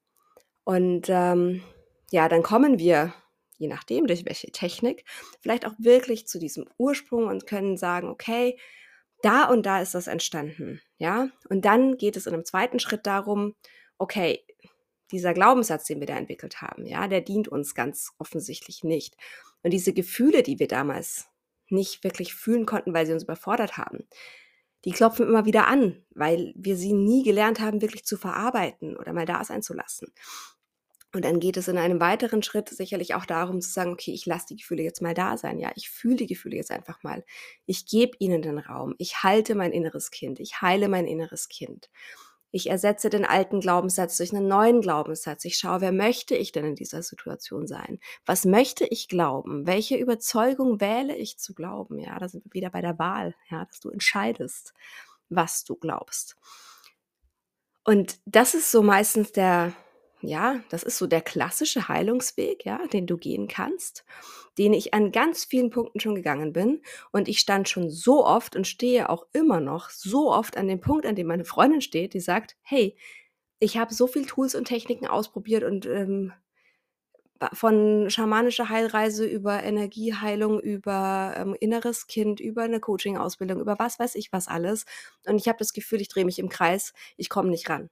Und 0.65 1.09
ähm, 1.09 1.63
ja, 2.11 2.29
dann 2.29 2.43
kommen 2.43 2.79
wir 2.79 3.13
je 3.61 3.69
nachdem, 3.69 4.07
durch 4.07 4.25
welche 4.25 4.51
Technik, 4.51 5.05
vielleicht 5.41 5.67
auch 5.67 5.75
wirklich 5.79 6.27
zu 6.27 6.39
diesem 6.39 6.65
Ursprung 6.79 7.27
und 7.27 7.47
können 7.47 7.77
sagen, 7.77 8.09
okay, 8.09 8.59
da 9.23 9.45
und 9.45 9.67
da 9.67 9.83
ist 9.83 9.95
das 9.95 10.07
entstanden, 10.07 10.81
ja? 10.97 11.29
Und 11.51 11.67
dann 11.67 11.99
geht 11.99 12.17
es 12.17 12.27
in 12.27 12.33
einem 12.33 12.47
zweiten 12.47 12.81
Schritt 12.81 13.07
darum, 13.07 13.55
okay, 13.99 14.43
dieser 15.13 15.35
Glaubenssatz, 15.35 15.85
den 15.85 16.01
wir 16.01 16.07
da 16.07 16.17
entwickelt 16.17 16.63
haben, 16.63 16.87
ja, 16.87 17.07
der 17.07 17.21
dient 17.21 17.49
uns 17.49 17.75
ganz 17.75 18.13
offensichtlich 18.19 18.83
nicht. 18.83 19.17
Und 19.63 19.73
diese 19.73 19.93
Gefühle, 19.93 20.43
die 20.43 20.59
wir 20.59 20.69
damals 20.69 21.29
nicht 21.69 22.03
wirklich 22.03 22.35
fühlen 22.35 22.65
konnten, 22.65 22.95
weil 22.95 23.05
sie 23.05 23.13
uns 23.13 23.25
überfordert 23.25 23.77
haben, 23.77 24.09
die 24.87 24.93
klopfen 24.93 25.27
immer 25.27 25.45
wieder 25.45 25.67
an, 25.67 26.03
weil 26.15 26.55
wir 26.57 26.77
sie 26.77 26.95
nie 26.95 27.23
gelernt 27.25 27.61
haben, 27.61 27.83
wirklich 27.83 28.07
zu 28.07 28.17
verarbeiten 28.17 28.97
oder 28.97 29.13
mal 29.13 29.27
da 29.27 29.45
sein 29.45 29.61
zu 29.61 29.75
lassen. 29.75 30.11
Und 31.13 31.25
dann 31.25 31.41
geht 31.41 31.57
es 31.57 31.67
in 31.67 31.77
einem 31.77 32.01
weiteren 32.01 32.43
Schritt 32.43 32.69
sicherlich 32.69 33.15
auch 33.15 33.27
darum 33.27 33.61
zu 33.61 33.71
sagen, 33.71 33.93
okay, 33.93 34.13
ich 34.13 34.27
lasse 34.27 34.47
die 34.49 34.57
Gefühle 34.57 34.83
jetzt 34.83 35.03
mal 35.03 35.15
da 35.15 35.37
sein. 35.37 35.59
Ja, 35.59 35.73
ich 35.75 35.91
fühle 35.91 36.17
die 36.17 36.27
Gefühle 36.27 36.57
jetzt 36.57 36.71
einfach 36.71 37.03
mal. 37.03 37.25
Ich 37.67 37.87
gebe 37.87 38.17
ihnen 38.21 38.43
den 38.43 38.59
Raum. 38.59 38.95
Ich 38.99 39.25
halte 39.25 39.57
mein 39.57 39.73
inneres 39.73 40.13
Kind. 40.13 40.39
Ich 40.39 40.63
heile 40.63 40.89
mein 40.89 41.07
inneres 41.07 41.49
Kind. 41.49 41.91
Ich 42.53 42.69
ersetze 42.69 43.11
den 43.11 43.25
alten 43.25 43.61
Glaubenssatz 43.61 44.17
durch 44.17 44.33
einen 44.33 44.49
neuen 44.49 44.81
Glaubenssatz. 44.81 45.45
Ich 45.45 45.57
schaue, 45.57 45.81
wer 45.81 45.93
möchte 45.93 46.35
ich 46.37 46.53
denn 46.53 46.65
in 46.65 46.75
dieser 46.75 47.03
Situation 47.03 47.67
sein? 47.67 48.01
Was 48.27 48.45
möchte 48.45 48.85
ich 48.85 49.09
glauben? 49.09 49.67
Welche 49.67 49.97
Überzeugung 49.97 50.81
wähle 50.81 51.17
ich 51.17 51.39
zu 51.39 51.55
glauben? 51.55 51.99
Ja, 51.99 52.19
da 52.19 52.29
sind 52.29 52.45
wir 52.45 52.53
wieder 52.53 52.71
bei 52.71 52.81
der 52.81 52.99
Wahl, 52.99 53.35
ja, 53.51 53.65
dass 53.65 53.79
du 53.79 53.91
entscheidest, 53.91 54.75
was 55.29 55.65
du 55.65 55.77
glaubst. 55.77 56.37
Und 57.85 58.19
das 58.27 58.55
ist 58.55 58.71
so 58.71 58.83
meistens 58.83 59.33
der, 59.33 59.73
ja, 60.23 60.63
das 60.69 60.83
ist 60.83 60.99
so 60.99 61.07
der 61.07 61.23
klassische 61.23 61.89
Heilungsweg, 61.89 62.65
ja, 62.65 62.87
den 62.89 63.07
du 63.07 63.17
gehen 63.17 63.49
kannst, 63.49 64.05
den 64.59 64.73
ich 64.73 64.93
an 64.93 65.13
ganz 65.13 65.45
vielen 65.45 65.71
Punkten 65.71 66.01
schon 66.01 66.15
gegangen 66.15 66.53
bin. 66.53 66.83
Und 67.13 67.29
ich 67.29 67.41
stand 67.41 67.69
schon 67.69 67.91
so 67.91 68.25
oft 68.27 68.55
und 68.57 68.67
stehe 68.67 69.09
auch 69.09 69.27
immer 69.33 69.61
noch 69.61 69.91
so 69.91 70.31
oft 70.31 70.57
an 70.57 70.69
dem 70.69 70.81
Punkt, 70.81 71.07
an 71.07 71.15
dem 71.17 71.27
meine 71.27 71.45
Freundin 71.45 71.81
steht, 71.81 72.15
die 72.15 72.21
sagt, 72.21 72.57
hey, 72.63 72.97
ich 73.61 73.79
habe 73.79 73.95
so 73.95 74.07
viel 74.07 74.27
Tools 74.27 74.55
und 74.55 74.67
Techniken 74.67 75.07
ausprobiert 75.07 75.65
und 75.65 75.87
ähm, 75.87 76.33
von 77.55 78.11
schamanischer 78.11 78.69
Heilreise 78.69 79.25
über 79.25 79.63
Energieheilung, 79.63 80.61
über 80.61 81.35
ähm, 81.37 81.57
inneres 81.59 82.07
Kind, 82.07 82.41
über 82.41 82.63
eine 82.63 82.81
Coaching-Ausbildung, 82.81 83.61
über 83.61 83.79
was 83.79 83.99
weiß 83.99 84.15
ich 84.17 84.33
was 84.33 84.49
alles. 84.49 84.85
Und 85.27 85.37
ich 85.37 85.49
habe 85.49 85.59
das 85.59 85.73
Gefühl, 85.73 86.03
ich 86.03 86.09
drehe 86.09 86.27
mich 86.27 86.39
im 86.39 86.51
Kreis, 86.51 86.93
ich 87.17 87.31
komme 87.31 87.49
nicht 87.49 87.71
ran. 87.71 87.89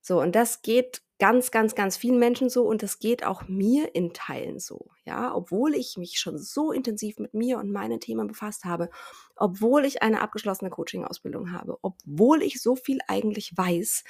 So, 0.00 0.20
und 0.20 0.34
das 0.34 0.62
geht 0.62 1.03
ganz, 1.18 1.50
ganz, 1.50 1.74
ganz 1.74 1.96
vielen 1.96 2.18
Menschen 2.18 2.48
so 2.50 2.64
und 2.64 2.82
das 2.82 2.98
geht 2.98 3.24
auch 3.24 3.46
mir 3.48 3.94
in 3.94 4.12
Teilen 4.12 4.58
so. 4.58 4.90
Ja, 5.04 5.34
obwohl 5.34 5.74
ich 5.74 5.96
mich 5.96 6.18
schon 6.18 6.38
so 6.38 6.72
intensiv 6.72 7.18
mit 7.18 7.34
mir 7.34 7.58
und 7.58 7.70
meinen 7.70 8.00
Themen 8.00 8.26
befasst 8.26 8.64
habe, 8.64 8.90
obwohl 9.36 9.84
ich 9.84 10.02
eine 10.02 10.20
abgeschlossene 10.20 10.70
Coaching-Ausbildung 10.70 11.52
habe, 11.52 11.78
obwohl 11.82 12.42
ich 12.42 12.60
so 12.60 12.74
viel 12.74 12.98
eigentlich 13.06 13.56
weiß, 13.56 14.04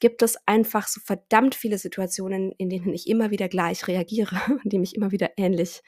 gibt 0.00 0.22
es 0.22 0.36
einfach 0.46 0.88
so 0.88 1.00
verdammt 1.00 1.54
viele 1.54 1.78
Situationen, 1.78 2.52
in 2.52 2.70
denen 2.70 2.92
ich 2.92 3.08
immer 3.08 3.30
wieder 3.30 3.48
gleich 3.48 3.86
reagiere, 3.86 4.36
die 4.64 4.78
mich 4.78 4.94
immer 4.94 5.10
wieder 5.12 5.30
ähnlich, 5.36 5.82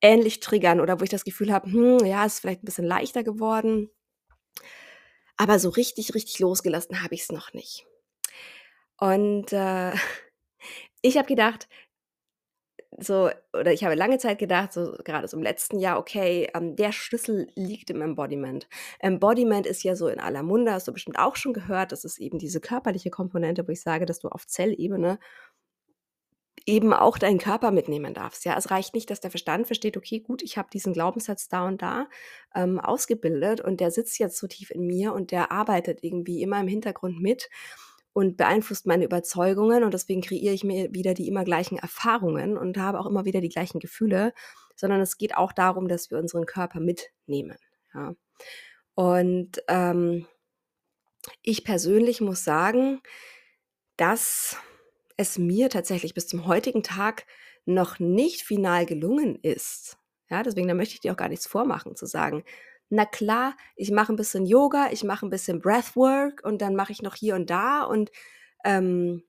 ähnlich 0.00 0.40
triggern 0.40 0.80
oder 0.80 1.00
wo 1.00 1.04
ich 1.04 1.10
das 1.10 1.24
Gefühl 1.24 1.52
habe, 1.52 1.70
hm, 1.70 2.04
ja, 2.04 2.24
ist 2.24 2.40
vielleicht 2.40 2.62
ein 2.62 2.66
bisschen 2.66 2.86
leichter 2.86 3.22
geworden. 3.22 3.90
Aber 5.36 5.58
so 5.58 5.70
richtig, 5.70 6.14
richtig 6.14 6.38
losgelassen 6.38 7.02
habe 7.02 7.14
ich 7.14 7.22
es 7.22 7.32
noch 7.32 7.52
nicht. 7.54 7.86
Und, 9.00 9.52
äh, 9.52 9.92
ich 11.02 11.16
habe 11.16 11.26
gedacht 11.26 11.68
so 12.98 13.30
oder 13.52 13.72
ich 13.72 13.84
habe 13.84 13.94
lange 13.94 14.18
Zeit 14.18 14.38
gedacht, 14.38 14.72
so 14.72 14.94
gerade 15.04 15.28
so 15.28 15.36
im 15.36 15.42
letzten 15.42 15.78
Jahr, 15.78 15.98
okay, 15.98 16.48
ähm, 16.54 16.76
der 16.76 16.92
Schlüssel 16.92 17.48
liegt 17.54 17.90
im 17.90 18.02
Embodiment. 18.02 18.68
Embodiment 18.98 19.66
ist 19.66 19.82
ja 19.84 19.96
so 19.96 20.08
in 20.08 20.20
aller 20.20 20.42
Munde, 20.42 20.72
hast 20.72 20.88
du 20.88 20.92
bestimmt 20.92 21.18
auch 21.18 21.36
schon 21.36 21.52
gehört. 21.52 21.92
Das 21.92 22.04
ist 22.04 22.18
eben 22.18 22.38
diese 22.38 22.60
körperliche 22.60 23.10
Komponente, 23.10 23.66
wo 23.66 23.72
ich 23.72 23.80
sage, 23.82 24.06
dass 24.06 24.18
du 24.18 24.28
auf 24.28 24.46
Zellebene 24.46 25.18
eben 26.66 26.92
auch 26.92 27.16
deinen 27.18 27.38
Körper 27.38 27.70
mitnehmen 27.70 28.12
darfst. 28.14 28.44
Ja, 28.44 28.56
es 28.56 28.70
reicht 28.70 28.94
nicht, 28.94 29.10
dass 29.10 29.20
der 29.20 29.30
Verstand 29.30 29.66
versteht, 29.66 29.96
okay, 29.96 30.20
gut, 30.20 30.42
ich 30.42 30.58
habe 30.58 30.68
diesen 30.72 30.92
Glaubenssatz 30.92 31.48
da 31.48 31.66
und 31.66 31.80
da 31.82 32.06
ähm, 32.54 32.78
ausgebildet 32.80 33.60
und 33.60 33.80
der 33.80 33.90
sitzt 33.90 34.18
jetzt 34.18 34.36
so 34.38 34.46
tief 34.46 34.70
in 34.70 34.86
mir 34.86 35.14
und 35.14 35.30
der 35.30 35.52
arbeitet 35.52 36.00
irgendwie 36.02 36.42
immer 36.42 36.60
im 36.60 36.68
Hintergrund 36.68 37.20
mit 37.20 37.48
und 38.12 38.36
beeinflusst 38.36 38.86
meine 38.86 39.04
Überzeugungen 39.04 39.84
und 39.84 39.94
deswegen 39.94 40.20
kreiere 40.20 40.54
ich 40.54 40.64
mir 40.64 40.92
wieder 40.92 41.14
die 41.14 41.28
immer 41.28 41.44
gleichen 41.44 41.78
Erfahrungen 41.78 42.58
und 42.58 42.76
habe 42.78 42.98
auch 42.98 43.06
immer 43.06 43.24
wieder 43.24 43.40
die 43.40 43.48
gleichen 43.48 43.78
Gefühle, 43.78 44.32
sondern 44.74 45.00
es 45.00 45.18
geht 45.18 45.36
auch 45.36 45.52
darum, 45.52 45.88
dass 45.88 46.10
wir 46.10 46.18
unseren 46.18 46.46
Körper 46.46 46.80
mitnehmen. 46.80 47.58
Ja. 47.94 48.14
Und 48.94 49.62
ähm, 49.68 50.26
ich 51.42 51.64
persönlich 51.64 52.20
muss 52.20 52.44
sagen, 52.44 53.00
dass 53.96 54.56
es 55.16 55.38
mir 55.38 55.68
tatsächlich 55.68 56.14
bis 56.14 56.26
zum 56.26 56.46
heutigen 56.46 56.82
Tag 56.82 57.26
noch 57.66 57.98
nicht 57.98 58.42
final 58.42 58.86
gelungen 58.86 59.36
ist. 59.36 59.98
Ja, 60.30 60.42
deswegen 60.42 60.68
da 60.68 60.74
möchte 60.74 60.94
ich 60.94 61.00
dir 61.00 61.12
auch 61.12 61.16
gar 61.16 61.28
nichts 61.28 61.46
vormachen, 61.46 61.96
zu 61.96 62.06
sagen, 62.06 62.44
na 62.90 63.06
klar, 63.06 63.56
ich 63.76 63.90
mache 63.92 64.12
ein 64.12 64.16
bisschen 64.16 64.46
Yoga, 64.46 64.90
ich 64.90 65.04
mache 65.04 65.24
ein 65.24 65.30
bisschen 65.30 65.60
Breathwork 65.60 66.42
und 66.44 66.60
dann 66.60 66.74
mache 66.74 66.92
ich 66.92 67.02
noch 67.02 67.14
hier 67.14 67.36
und 67.36 67.48
da 67.48 67.84
und 67.84 68.10
ähm, 68.64 69.22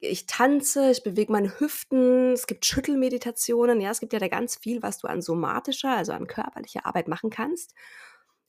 ich 0.00 0.26
tanze, 0.26 0.90
ich 0.90 1.02
bewege 1.02 1.32
meine 1.32 1.60
Hüften, 1.60 2.32
es 2.32 2.46
gibt 2.46 2.66
Schüttelmeditationen, 2.66 3.80
ja, 3.80 3.90
es 3.90 4.00
gibt 4.00 4.12
ja 4.12 4.18
da 4.18 4.28
ganz 4.28 4.56
viel, 4.56 4.82
was 4.82 4.98
du 4.98 5.08
an 5.08 5.22
somatischer, 5.22 5.90
also 5.96 6.12
an 6.12 6.26
körperlicher 6.26 6.86
Arbeit 6.86 7.08
machen 7.08 7.30
kannst, 7.30 7.74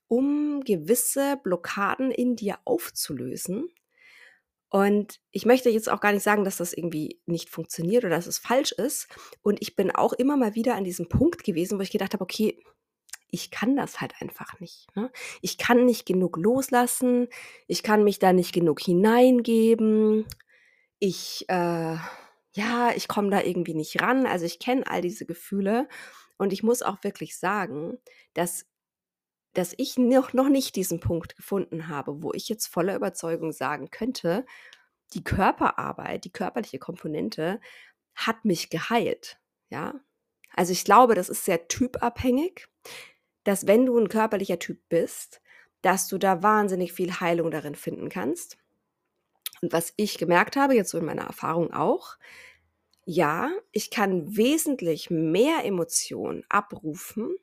um 0.08 0.62
gewisse 0.62 1.38
Blockaden 1.43 2.12
in 2.12 2.36
dir 2.36 2.58
aufzulösen. 2.65 3.69
Und 4.69 5.19
ich 5.32 5.45
möchte 5.45 5.69
jetzt 5.69 5.89
auch 5.89 6.01
gar 6.01 6.12
nicht 6.12 6.23
sagen, 6.23 6.43
dass 6.43 6.58
das 6.58 6.73
irgendwie 6.73 7.21
nicht 7.25 7.49
funktioniert 7.49 8.04
oder 8.04 8.15
dass 8.15 8.28
es 8.28 8.39
falsch 8.39 8.73
ist. 8.73 9.08
Und 9.41 9.62
ich 9.62 9.75
bin 9.75 9.91
auch 9.91 10.12
immer 10.12 10.36
mal 10.36 10.56
wieder 10.56 10.75
an 10.75 10.84
diesem 10.84 11.08
Punkt 11.08 11.43
gewesen, 11.43 11.78
wo 11.78 11.82
ich 11.82 11.91
gedacht 11.91 12.13
habe, 12.13 12.23
okay, 12.23 12.62
ich 13.29 13.51
kann 13.51 13.75
das 13.75 14.01
halt 14.01 14.13
einfach 14.21 14.59
nicht. 14.59 14.88
Ne? 14.95 15.11
Ich 15.41 15.57
kann 15.57 15.85
nicht 15.85 16.05
genug 16.05 16.38
loslassen, 16.38 17.27
ich 17.67 17.83
kann 17.83 18.03
mich 18.03 18.19
da 18.19 18.33
nicht 18.33 18.53
genug 18.53 18.79
hineingeben, 18.79 20.25
ich, 20.99 21.45
äh, 21.49 21.97
ja, 22.53 22.91
ich 22.95 23.07
komme 23.07 23.29
da 23.29 23.41
irgendwie 23.41 23.73
nicht 23.73 24.01
ran. 24.01 24.25
Also 24.25 24.45
ich 24.45 24.59
kenne 24.59 24.88
all 24.88 25.01
diese 25.01 25.25
Gefühle 25.25 25.88
und 26.38 26.53
ich 26.53 26.63
muss 26.63 26.81
auch 26.81 27.03
wirklich 27.03 27.38
sagen, 27.38 27.97
dass, 28.33 28.65
dass 29.53 29.73
ich 29.77 29.97
noch, 29.97 30.33
noch 30.33 30.49
nicht 30.49 30.75
diesen 30.75 30.99
Punkt 30.99 31.35
gefunden 31.35 31.88
habe, 31.88 32.21
wo 32.21 32.33
ich 32.33 32.49
jetzt 32.49 32.67
voller 32.67 32.95
Überzeugung 32.95 33.51
sagen 33.51 33.91
könnte, 33.91 34.45
die 35.13 35.23
Körperarbeit, 35.23 36.25
die 36.25 36.31
körperliche 36.31 36.79
Komponente 36.79 37.59
hat 38.15 38.45
mich 38.45 38.69
geheilt. 38.69 39.39
Ja? 39.69 39.99
Also, 40.53 40.71
ich 40.71 40.85
glaube, 40.85 41.15
das 41.15 41.29
ist 41.29 41.45
sehr 41.45 41.67
typabhängig, 41.67 42.67
dass 43.45 43.67
wenn 43.67 43.86
du 43.86 43.97
ein 43.97 44.10
körperlicher 44.10 44.60
Typ 44.60 44.79
bist, 44.89 45.41
dass 45.81 46.08
du 46.08 46.17
da 46.17 46.43
wahnsinnig 46.43 46.91
viel 46.91 47.13
Heilung 47.19 47.51
darin 47.51 47.75
finden 47.75 48.10
kannst. 48.10 48.58
Und 49.62 49.71
was 49.71 49.93
ich 49.95 50.17
gemerkt 50.17 50.58
habe, 50.58 50.75
jetzt 50.75 50.89
so 50.89 50.97
in 50.97 51.05
meiner 51.05 51.25
Erfahrung 51.25 51.71
auch, 51.71 52.17
ja, 53.05 53.51
ich 53.71 53.91
kann 53.91 54.36
wesentlich 54.36 55.12
mehr 55.12 55.63
Emotionen 55.63 56.43
abrufen, 56.49 57.36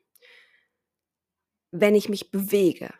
wenn 1.71 1.95
ich 1.95 2.09
mich 2.09 2.31
bewege. 2.31 2.93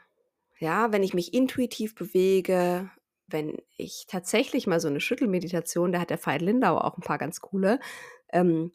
Ja, 0.59 0.93
wenn 0.93 1.03
ich 1.03 1.13
mich 1.13 1.33
intuitiv 1.33 1.93
bewege, 1.93 2.89
wenn 3.27 3.57
ich 3.75 4.05
tatsächlich 4.07 4.65
mal 4.65 4.79
so 4.79 4.87
eine 4.87 5.01
Schüttelmeditation, 5.01 5.91
da 5.91 5.99
hat 5.99 6.09
der 6.09 6.25
Veit 6.25 6.41
Lindau 6.41 6.77
auch 6.77 6.97
ein 6.97 7.03
paar 7.03 7.17
ganz 7.17 7.41
coole, 7.41 7.81
ähm, 8.31 8.71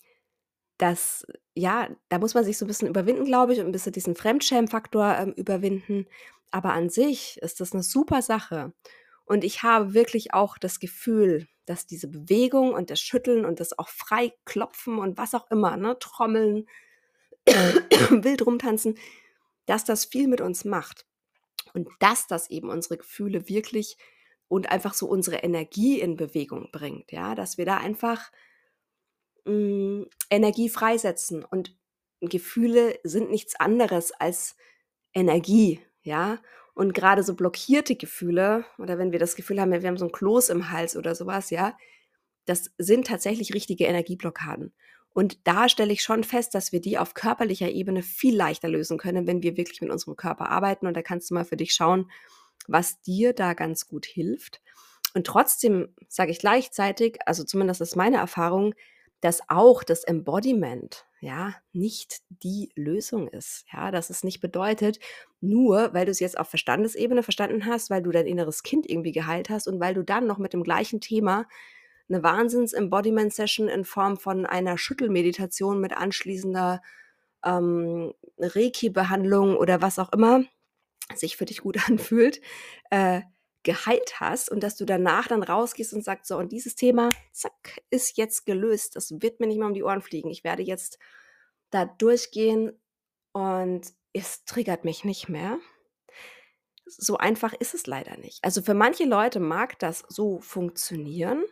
das 0.79 1.27
ja, 1.59 1.89
da 2.09 2.19
muss 2.19 2.35
man 2.35 2.45
sich 2.45 2.57
so 2.57 2.65
ein 2.65 2.69
bisschen 2.69 2.89
überwinden, 2.89 3.25
glaube 3.25 3.53
ich, 3.53 3.59
und 3.59 3.67
ein 3.67 3.73
bisschen 3.73 3.93
diesen 3.93 4.15
Fremdschämfaktor, 4.15 5.17
ähm, 5.19 5.33
überwinden. 5.33 6.07
Aber 6.51 6.73
an 6.73 6.89
sich 6.89 7.37
ist 7.43 7.61
das 7.61 7.73
eine 7.73 7.83
super 7.83 8.23
Sache. 8.23 8.73
Und 9.25 9.45
ich 9.45 9.63
habe 9.63 9.93
wirklich 9.93 10.33
auch 10.33 10.57
das 10.57 10.79
Gefühl, 10.79 11.49
dass 11.67 11.87
diese 11.87 12.09
Bewegung 12.09 12.73
und 12.73 12.91
das 12.91 13.01
Schütteln 13.01 13.45
und 13.45 13.61
das 13.61 13.79
auch 13.79 13.89
frei 13.89 14.33
klopfen 14.45 14.99
und 14.99 15.19
was 15.19 15.35
auch 15.35 15.51
immer, 15.51 15.77
ne, 15.77 15.99
Trommeln, 15.99 16.67
wild 17.45 18.47
rumtanzen, 18.47 18.97
dass 19.67 19.85
das 19.85 20.05
viel 20.05 20.29
mit 20.29 20.41
uns 20.41 20.65
macht. 20.65 21.07
Und 21.75 21.89
dass 21.99 22.27
das 22.29 22.51
eben 22.51 22.71
unsere 22.71 22.99
Gefühle 22.99 23.49
wirklich 23.49 23.99
und 24.47 24.71
einfach 24.71 24.95
so 24.95 25.07
unsere 25.07 25.39
Energie 25.39 26.01
in 26.01 26.17
Bewegung 26.17 26.71
bringt, 26.73 27.13
ja, 27.13 27.35
dass 27.35 27.59
wir 27.59 27.67
da 27.67 27.79
einfach 27.79 28.31
mh, 29.49 30.07
Energie 30.31 30.69
freisetzen 30.69 31.45
und 31.45 31.77
Gefühle 32.21 32.99
sind 33.05 33.31
nichts 33.31 33.59
anderes 33.59 34.13
als 34.13 34.57
Energie, 35.15 35.81
ja. 36.03 36.39
Und 36.75 36.95
gerade 36.95 37.25
so 37.25 37.35
blockierte 37.35 37.97
Gefühle 37.97 38.65
oder 38.79 38.99
wenn 38.99 39.11
wir 39.11 39.19
das 39.19 39.35
Gefühl 39.35 39.61
haben, 39.61 39.73
wir 39.73 39.83
haben 39.83 39.99
so 39.99 40.07
ein 40.07 40.13
Kloß 40.13 40.49
im 40.51 40.71
Hals 40.71 40.97
oder 40.97 41.15
sowas, 41.15 41.51
ja, 41.51 41.77
das 42.45 42.71
sind 42.79 43.07
tatsächlich 43.07 43.53
richtige 43.53 43.85
Energieblockaden. 43.85 44.73
Und 45.11 45.47
da 45.47 45.69
stelle 45.69 45.93
ich 45.93 46.03
schon 46.03 46.23
fest, 46.23 46.55
dass 46.55 46.71
wir 46.71 46.81
die 46.81 46.99
auf 46.99 47.15
körperlicher 47.15 47.69
Ebene 47.71 48.03
viel 48.03 48.37
leichter 48.37 48.69
lösen 48.69 48.99
können, 48.99 49.27
wenn 49.27 49.43
wir 49.43 49.57
wirklich 49.57 49.81
mit 49.81 49.91
unserem 49.91 50.17
Körper 50.17 50.49
arbeiten. 50.49 50.87
Und 50.87 50.97
da 50.97 51.03
kannst 51.03 51.31
du 51.31 51.35
mal 51.35 51.45
für 51.45 51.57
dich 51.57 51.73
schauen, 51.73 52.11
was 52.69 53.01
dir 53.03 53.33
da 53.33 53.55
ganz 53.55 53.89
gut 53.89 54.07
hilft. 54.07 54.61
Und 55.15 55.27
trotzdem 55.27 55.95
sage 56.09 56.31
ich 56.31 56.39
gleichzeitig, 56.39 57.19
also 57.27 57.43
zumindest 57.43 57.81
ist 57.81 57.97
meine 57.97 58.19
Erfahrung, 58.19 58.75
dass 59.21 59.41
auch 59.49 59.83
das 59.83 60.05
Embodiment 60.05 61.07
ja 61.21 61.55
nicht 61.73 62.21
die 62.29 62.71
Lösung 62.77 63.29
ist. 63.29 63.65
Ja, 63.73 63.91
dass 63.91 64.11
es 64.11 64.23
nicht 64.23 64.41
bedeutet, 64.41 64.99
nur 65.41 65.93
weil 65.93 66.05
du 66.05 66.11
es 66.11 66.21
jetzt 66.21 66.39
auf 66.39 66.49
Verstandesebene 66.49 67.23
verstanden 67.23 67.67
hast, 67.67 67.91
weil 67.91 68.03
du 68.03 68.11
dein 68.11 68.27
inneres 68.27 68.63
Kind 68.63 68.89
irgendwie 68.89 69.13
geheilt 69.13 69.51
hast 69.51 69.67
und 69.67 69.81
weil 69.81 69.95
du 69.95 70.03
dann 70.03 70.27
noch 70.27 70.39
mit 70.39 70.53
dem 70.53 70.63
gleichen 70.63 71.01
Thema 71.01 71.47
eine 72.09 72.23
Wahnsinns-Embodiment-Session 72.23 73.69
in 73.69 73.85
Form 73.85 74.17
von 74.17 74.47
einer 74.47 74.79
Schüttelmeditation 74.79 75.81
mit 75.81 75.97
anschließender 75.97 76.81
ähm, 77.45 78.13
Reiki-Behandlung 78.39 79.57
oder 79.57 79.83
was 79.83 79.99
auch 79.99 80.13
immer 80.13 80.45
sich 81.15 81.37
für 81.37 81.45
dich 81.45 81.61
gut 81.61 81.79
anfühlt, 81.89 82.41
äh, 82.91 83.23
geheilt 83.63 84.21
hast 84.21 84.51
und 84.51 84.63
dass 84.63 84.77
du 84.77 84.85
danach 84.85 85.29
dann 85.29 85.43
rausgehst 85.43 85.93
und 85.93 86.05
sagst, 86.05 86.27
so, 86.27 86.37
und 86.37 86.53
dieses 86.53 86.75
Thema, 86.75 87.11
zack, 87.33 87.83
ist 87.91 88.17
jetzt 88.17 88.47
gelöst. 88.47 88.97
Das 88.97 89.21
wird 89.21 89.41
mir 89.41 89.47
nicht 89.47 89.59
mehr 89.59 89.67
um 89.67 89.75
die 89.75 89.83
Ohren 89.83 90.03
fliegen. 90.03 90.31
Ich 90.31 90.45
werde 90.45 90.63
jetzt 90.63 90.99
da 91.71 91.85
durchgehen 91.85 92.73
und 93.33 93.93
es 94.13 94.45
triggert 94.45 94.85
mich 94.85 95.05
nicht 95.05 95.29
mehr. 95.29 95.59
So 96.87 97.19
einfach 97.19 97.53
ist 97.53 97.75
es 97.75 97.87
leider 97.87 98.17
nicht. 98.17 98.43
Also 98.43 98.63
für 98.63 98.75
manche 98.75 99.05
Leute 99.05 99.41
mag 99.41 99.79
das 99.79 100.05
so 100.09 100.41
funktionieren. 100.41 101.45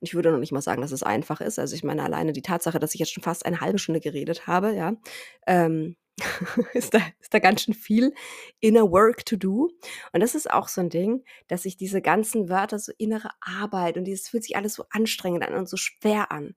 Ich 0.00 0.14
würde 0.14 0.32
noch 0.32 0.38
nicht 0.38 0.50
mal 0.50 0.62
sagen, 0.62 0.82
dass 0.82 0.90
es 0.90 1.04
einfach 1.04 1.40
ist. 1.40 1.60
Also 1.60 1.76
ich 1.76 1.84
meine, 1.84 2.02
alleine 2.02 2.32
die 2.32 2.42
Tatsache, 2.42 2.80
dass 2.80 2.94
ich 2.94 3.00
jetzt 3.00 3.12
schon 3.12 3.22
fast 3.22 3.46
eine 3.46 3.60
halbe 3.60 3.78
Stunde 3.78 4.00
geredet 4.00 4.48
habe, 4.48 4.74
ja, 4.74 4.94
ähm, 5.46 5.96
ist, 6.74 6.94
da, 6.94 7.00
ist 7.20 7.32
da 7.32 7.38
ganz 7.38 7.62
schön 7.62 7.74
viel 7.74 8.14
inner 8.60 8.90
work 8.90 9.24
to 9.24 9.36
do. 9.36 9.70
Und 10.12 10.20
das 10.20 10.34
ist 10.34 10.50
auch 10.50 10.68
so 10.68 10.80
ein 10.80 10.90
Ding, 10.90 11.24
dass 11.48 11.62
sich 11.62 11.76
diese 11.76 12.02
ganzen 12.02 12.48
Wörter, 12.48 12.78
so 12.78 12.92
innere 12.98 13.30
Arbeit 13.40 13.96
und 13.96 14.04
dieses 14.04 14.28
fühlt 14.28 14.44
sich 14.44 14.56
alles 14.56 14.74
so 14.74 14.84
anstrengend 14.90 15.42
an 15.42 15.54
und 15.54 15.68
so 15.68 15.76
schwer 15.76 16.30
an. 16.30 16.54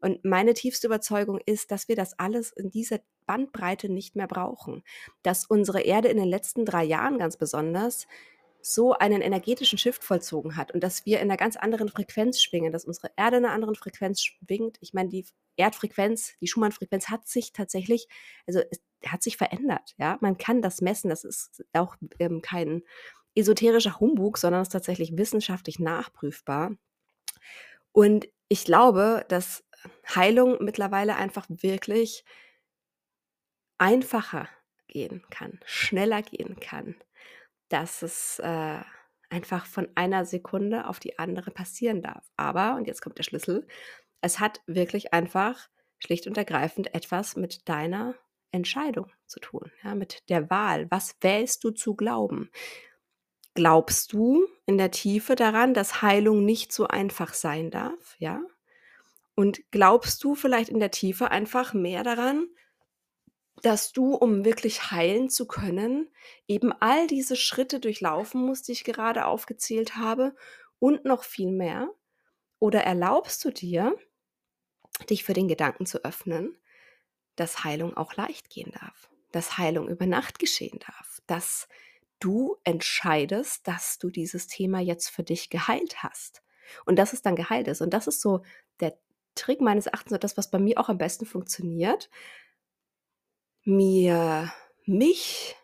Und 0.00 0.24
meine 0.24 0.54
tiefste 0.54 0.88
Überzeugung 0.88 1.40
ist, 1.46 1.70
dass 1.70 1.88
wir 1.88 1.96
das 1.96 2.18
alles 2.18 2.52
in 2.52 2.70
dieser 2.70 3.00
Bandbreite 3.26 3.88
nicht 3.88 4.14
mehr 4.14 4.28
brauchen. 4.28 4.82
Dass 5.22 5.46
unsere 5.46 5.80
Erde 5.80 6.08
in 6.08 6.16
den 6.16 6.28
letzten 6.28 6.64
drei 6.64 6.84
Jahren 6.84 7.18
ganz 7.18 7.36
besonders 7.36 8.06
so 8.66 8.94
einen 8.94 9.22
energetischen 9.22 9.78
Shift 9.78 10.02
vollzogen 10.02 10.56
hat 10.56 10.72
und 10.72 10.82
dass 10.82 11.06
wir 11.06 11.20
in 11.20 11.30
einer 11.30 11.36
ganz 11.36 11.56
anderen 11.56 11.88
Frequenz 11.88 12.42
schwingen, 12.42 12.72
dass 12.72 12.84
unsere 12.84 13.12
Erde 13.16 13.36
in 13.36 13.44
einer 13.44 13.54
anderen 13.54 13.76
Frequenz 13.76 14.22
schwingt. 14.22 14.76
Ich 14.80 14.92
meine, 14.92 15.08
die 15.08 15.24
Erdfrequenz, 15.56 16.34
die 16.40 16.48
Schumann-Frequenz 16.48 17.08
hat 17.08 17.28
sich 17.28 17.52
tatsächlich, 17.52 18.08
also 18.46 18.60
hat 19.06 19.22
sich 19.22 19.36
verändert. 19.36 19.94
Ja, 19.98 20.18
man 20.20 20.36
kann 20.36 20.62
das 20.62 20.80
messen. 20.80 21.10
Das 21.10 21.22
ist 21.22 21.64
auch 21.74 21.94
ähm, 22.18 22.42
kein 22.42 22.82
esoterischer 23.36 24.00
Humbug, 24.00 24.36
sondern 24.36 24.62
ist 24.62 24.72
tatsächlich 24.72 25.16
wissenschaftlich 25.16 25.78
nachprüfbar. 25.78 26.72
Und 27.92 28.28
ich 28.48 28.64
glaube, 28.64 29.24
dass 29.28 29.64
Heilung 30.12 30.56
mittlerweile 30.60 31.14
einfach 31.14 31.46
wirklich 31.48 32.24
einfacher 33.78 34.48
gehen 34.88 35.24
kann, 35.30 35.60
schneller 35.64 36.22
gehen 36.22 36.58
kann 36.58 36.96
dass 37.68 38.02
es 38.02 38.38
äh, 38.38 38.80
einfach 39.30 39.66
von 39.66 39.88
einer 39.94 40.24
Sekunde 40.24 40.86
auf 40.86 41.00
die 41.00 41.18
andere 41.18 41.50
passieren 41.50 42.02
darf. 42.02 42.30
Aber, 42.36 42.76
und 42.76 42.86
jetzt 42.86 43.02
kommt 43.02 43.18
der 43.18 43.24
Schlüssel, 43.24 43.66
es 44.20 44.40
hat 44.40 44.60
wirklich 44.66 45.12
einfach 45.12 45.68
schlicht 45.98 46.26
und 46.26 46.36
ergreifend 46.36 46.94
etwas 46.94 47.36
mit 47.36 47.68
deiner 47.68 48.14
Entscheidung 48.52 49.10
zu 49.26 49.40
tun, 49.40 49.70
ja, 49.82 49.94
mit 49.94 50.28
der 50.28 50.50
Wahl. 50.50 50.90
Was 50.90 51.16
wählst 51.20 51.64
du 51.64 51.70
zu 51.70 51.94
glauben? 51.94 52.50
Glaubst 53.54 54.12
du 54.12 54.46
in 54.66 54.78
der 54.78 54.90
Tiefe 54.90 55.34
daran, 55.34 55.74
dass 55.74 56.02
Heilung 56.02 56.44
nicht 56.44 56.72
so 56.72 56.86
einfach 56.86 57.34
sein 57.34 57.70
darf, 57.70 58.16
ja? 58.18 58.40
Und 59.34 59.60
glaubst 59.70 60.22
du 60.24 60.34
vielleicht 60.34 60.70
in 60.70 60.80
der 60.80 60.90
Tiefe 60.90 61.30
einfach 61.30 61.74
mehr 61.74 62.02
daran, 62.02 62.48
dass 63.62 63.92
du, 63.92 64.14
um 64.14 64.44
wirklich 64.44 64.90
heilen 64.90 65.30
zu 65.30 65.46
können, 65.46 66.10
eben 66.46 66.72
all 66.72 67.06
diese 67.06 67.36
Schritte 67.36 67.80
durchlaufen 67.80 68.40
musst, 68.44 68.68
die 68.68 68.72
ich 68.72 68.84
gerade 68.84 69.26
aufgezählt 69.26 69.96
habe 69.96 70.34
und 70.78 71.04
noch 71.04 71.24
viel 71.24 71.50
mehr? 71.50 71.88
Oder 72.58 72.84
erlaubst 72.84 73.44
du 73.44 73.50
dir, 73.50 73.96
dich 75.10 75.24
für 75.24 75.32
den 75.32 75.48
Gedanken 75.48 75.86
zu 75.86 76.04
öffnen, 76.04 76.56
dass 77.36 77.64
Heilung 77.64 77.96
auch 77.96 78.14
leicht 78.14 78.50
gehen 78.50 78.72
darf, 78.72 79.10
dass 79.32 79.58
Heilung 79.58 79.88
über 79.88 80.06
Nacht 80.06 80.38
geschehen 80.38 80.78
darf, 80.86 81.20
dass 81.26 81.68
du 82.18 82.56
entscheidest, 82.64 83.68
dass 83.68 83.98
du 83.98 84.10
dieses 84.10 84.46
Thema 84.46 84.80
jetzt 84.80 85.10
für 85.10 85.22
dich 85.22 85.50
geheilt 85.50 86.02
hast 86.02 86.42
und 86.86 86.96
dass 86.96 87.12
es 87.12 87.22
dann 87.22 87.36
geheilt 87.36 87.68
ist. 87.68 87.82
Und 87.82 87.92
das 87.92 88.06
ist 88.06 88.20
so 88.20 88.42
der 88.80 88.98
Trick 89.34 89.60
meines 89.60 89.86
Erachtens 89.86 90.12
und 90.12 90.24
das, 90.24 90.36
was 90.38 90.50
bei 90.50 90.58
mir 90.58 90.80
auch 90.80 90.88
am 90.88 90.98
besten 90.98 91.26
funktioniert, 91.26 92.08
mir 93.66 94.52
mich 94.84 95.56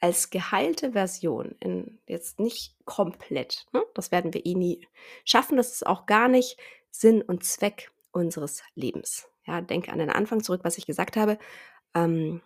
als 0.00 0.30
geheilte 0.30 0.92
Version 0.92 1.54
in 1.60 2.00
jetzt 2.06 2.40
nicht 2.40 2.76
komplett, 2.84 3.66
ne? 3.72 3.84
das 3.94 4.10
werden 4.10 4.34
wir 4.34 4.44
eh 4.44 4.54
nie 4.54 4.86
schaffen, 5.24 5.56
das 5.56 5.72
ist 5.72 5.86
auch 5.86 6.06
gar 6.06 6.28
nicht 6.28 6.58
Sinn 6.90 7.22
und 7.22 7.44
Zweck 7.44 7.92
unseres 8.10 8.62
Lebens. 8.74 9.28
Ja, 9.44 9.60
denke 9.60 9.92
an 9.92 9.98
den 9.98 10.10
Anfang 10.10 10.42
zurück, 10.42 10.62
was 10.64 10.76
ich 10.76 10.86
gesagt 10.86 11.16
habe. 11.16 11.38
Ähm, 11.94 12.42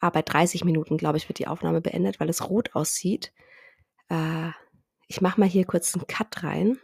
aber 0.00 0.20
bei 0.20 0.22
30 0.22 0.64
Minuten, 0.64 0.96
glaube 0.96 1.18
ich, 1.18 1.28
wird 1.28 1.38
die 1.38 1.46
Aufnahme 1.48 1.80
beendet, 1.80 2.20
weil 2.20 2.28
es 2.28 2.48
rot 2.48 2.74
aussieht. 2.74 3.32
Äh, 4.08 4.50
ich 5.08 5.20
mache 5.20 5.40
mal 5.40 5.48
hier 5.48 5.64
kurz 5.64 5.94
einen 5.94 6.06
Cut 6.06 6.42
rein 6.42 6.78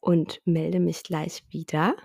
und 0.00 0.40
melde 0.44 0.80
mich 0.80 1.04
gleich 1.04 1.44
wieder. 1.50 1.96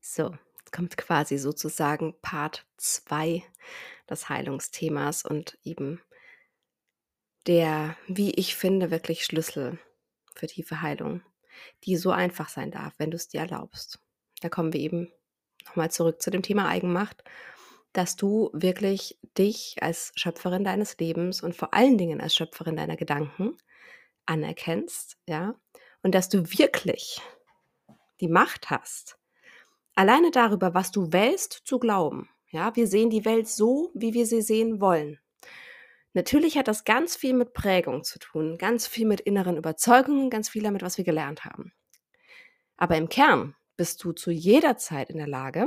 So, 0.00 0.32
kommt 0.72 0.96
quasi 0.96 1.38
sozusagen 1.38 2.14
Part 2.20 2.66
2 2.76 3.42
des 4.08 4.28
Heilungsthemas 4.28 5.24
und 5.24 5.58
eben 5.62 6.00
der, 7.46 7.96
wie 8.06 8.30
ich 8.32 8.56
finde, 8.56 8.90
wirklich 8.90 9.24
Schlüssel 9.24 9.78
für 10.34 10.46
tiefe 10.46 10.82
Heilung, 10.82 11.22
die 11.84 11.96
so 11.96 12.10
einfach 12.10 12.48
sein 12.48 12.70
darf, 12.70 12.94
wenn 12.98 13.10
du 13.10 13.16
es 13.16 13.28
dir 13.28 13.40
erlaubst. 13.40 14.00
Da 14.40 14.48
kommen 14.48 14.72
wir 14.72 14.80
eben 14.80 15.12
nochmal 15.66 15.90
zurück 15.90 16.22
zu 16.22 16.30
dem 16.30 16.42
Thema 16.42 16.68
Eigenmacht, 16.68 17.24
dass 17.92 18.16
du 18.16 18.50
wirklich 18.52 19.18
dich 19.36 19.76
als 19.80 20.12
Schöpferin 20.14 20.64
deines 20.64 20.98
Lebens 20.98 21.42
und 21.42 21.56
vor 21.56 21.74
allen 21.74 21.98
Dingen 21.98 22.20
als 22.20 22.34
Schöpferin 22.34 22.76
deiner 22.76 22.96
Gedanken 22.96 23.56
anerkennst, 24.26 25.16
ja, 25.26 25.54
und 26.02 26.14
dass 26.14 26.28
du 26.28 26.50
wirklich 26.58 27.20
die 28.20 28.28
Macht 28.28 28.70
hast, 28.70 29.17
alleine 29.98 30.30
darüber, 30.30 30.74
was 30.74 30.92
du 30.92 31.12
wählst, 31.12 31.62
zu 31.64 31.80
glauben. 31.80 32.28
Ja, 32.50 32.76
wir 32.76 32.86
sehen 32.86 33.10
die 33.10 33.24
Welt 33.24 33.48
so, 33.48 33.90
wie 33.94 34.14
wir 34.14 34.26
sie 34.26 34.42
sehen 34.42 34.80
wollen. 34.80 35.18
Natürlich 36.14 36.56
hat 36.56 36.68
das 36.68 36.84
ganz 36.84 37.16
viel 37.16 37.34
mit 37.34 37.52
Prägung 37.52 38.04
zu 38.04 38.20
tun, 38.20 38.58
ganz 38.58 38.86
viel 38.86 39.06
mit 39.06 39.20
inneren 39.20 39.56
Überzeugungen, 39.56 40.30
ganz 40.30 40.48
viel 40.48 40.62
damit, 40.62 40.82
was 40.82 40.98
wir 40.98 41.04
gelernt 41.04 41.44
haben. 41.44 41.72
Aber 42.76 42.96
im 42.96 43.08
Kern 43.08 43.56
bist 43.76 44.02
du 44.04 44.12
zu 44.12 44.30
jeder 44.30 44.76
Zeit 44.76 45.10
in 45.10 45.18
der 45.18 45.26
Lage, 45.26 45.66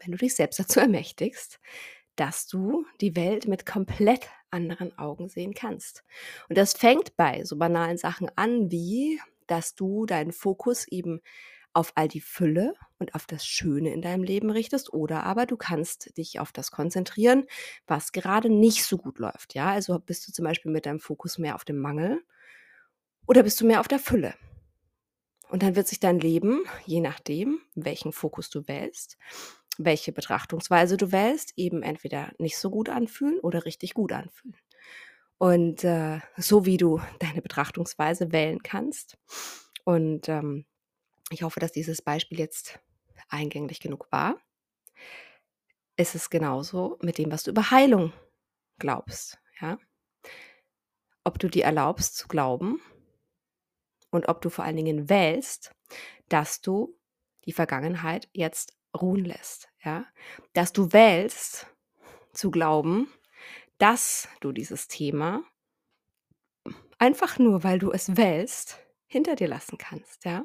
wenn 0.00 0.10
du 0.10 0.18
dich 0.18 0.34
selbst 0.34 0.58
dazu 0.58 0.80
ermächtigst, 0.80 1.60
dass 2.16 2.48
du 2.48 2.86
die 3.00 3.14
Welt 3.14 3.46
mit 3.46 3.64
komplett 3.64 4.28
anderen 4.50 4.98
Augen 4.98 5.28
sehen 5.28 5.54
kannst. 5.54 6.02
Und 6.48 6.58
das 6.58 6.72
fängt 6.72 7.16
bei 7.16 7.44
so 7.44 7.56
banalen 7.56 7.98
Sachen 7.98 8.28
an, 8.34 8.72
wie 8.72 9.20
dass 9.46 9.74
du 9.74 10.06
deinen 10.06 10.32
Fokus 10.32 10.86
eben 10.88 11.22
auf 11.78 11.92
all 11.94 12.08
die 12.08 12.20
Fülle 12.20 12.74
und 12.98 13.14
auf 13.14 13.24
das 13.24 13.46
Schöne 13.46 13.92
in 13.92 14.02
deinem 14.02 14.24
Leben 14.24 14.50
richtest 14.50 14.92
oder 14.92 15.22
aber 15.22 15.46
du 15.46 15.56
kannst 15.56 16.16
dich 16.18 16.40
auf 16.40 16.50
das 16.50 16.72
konzentrieren, 16.72 17.46
was 17.86 18.10
gerade 18.10 18.50
nicht 18.50 18.84
so 18.84 18.98
gut 18.98 19.20
läuft. 19.20 19.54
Ja, 19.54 19.70
also 19.70 20.00
bist 20.00 20.26
du 20.26 20.32
zum 20.32 20.44
Beispiel 20.44 20.72
mit 20.72 20.86
deinem 20.86 20.98
Fokus 20.98 21.38
mehr 21.38 21.54
auf 21.54 21.64
dem 21.64 21.78
Mangel 21.78 22.20
oder 23.28 23.44
bist 23.44 23.60
du 23.60 23.66
mehr 23.66 23.78
auf 23.78 23.86
der 23.86 24.00
Fülle? 24.00 24.34
Und 25.50 25.62
dann 25.62 25.76
wird 25.76 25.86
sich 25.86 26.00
dein 26.00 26.18
Leben, 26.18 26.64
je 26.84 27.00
nachdem, 27.00 27.60
welchen 27.76 28.10
Fokus 28.12 28.50
du 28.50 28.66
wählst, 28.66 29.16
welche 29.78 30.10
Betrachtungsweise 30.10 30.96
du 30.96 31.12
wählst, 31.12 31.52
eben 31.56 31.84
entweder 31.84 32.32
nicht 32.38 32.58
so 32.58 32.70
gut 32.70 32.88
anfühlen 32.88 33.38
oder 33.38 33.64
richtig 33.64 33.94
gut 33.94 34.10
anfühlen. 34.10 34.56
Und 35.38 35.84
äh, 35.84 36.18
so 36.36 36.66
wie 36.66 36.76
du 36.76 37.00
deine 37.20 37.40
Betrachtungsweise 37.40 38.32
wählen 38.32 38.64
kannst. 38.64 39.16
Und 39.84 40.28
ähm, 40.28 40.66
ich 41.30 41.42
hoffe, 41.42 41.60
dass 41.60 41.72
dieses 41.72 42.02
Beispiel 42.02 42.38
jetzt 42.38 42.80
eingänglich 43.28 43.80
genug 43.80 44.10
war. 44.10 44.40
Ist 45.96 46.14
es 46.14 46.30
genauso 46.30 46.98
mit 47.02 47.18
dem, 47.18 47.30
was 47.30 47.42
du 47.42 47.50
über 47.50 47.70
Heilung 47.70 48.12
glaubst. 48.78 49.38
Ja? 49.60 49.78
Ob 51.24 51.38
du 51.38 51.48
dir 51.48 51.64
erlaubst 51.64 52.16
zu 52.16 52.28
glauben 52.28 52.80
und 54.10 54.28
ob 54.28 54.40
du 54.40 54.50
vor 54.50 54.64
allen 54.64 54.76
Dingen 54.76 55.08
wählst, 55.08 55.74
dass 56.28 56.60
du 56.60 56.98
die 57.44 57.52
Vergangenheit 57.52 58.28
jetzt 58.32 58.76
ruhen 58.98 59.24
lässt. 59.24 59.68
Ja? 59.84 60.06
Dass 60.52 60.72
du 60.72 60.92
wählst 60.92 61.66
zu 62.32 62.50
glauben, 62.50 63.12
dass 63.78 64.28
du 64.40 64.52
dieses 64.52 64.88
Thema 64.88 65.42
einfach 66.98 67.38
nur, 67.38 67.64
weil 67.64 67.78
du 67.78 67.92
es 67.92 68.16
wählst, 68.16 68.78
hinter 69.06 69.36
dir 69.36 69.48
lassen 69.48 69.78
kannst. 69.78 70.24
Ja? 70.24 70.44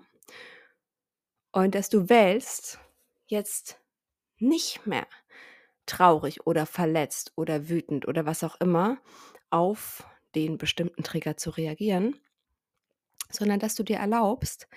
Und 1.53 1.75
dass 1.75 1.87
du 1.87 2.09
wählst, 2.09 2.79
jetzt 3.27 3.79
nicht 4.39 4.85
mehr 4.85 5.07
traurig 5.85 6.45
oder 6.47 6.65
verletzt 6.65 7.31
oder 7.35 7.69
wütend 7.69 8.07
oder 8.07 8.25
was 8.25 8.43
auch 8.43 8.59
immer 8.59 8.97
auf 9.49 10.03
den 10.35 10.57
bestimmten 10.57 11.03
Trigger 11.03 11.37
zu 11.37 11.51
reagieren, 11.51 12.19
sondern 13.29 13.59
dass 13.59 13.75
du 13.75 13.83
dir 13.83 13.97
erlaubst, 13.97 14.67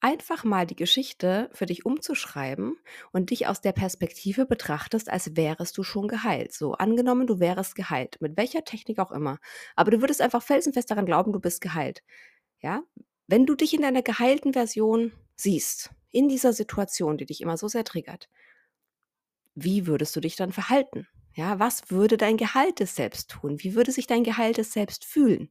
einfach 0.00 0.44
mal 0.44 0.66
die 0.66 0.76
Geschichte 0.76 1.48
für 1.52 1.66
dich 1.66 1.86
umzuschreiben 1.86 2.76
und 3.12 3.30
dich 3.30 3.46
aus 3.46 3.62
der 3.62 3.72
Perspektive 3.72 4.44
betrachtest, 4.44 5.10
als 5.10 5.36
wärest 5.36 5.76
du 5.78 5.82
schon 5.82 6.06
geheilt. 6.06 6.52
So, 6.52 6.72
angenommen, 6.72 7.26
du 7.26 7.40
wärst 7.40 7.74
geheilt, 7.74 8.18
mit 8.20 8.36
welcher 8.36 8.64
Technik 8.64 8.98
auch 8.98 9.10
immer. 9.10 9.38
Aber 9.74 9.90
du 9.90 10.02
würdest 10.02 10.20
einfach 10.20 10.42
felsenfest 10.42 10.90
daran 10.90 11.06
glauben, 11.06 11.32
du 11.32 11.40
bist 11.40 11.62
geheilt. 11.62 12.02
Ja? 12.60 12.82
Wenn 13.26 13.46
du 13.46 13.54
dich 13.54 13.72
in 13.72 13.82
deiner 13.82 14.02
geheilten 14.02 14.52
Version 14.52 15.12
siehst, 15.40 15.90
in 16.10 16.28
dieser 16.28 16.52
Situation, 16.52 17.18
die 17.18 17.26
dich 17.26 17.40
immer 17.40 17.56
so 17.56 17.68
sehr 17.68 17.84
triggert, 17.84 18.28
wie 19.54 19.86
würdest 19.86 20.14
du 20.16 20.20
dich 20.20 20.36
dann 20.36 20.52
verhalten? 20.52 21.06
Ja, 21.34 21.58
was 21.58 21.90
würde 21.90 22.16
dein 22.16 22.36
geheiltes 22.36 22.96
Selbst 22.96 23.30
tun? 23.30 23.62
Wie 23.62 23.74
würde 23.74 23.92
sich 23.92 24.06
dein 24.06 24.24
geheiltes 24.24 24.72
Selbst 24.72 25.04
fühlen? 25.04 25.50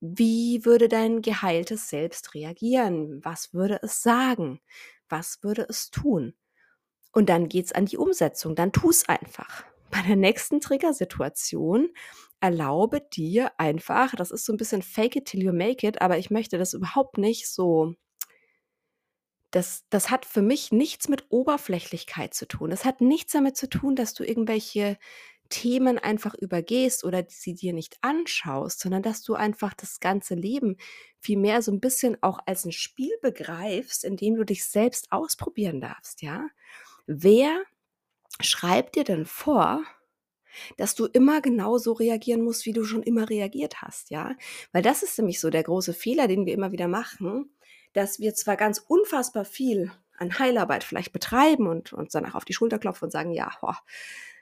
Wie 0.00 0.64
würde 0.64 0.88
dein 0.88 1.20
geheiltes 1.20 1.90
Selbst 1.90 2.34
reagieren? 2.34 3.22
Was 3.24 3.52
würde 3.52 3.80
es 3.82 4.02
sagen? 4.02 4.60
Was 5.08 5.42
würde 5.42 5.66
es 5.68 5.90
tun? 5.90 6.34
Und 7.12 7.28
dann 7.28 7.48
geht's 7.48 7.72
an 7.72 7.86
die 7.86 7.98
Umsetzung. 7.98 8.54
Dann 8.54 8.72
tu 8.72 8.90
es 8.90 9.08
einfach. 9.08 9.64
Bei 9.90 10.02
der 10.02 10.16
nächsten 10.16 10.60
Triggersituation 10.60 11.90
erlaube 12.40 13.00
dir 13.12 13.52
einfach, 13.58 14.14
das 14.14 14.30
ist 14.30 14.46
so 14.46 14.52
ein 14.52 14.56
bisschen 14.56 14.82
fake 14.82 15.16
it 15.16 15.24
till 15.26 15.42
you 15.42 15.52
make 15.52 15.86
it, 15.86 16.00
aber 16.00 16.16
ich 16.16 16.30
möchte 16.30 16.56
das 16.56 16.72
überhaupt 16.72 17.18
nicht 17.18 17.48
so 17.48 17.94
das, 19.50 19.84
das 19.90 20.10
hat 20.10 20.24
für 20.24 20.42
mich 20.42 20.72
nichts 20.72 21.08
mit 21.08 21.26
Oberflächlichkeit 21.30 22.34
zu 22.34 22.46
tun. 22.46 22.70
Das 22.70 22.84
hat 22.84 23.00
nichts 23.00 23.32
damit 23.32 23.56
zu 23.56 23.68
tun, 23.68 23.96
dass 23.96 24.14
du 24.14 24.24
irgendwelche 24.24 24.98
Themen 25.48 25.98
einfach 25.98 26.34
übergehst 26.34 27.04
oder 27.04 27.24
sie 27.28 27.54
dir 27.54 27.72
nicht 27.72 27.98
anschaust, 28.02 28.80
sondern 28.80 29.02
dass 29.02 29.22
du 29.22 29.34
einfach 29.34 29.74
das 29.74 29.98
ganze 29.98 30.34
Leben 30.36 30.76
viel 31.18 31.36
mehr 31.38 31.60
so 31.62 31.72
ein 31.72 31.80
bisschen 31.80 32.16
auch 32.22 32.38
als 32.46 32.64
ein 32.64 32.72
Spiel 32.72 33.12
begreifst, 33.20 34.04
in 34.04 34.16
dem 34.16 34.36
du 34.36 34.44
dich 34.44 34.64
selbst 34.64 35.10
ausprobieren 35.10 35.80
darfst, 35.80 36.22
ja? 36.22 36.48
Wer 37.06 37.64
schreibt 38.40 38.96
dir 38.96 39.04
denn 39.04 39.26
vor, 39.26 39.82
dass 40.76 40.94
du 40.94 41.06
immer 41.06 41.40
genau 41.40 41.78
so 41.78 41.92
reagieren 41.92 42.42
musst, 42.42 42.66
wie 42.66 42.72
du 42.72 42.84
schon 42.84 43.02
immer 43.02 43.28
reagiert 43.28 43.82
hast, 43.82 44.10
ja? 44.10 44.36
Weil 44.72 44.82
das 44.82 45.02
ist 45.02 45.18
nämlich 45.18 45.40
so 45.40 45.50
der 45.50 45.62
große 45.64 45.94
Fehler, 45.94 46.28
den 46.28 46.46
wir 46.46 46.54
immer 46.54 46.72
wieder 46.72 46.88
machen, 46.88 47.52
dass 47.92 48.20
wir 48.20 48.34
zwar 48.34 48.56
ganz 48.56 48.78
unfassbar 48.78 49.44
viel 49.44 49.92
an 50.18 50.38
Heilarbeit 50.38 50.84
vielleicht 50.84 51.12
betreiben 51.12 51.66
und 51.66 51.92
uns 51.92 52.12
danach 52.12 52.34
auf 52.34 52.44
die 52.44 52.52
Schulter 52.52 52.78
klopfen 52.78 53.06
und 53.06 53.10
sagen, 53.10 53.32
ja, 53.32 53.50
boah, 53.60 53.78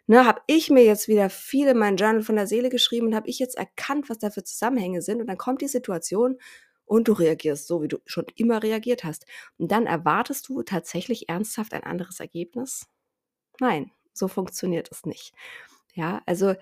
ne, 0.06 0.26
habe 0.26 0.40
ich 0.46 0.70
mir 0.70 0.84
jetzt 0.84 1.06
wieder 1.06 1.30
viel 1.30 1.68
in 1.68 1.78
mein 1.78 1.96
Journal 1.96 2.22
von 2.22 2.36
der 2.36 2.46
Seele 2.46 2.68
geschrieben 2.68 3.06
und 3.08 3.14
habe 3.14 3.28
ich 3.28 3.38
jetzt 3.38 3.56
erkannt, 3.56 4.08
was 4.08 4.18
da 4.18 4.30
für 4.30 4.42
Zusammenhänge 4.42 5.02
sind. 5.02 5.20
Und 5.20 5.28
dann 5.28 5.38
kommt 5.38 5.62
die 5.62 5.68
Situation 5.68 6.38
und 6.84 7.06
du 7.06 7.12
reagierst 7.12 7.68
so, 7.68 7.82
wie 7.82 7.88
du 7.88 7.98
schon 8.06 8.26
immer 8.34 8.62
reagiert 8.62 9.04
hast. 9.04 9.26
Und 9.58 9.70
dann 9.70 9.86
erwartest 9.86 10.48
du 10.48 10.62
tatsächlich 10.62 11.28
ernsthaft 11.28 11.74
ein 11.74 11.84
anderes 11.84 12.18
Ergebnis? 12.18 12.86
Nein, 13.60 13.92
so 14.12 14.26
funktioniert 14.26 14.88
es 14.90 15.04
nicht. 15.04 15.32
Ja, 15.94 16.22
also 16.26 16.54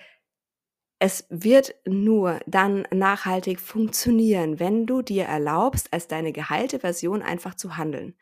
es 0.99 1.27
wird 1.29 1.75
nur 1.85 2.41
dann 2.47 2.87
nachhaltig 2.91 3.61
funktionieren, 3.61 4.59
wenn 4.59 4.87
du 4.87 5.03
dir 5.03 5.25
erlaubst, 5.25 5.93
als 5.93 6.09
deine 6.09 6.33
geheilte 6.33 6.81
Version 6.81 7.23
einfach 7.23 7.55
zu 7.55 7.77
handeln. 7.77 8.15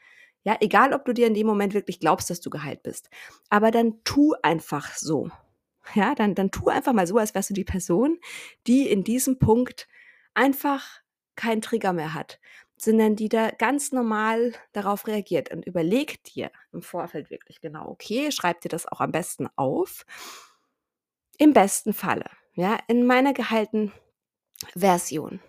Ja, 0.43 0.57
egal, 0.61 0.93
ob 0.93 1.05
du 1.05 1.15
dir 1.15 1.27
in 1.27 1.35
dem 1.35 1.47
Moment 1.47 1.73
wirklich 1.73 2.01
glaubst, 2.01 2.29
dass 2.31 2.41
du 2.41 2.51
geheilt 2.51 2.83
bist. 2.83 3.09
Aber 3.49 3.71
dann 3.71 4.03
tu 4.05 4.35
einfach 4.43 4.93
so. 4.95 5.31
Ja, 5.95 6.15
dann, 6.15 6.35
dann 6.35 6.51
tu 6.51 6.69
einfach 6.69 6.93
mal 6.93 7.07
so, 7.07 7.17
als 7.19 7.35
wärst 7.35 7.51
du 7.51 7.55
die 7.55 7.65
Person, 7.65 8.19
die 8.67 8.89
in 8.89 9.05
diesem 9.05 9.39
Punkt 9.39 9.87
einfach 10.35 11.01
keinen 11.37 11.63
Trigger 11.63 11.93
mehr 11.93 12.15
hat, 12.15 12.41
sondern 12.77 13.17
die 13.17 13.29
da 13.29 13.51
ganz 13.51 13.93
normal 13.93 14.53
darauf 14.73 15.07
reagiert 15.07 15.51
und 15.51 15.65
überleg 15.65 16.23
dir 16.25 16.51
im 16.73 16.83
Vorfeld 16.83 17.31
wirklich 17.31 17.61
genau, 17.61 17.89
okay, 17.89 18.33
schreib 18.33 18.61
dir 18.63 18.69
das 18.69 18.87
auch 18.87 19.01
am 19.01 19.13
besten 19.13 19.49
auf. 19.57 20.05
Im 21.39 21.53
besten 21.53 21.93
Falle 21.93 22.31
ja, 22.55 22.79
in 22.89 23.07
meiner 23.07 23.33
gehaltenen 23.33 23.93
Version 24.75 25.41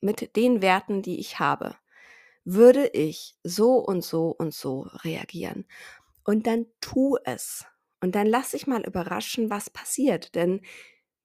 mit 0.00 0.36
den 0.36 0.62
Werten, 0.62 1.02
die 1.02 1.18
ich 1.18 1.38
habe, 1.38 1.76
würde 2.44 2.86
ich 2.88 3.36
so 3.42 3.74
und 3.78 4.02
so 4.04 4.28
und 4.30 4.54
so 4.54 4.88
reagieren. 5.04 5.66
Und 6.24 6.46
dann 6.46 6.66
tu 6.80 7.16
es. 7.24 7.64
Und 8.00 8.14
dann 8.14 8.26
lass 8.26 8.50
dich 8.52 8.66
mal 8.66 8.84
überraschen, 8.84 9.50
was 9.50 9.70
passiert. 9.70 10.34
Denn 10.34 10.60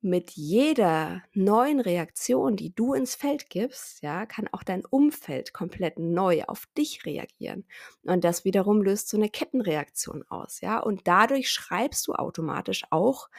mit 0.02 0.32
jeder 0.32 1.22
neuen 1.34 1.80
Reaktion, 1.80 2.56
die 2.56 2.74
du 2.74 2.94
ins 2.94 3.14
Feld 3.14 3.50
gibst, 3.52 4.02
ja, 4.02 4.26
kann 4.26 4.48
auch 4.52 4.64
dein 4.64 4.84
Umfeld 4.86 5.54
komplett 5.54 6.00
neu 6.00 6.44
auf 6.48 6.66
dich 6.76 7.06
reagieren. 7.06 7.66
Und 8.04 8.24
das 8.24 8.44
wiederum 8.44 8.82
löst 8.82 9.10
so 9.10 9.18
eine 9.18 9.30
Kettenreaktion 9.30 10.24
aus, 10.28 10.62
ja. 10.62 10.80
Und 10.80 11.08
dadurch 11.08 11.52
schreibst 11.52 12.08
du 12.08 12.14
automatisch 12.14 12.84
auch 12.90 13.30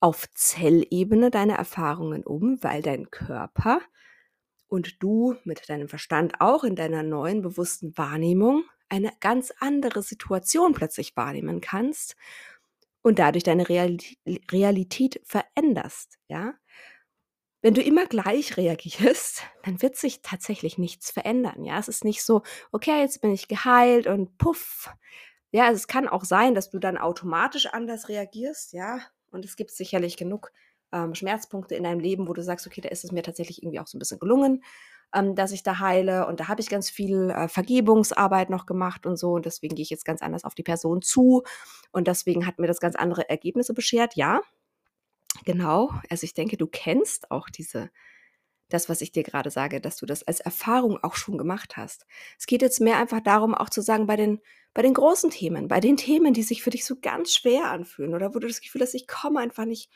auf 0.00 0.28
Zellebene 0.34 1.30
deine 1.30 1.56
Erfahrungen 1.56 2.24
um, 2.24 2.62
weil 2.62 2.82
dein 2.82 3.10
Körper 3.10 3.80
und 4.68 5.02
du 5.02 5.36
mit 5.44 5.68
deinem 5.68 5.88
Verstand 5.88 6.40
auch 6.40 6.64
in 6.64 6.76
deiner 6.76 7.02
neuen 7.02 7.42
bewussten 7.42 7.96
Wahrnehmung 7.96 8.64
eine 8.88 9.12
ganz 9.20 9.52
andere 9.60 10.02
Situation 10.02 10.72
plötzlich 10.72 11.16
wahrnehmen 11.16 11.60
kannst 11.60 12.16
und 13.02 13.18
dadurch 13.18 13.44
deine 13.44 13.68
Realität 13.68 15.20
veränderst, 15.24 16.18
ja? 16.28 16.54
Wenn 17.60 17.74
du 17.74 17.82
immer 17.82 18.06
gleich 18.06 18.56
reagierst, 18.56 19.42
dann 19.64 19.82
wird 19.82 19.96
sich 19.96 20.22
tatsächlich 20.22 20.78
nichts 20.78 21.10
verändern, 21.10 21.64
ja? 21.64 21.78
Es 21.78 21.88
ist 21.88 22.04
nicht 22.04 22.22
so, 22.22 22.42
okay, 22.72 23.00
jetzt 23.00 23.20
bin 23.20 23.32
ich 23.32 23.48
geheilt 23.48 24.06
und 24.06 24.38
puff. 24.38 24.90
Ja, 25.50 25.66
also 25.66 25.76
es 25.76 25.86
kann 25.88 26.08
auch 26.08 26.24
sein, 26.24 26.54
dass 26.54 26.70
du 26.70 26.78
dann 26.78 26.98
automatisch 26.98 27.66
anders 27.66 28.08
reagierst, 28.08 28.72
ja? 28.74 29.00
Und 29.30 29.44
es 29.44 29.56
gibt 29.56 29.70
sicherlich 29.70 30.16
genug 30.16 30.52
ähm, 30.92 31.14
Schmerzpunkte 31.14 31.74
in 31.74 31.84
deinem 31.84 32.00
Leben, 32.00 32.28
wo 32.28 32.32
du 32.32 32.42
sagst, 32.42 32.66
okay, 32.66 32.80
da 32.80 32.88
ist 32.88 33.04
es 33.04 33.12
mir 33.12 33.22
tatsächlich 33.22 33.62
irgendwie 33.62 33.80
auch 33.80 33.86
so 33.86 33.96
ein 33.96 34.00
bisschen 34.00 34.18
gelungen. 34.18 34.62
ähm, 35.14 35.34
dass 35.34 35.52
ich 35.52 35.62
da 35.62 35.78
heile. 35.78 36.26
Und 36.26 36.40
da 36.40 36.48
habe 36.48 36.60
ich 36.60 36.68
ganz 36.68 36.90
viel 36.90 37.30
äh, 37.30 37.48
Vergebungsarbeit 37.48 38.50
noch 38.50 38.66
gemacht 38.66 39.06
und 39.06 39.16
so. 39.16 39.32
Und 39.32 39.46
deswegen 39.46 39.74
gehe 39.74 39.82
ich 39.82 39.90
jetzt 39.90 40.04
ganz 40.04 40.22
anders 40.22 40.44
auf 40.44 40.54
die 40.54 40.62
Person 40.62 41.02
zu. 41.02 41.42
Und 41.92 42.08
deswegen 42.08 42.46
hat 42.46 42.58
mir 42.58 42.66
das 42.66 42.80
ganz 42.80 42.96
andere 42.96 43.28
Ergebnisse 43.28 43.74
beschert. 43.74 44.16
Ja, 44.16 44.40
genau. 45.44 45.90
Also 46.10 46.24
ich 46.24 46.34
denke, 46.34 46.56
du 46.56 46.66
kennst 46.66 47.30
auch 47.30 47.48
diese 47.48 47.90
das, 48.68 48.88
was 48.88 49.00
ich 49.00 49.12
dir 49.12 49.22
gerade 49.22 49.50
sage, 49.50 49.80
dass 49.80 49.96
du 49.96 50.06
das 50.06 50.22
als 50.22 50.40
Erfahrung 50.40 51.02
auch 51.02 51.14
schon 51.14 51.38
gemacht 51.38 51.76
hast. 51.76 52.06
Es 52.38 52.46
geht 52.46 52.62
jetzt 52.62 52.80
mehr 52.80 52.98
einfach 52.98 53.20
darum, 53.20 53.54
auch 53.54 53.70
zu 53.70 53.80
sagen, 53.80 54.06
bei 54.06 54.16
den, 54.16 54.40
bei 54.74 54.82
den 54.82 54.94
großen 54.94 55.30
Themen, 55.30 55.68
bei 55.68 55.80
den 55.80 55.96
Themen, 55.96 56.34
die 56.34 56.42
sich 56.42 56.62
für 56.62 56.70
dich 56.70 56.84
so 56.84 56.96
ganz 57.00 57.32
schwer 57.32 57.70
anfühlen 57.70 58.14
oder 58.14 58.34
wo 58.34 58.38
du 58.38 58.46
das 58.46 58.60
Gefühl 58.60 58.82
hast, 58.82 58.94
ich 58.94 59.06
komme 59.06 59.40
einfach 59.40 59.64
nicht, 59.64 59.90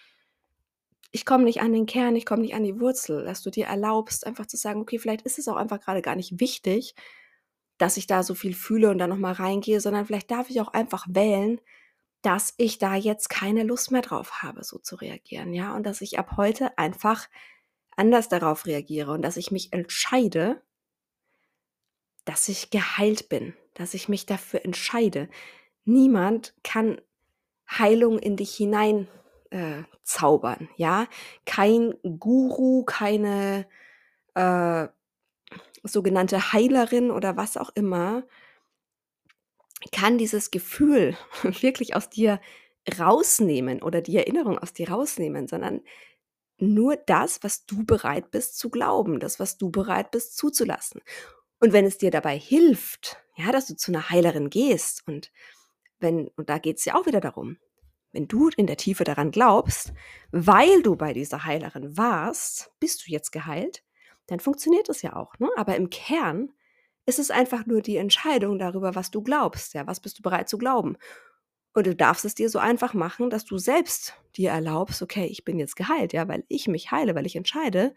ich 1.11 1.27
komme 1.27 1.45
nicht 1.45 1.61
an 1.61 1.73
den 1.73 1.87
Kern, 1.87 2.17
ich 2.17 2.25
komme 2.25 2.43
nicht 2.43 2.55
an 2.55 2.65
die 2.65 2.81
Wurzel, 2.81 3.25
dass 3.25 3.43
du 3.43 3.51
dir 3.51 3.67
erlaubst, 3.67 4.27
einfach 4.27 4.47
zu 4.47 4.57
sagen, 4.57 4.81
okay, 4.81 4.99
vielleicht 4.99 5.23
ist 5.23 5.39
es 5.39 5.49
auch 5.49 5.57
einfach 5.57 5.81
gerade 5.81 6.01
gar 6.01 6.17
nicht 6.17 6.41
wichtig, 6.41 6.95
dass 7.77 7.97
ich 7.97 8.07
da 8.07 8.23
so 8.23 8.35
viel 8.35 8.55
fühle 8.55 8.91
und 8.91 8.99
da 8.99 9.07
nochmal 9.07 9.35
reingehe, 9.35 9.81
sondern 9.81 10.07
vielleicht 10.07 10.31
darf 10.31 10.49
ich 10.49 10.61
auch 10.61 10.73
einfach 10.73 11.07
wählen, 11.11 11.61
dass 12.23 12.55
ich 12.57 12.79
da 12.79 12.95
jetzt 12.95 13.29
keine 13.29 13.65
Lust 13.65 13.91
mehr 13.91 14.03
drauf 14.03 14.43
habe, 14.43 14.63
so 14.65 14.79
zu 14.79 14.97
reagieren, 14.97 15.53
ja, 15.53 15.75
und 15.75 15.85
dass 15.85 16.01
ich 16.01 16.19
ab 16.19 16.37
heute 16.37 16.79
einfach 16.79 17.29
anders 17.97 18.29
darauf 18.29 18.67
reagiere 18.67 19.13
und 19.13 19.23
dass 19.23 19.37
ich 19.37 19.51
mich 19.51 19.73
entscheide, 19.73 20.63
dass 22.25 22.49
ich 22.49 22.71
geheilt 22.71 23.29
bin, 23.29 23.55
dass 23.75 23.95
ich 23.95 24.09
mich 24.09 24.27
dafür 24.27 24.65
entscheide. 24.65 25.29
Niemand 25.85 26.55
kann 26.63 27.01
Heilung 27.71 28.19
in 28.19 28.37
dich 28.37 28.55
hinein 28.55 29.09
äh, 29.51 29.83
zaubern, 30.03 30.69
ja. 30.77 31.07
Kein 31.47 31.95
Guru, 32.19 32.85
keine 32.85 33.67
äh, 34.35 34.89
sogenannte 35.83 36.53
Heilerin 36.53 37.11
oder 37.11 37.37
was 37.37 37.57
auch 37.57 37.71
immer 37.75 38.25
kann 39.91 40.19
dieses 40.19 40.51
Gefühl 40.51 41.17
wirklich 41.43 41.97
aus 41.97 42.09
dir 42.09 42.41
rausnehmen 42.99 43.83
oder 43.83 44.01
die 44.01 44.17
Erinnerung 44.17 44.59
aus 44.59 44.73
dir 44.73 44.91
rausnehmen, 44.91 45.49
sondern 45.49 45.83
nur 46.63 46.97
das, 46.97 47.43
was 47.43 47.67
du 47.67 47.85
bereit 47.85 48.31
bist 48.31 48.59
zu 48.59 48.71
glauben, 48.71 49.21
das, 49.21 49.39
was 49.39 49.59
du 49.59 49.71
bereit 49.71 50.11
bist 50.11 50.37
zuzulassen. 50.37 51.01
Und 51.61 51.73
wenn 51.73 51.85
es 51.85 51.99
dir 51.99 52.11
dabei 52.11 52.39
hilft, 52.39 53.19
ja, 53.37 53.53
dass 53.53 53.67
du 53.67 53.77
zu 53.77 53.93
einer 53.93 54.11
Heilerin 54.11 54.51
gehst 54.51 55.07
und 55.07 55.31
wenn, 56.01 56.29
und 56.37 56.49
da 56.49 56.59
geht 56.59 56.79
es 56.79 56.85
ja 56.85 56.95
auch 56.95 57.07
wieder 57.07 57.21
darum, 57.21 57.59
wenn 58.13 58.29
du 58.29 58.51
in 58.57 58.67
der 58.67 58.77
Tiefe 58.77 59.05
daran 59.05 59.31
glaubst, 59.31 59.93
weil 60.31 60.83
du 60.83 60.97
bei 60.97 61.13
dieser 61.13 61.45
Heilerin 61.45 61.97
warst, 61.97 62.71
bist 62.79 63.07
du 63.07 63.11
jetzt 63.11 63.31
geheilt, 63.33 63.83
dann 64.27 64.41
funktioniert 64.41 64.89
es 64.89 65.03
ja 65.03 65.17
auch. 65.17 65.39
Ne? 65.39 65.49
Aber 65.57 65.77
im 65.77 65.91
Kern 65.91 66.53
ist 67.07 67.19
es 67.19 67.31
einfach 67.31 67.67
nur 67.67 67.81
die 67.81 67.97
Entscheidung 67.97 68.59
darüber, 68.59 68.95
was 68.95 69.11
du 69.11 69.23
glaubst. 69.23 69.75
Ja, 69.75 69.87
was 69.87 70.01
bist 70.01 70.19
du 70.19 70.23
bereit 70.23 70.49
zu 70.49 70.59
glauben? 70.59 70.97
Und 71.75 71.87
du 71.87 71.95
darfst 71.97 72.25
es 72.25 72.35
dir 72.35 72.51
so 72.51 72.59
einfach 72.59 72.93
machen, 72.95 73.31
dass 73.31 73.45
du 73.45 73.59
selbst 73.59 74.15
dir 74.37 74.51
erlaubst, 74.51 75.01
okay, 75.03 75.27
ich 75.27 75.45
bin 75.45 75.59
jetzt 75.59 75.77
geheilt, 75.77 76.13
ja, 76.13 76.29
weil 76.29 76.45
ich 76.49 76.69
mich 76.69 76.91
heile, 76.91 77.15
weil 77.15 77.27
ich 77.27 77.37
entscheide, 77.37 77.95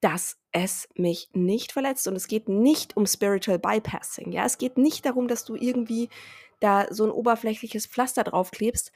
dass 0.00 0.38
es 0.52 0.88
mich 0.94 1.30
nicht 1.32 1.72
verletzt. 1.72 2.06
Und 2.08 2.16
es 2.16 2.26
geht 2.26 2.48
nicht 2.48 2.96
um 2.96 3.06
Spiritual 3.06 3.58
Bypassing. 3.58 4.32
Ja, 4.32 4.44
es 4.44 4.58
geht 4.58 4.76
nicht 4.76 5.06
darum, 5.06 5.28
dass 5.28 5.44
du 5.44 5.54
irgendwie 5.54 6.08
da 6.60 6.86
so 6.90 7.04
ein 7.04 7.10
oberflächliches 7.10 7.86
Pflaster 7.86 8.24
draufklebst 8.24 8.92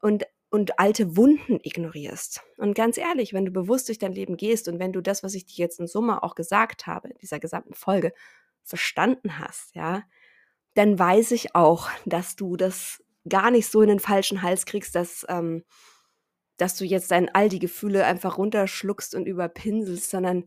und, 0.00 0.24
und 0.50 0.78
alte 0.78 1.16
Wunden 1.16 1.58
ignorierst. 1.62 2.42
Und 2.58 2.74
ganz 2.74 2.98
ehrlich, 2.98 3.32
wenn 3.32 3.46
du 3.46 3.50
bewusst 3.50 3.88
durch 3.88 3.98
dein 3.98 4.12
Leben 4.12 4.36
gehst 4.36 4.68
und 4.68 4.78
wenn 4.78 4.92
du 4.92 5.00
das, 5.00 5.22
was 5.22 5.34
ich 5.34 5.46
dir 5.46 5.56
jetzt 5.58 5.80
in 5.80 5.86
Summe 5.86 6.22
auch 6.22 6.34
gesagt 6.34 6.86
habe, 6.86 7.08
in 7.08 7.18
dieser 7.18 7.40
gesamten 7.40 7.74
Folge, 7.74 8.12
verstanden 8.66 9.38
hast, 9.38 9.74
ja, 9.74 10.04
dann 10.74 10.98
weiß 10.98 11.32
ich 11.32 11.54
auch, 11.54 11.88
dass 12.06 12.34
du 12.34 12.56
das 12.56 13.03
gar 13.28 13.50
nicht 13.50 13.70
so 13.70 13.82
in 13.82 13.88
den 13.88 14.00
falschen 14.00 14.42
Hals 14.42 14.66
kriegst, 14.66 14.94
dass, 14.94 15.24
ähm, 15.28 15.64
dass 16.56 16.76
du 16.76 16.84
jetzt 16.84 17.10
dann 17.10 17.28
all 17.32 17.48
die 17.48 17.58
Gefühle 17.58 18.04
einfach 18.04 18.38
runterschluckst 18.38 19.14
und 19.14 19.26
überpinselst, 19.26 20.10
sondern 20.10 20.44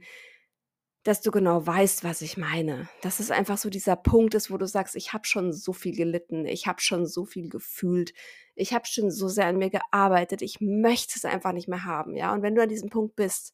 dass 1.03 1.21
du 1.21 1.31
genau 1.31 1.65
weißt, 1.65 2.03
was 2.03 2.21
ich 2.21 2.35
meine. 2.35 2.89
Dass 3.01 3.21
es 3.21 3.31
einfach 3.31 3.57
so 3.57 3.69
dieser 3.69 3.95
Punkt 3.95 4.33
ist, 4.33 4.51
wo 4.51 4.57
du 4.57 4.67
sagst, 4.67 4.95
ich 4.95 5.13
habe 5.13 5.25
schon 5.25 5.53
so 5.53 5.71
viel 5.71 5.95
gelitten, 5.95 6.45
ich 6.45 6.67
habe 6.67 6.81
schon 6.81 7.05
so 7.05 7.23
viel 7.25 7.47
gefühlt, 7.47 8.13
ich 8.55 8.73
habe 8.73 8.85
schon 8.85 9.09
so 9.09 9.29
sehr 9.29 9.45
an 9.45 9.57
mir 9.57 9.69
gearbeitet, 9.69 10.41
ich 10.41 10.59
möchte 10.59 11.13
es 11.15 11.23
einfach 11.23 11.53
nicht 11.53 11.69
mehr 11.69 11.85
haben, 11.85 12.17
ja. 12.17 12.33
Und 12.33 12.41
wenn 12.41 12.55
du 12.55 12.61
an 12.61 12.69
diesem 12.69 12.89
Punkt 12.89 13.15
bist, 13.15 13.53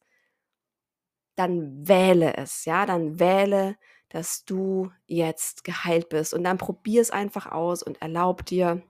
dann 1.36 1.86
wähle 1.86 2.36
es, 2.36 2.64
ja, 2.64 2.86
dann 2.86 3.20
wähle, 3.20 3.76
dass 4.08 4.44
du 4.44 4.90
jetzt 5.06 5.64
geheilt 5.64 6.08
bist 6.08 6.34
und 6.34 6.44
dann 6.44 6.58
probier 6.58 7.02
es 7.02 7.10
einfach 7.10 7.50
aus 7.50 7.82
und 7.82 8.00
erlaub 8.02 8.44
dir, 8.46 8.82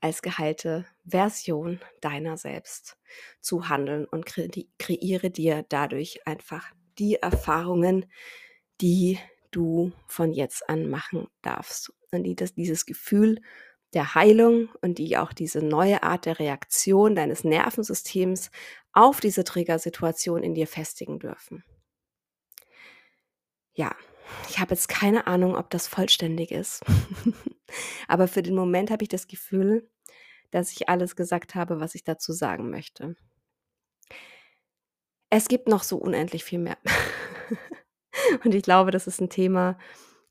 als 0.00 0.22
geheilte 0.22 0.86
Version 1.04 1.80
deiner 2.00 2.36
selbst 2.36 2.96
zu 3.40 3.68
handeln 3.68 4.04
und 4.04 4.26
kre 4.26 4.48
kreiere 4.78 5.30
dir 5.30 5.64
dadurch 5.68 6.26
einfach 6.26 6.70
die 6.98 7.16
Erfahrungen, 7.16 8.06
die 8.80 9.18
du 9.50 9.92
von 10.06 10.32
jetzt 10.32 10.68
an 10.68 10.88
machen 10.88 11.28
darfst. 11.42 11.92
Und 12.10 12.24
die, 12.24 12.36
das, 12.36 12.54
dieses 12.54 12.86
Gefühl 12.86 13.40
der 13.94 14.14
Heilung 14.14 14.68
und 14.82 14.98
die 14.98 15.16
auch 15.16 15.32
diese 15.32 15.62
neue 15.62 16.02
Art 16.02 16.26
der 16.26 16.38
Reaktion 16.38 17.14
deines 17.14 17.44
Nervensystems 17.44 18.50
auf 18.92 19.20
diese 19.20 19.44
Triggersituation 19.44 20.42
in 20.42 20.54
dir 20.54 20.66
festigen 20.66 21.18
dürfen. 21.18 21.64
Ja, 23.72 23.94
ich 24.50 24.58
habe 24.58 24.74
jetzt 24.74 24.88
keine 24.88 25.26
Ahnung, 25.26 25.56
ob 25.56 25.70
das 25.70 25.86
vollständig 25.88 26.50
ist. 26.50 26.84
Aber 28.06 28.28
für 28.28 28.42
den 28.42 28.54
Moment 28.54 28.90
habe 28.90 29.02
ich 29.02 29.08
das 29.08 29.26
Gefühl, 29.26 29.90
dass 30.50 30.72
ich 30.72 30.88
alles 30.88 31.16
gesagt 31.16 31.54
habe, 31.54 31.80
was 31.80 31.94
ich 31.94 32.04
dazu 32.04 32.32
sagen 32.32 32.70
möchte. 32.70 33.16
Es 35.30 35.48
gibt 35.48 35.68
noch 35.68 35.82
so 35.82 35.98
unendlich 35.98 36.44
viel 36.44 36.58
mehr. 36.58 36.78
Und 38.44 38.54
ich 38.54 38.62
glaube, 38.62 38.90
das 38.90 39.06
ist 39.06 39.20
ein 39.20 39.28
Thema, 39.28 39.78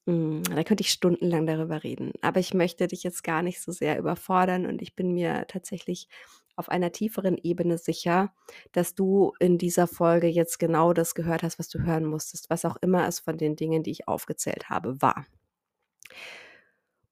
hm, 0.08 0.44
da 0.44 0.64
könnte 0.64 0.82
ich 0.82 0.92
stundenlang 0.92 1.46
darüber 1.46 1.84
reden. 1.84 2.14
Aber 2.22 2.40
ich 2.40 2.54
möchte 2.54 2.88
dich 2.88 3.04
jetzt 3.04 3.24
gar 3.24 3.42
nicht 3.42 3.62
so 3.62 3.72
sehr 3.72 4.00
überfordern 4.00 4.66
und 4.66 4.82
ich 4.82 4.96
bin 4.96 5.14
mir 5.14 5.46
tatsächlich 5.48 6.08
auf 6.56 6.70
einer 6.70 6.92
tieferen 6.92 7.38
Ebene 7.38 7.78
sicher, 7.78 8.34
dass 8.72 8.96
du 8.96 9.34
in 9.40 9.58
dieser 9.58 9.86
Folge 9.86 10.28
jetzt 10.28 10.60
genau 10.60 10.94
das 10.94 11.14
gehört 11.14 11.44
hast, 11.44 11.60
was 11.60 11.68
du 11.70 11.84
hören 11.84 12.06
musstest, 12.06 12.50
was 12.50 12.66
auch 12.66 12.78
immer 12.78 13.08
es 13.08 13.20
von 13.20 13.38
den 13.38 13.56
Dingen, 13.56 13.84
die 13.84 13.92
ich 13.92 14.08
aufgezählt 14.08 14.70
habe, 14.70 15.02
war. 15.02 15.28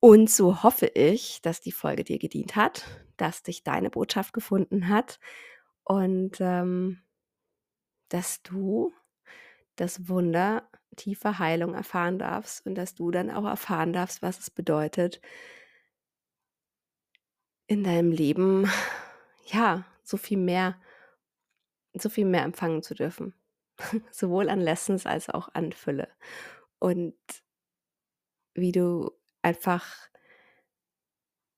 Und 0.05 0.29
so 0.29 0.61
hoffe 0.61 0.85
ich, 0.85 1.41
dass 1.41 1.61
die 1.61 1.71
Folge 1.71 2.03
dir 2.03 2.19
gedient 2.19 2.55
hat, 2.55 2.85
dass 3.17 3.41
dich 3.41 3.63
deine 3.63 3.89
Botschaft 3.89 4.33
gefunden 4.33 4.87
hat 4.87 5.19
und 5.83 6.39
ähm, 6.41 7.01
dass 8.09 8.43
du 8.43 8.93
das 9.75 10.07
Wunder 10.07 10.69
tiefer 10.95 11.39
Heilung 11.39 11.73
erfahren 11.73 12.19
darfst 12.19 12.67
und 12.67 12.75
dass 12.75 12.93
du 12.93 13.09
dann 13.09 13.31
auch 13.31 13.45
erfahren 13.45 13.93
darfst, 13.93 14.21
was 14.21 14.37
es 14.37 14.51
bedeutet, 14.51 15.21
in 17.65 17.83
deinem 17.83 18.11
Leben 18.11 18.69
ja 19.45 19.87
so 20.03 20.17
viel 20.17 20.37
mehr, 20.37 20.79
so 21.95 22.09
viel 22.09 22.25
mehr 22.25 22.43
empfangen 22.43 22.83
zu 22.83 22.93
dürfen. 22.93 23.33
Sowohl 24.11 24.49
an 24.49 24.61
Lessons 24.61 25.07
als 25.07 25.31
auch 25.31 25.49
an 25.55 25.71
Fülle. 25.71 26.09
Und 26.77 27.15
wie 28.53 28.71
du 28.71 29.09
einfach 29.45 29.85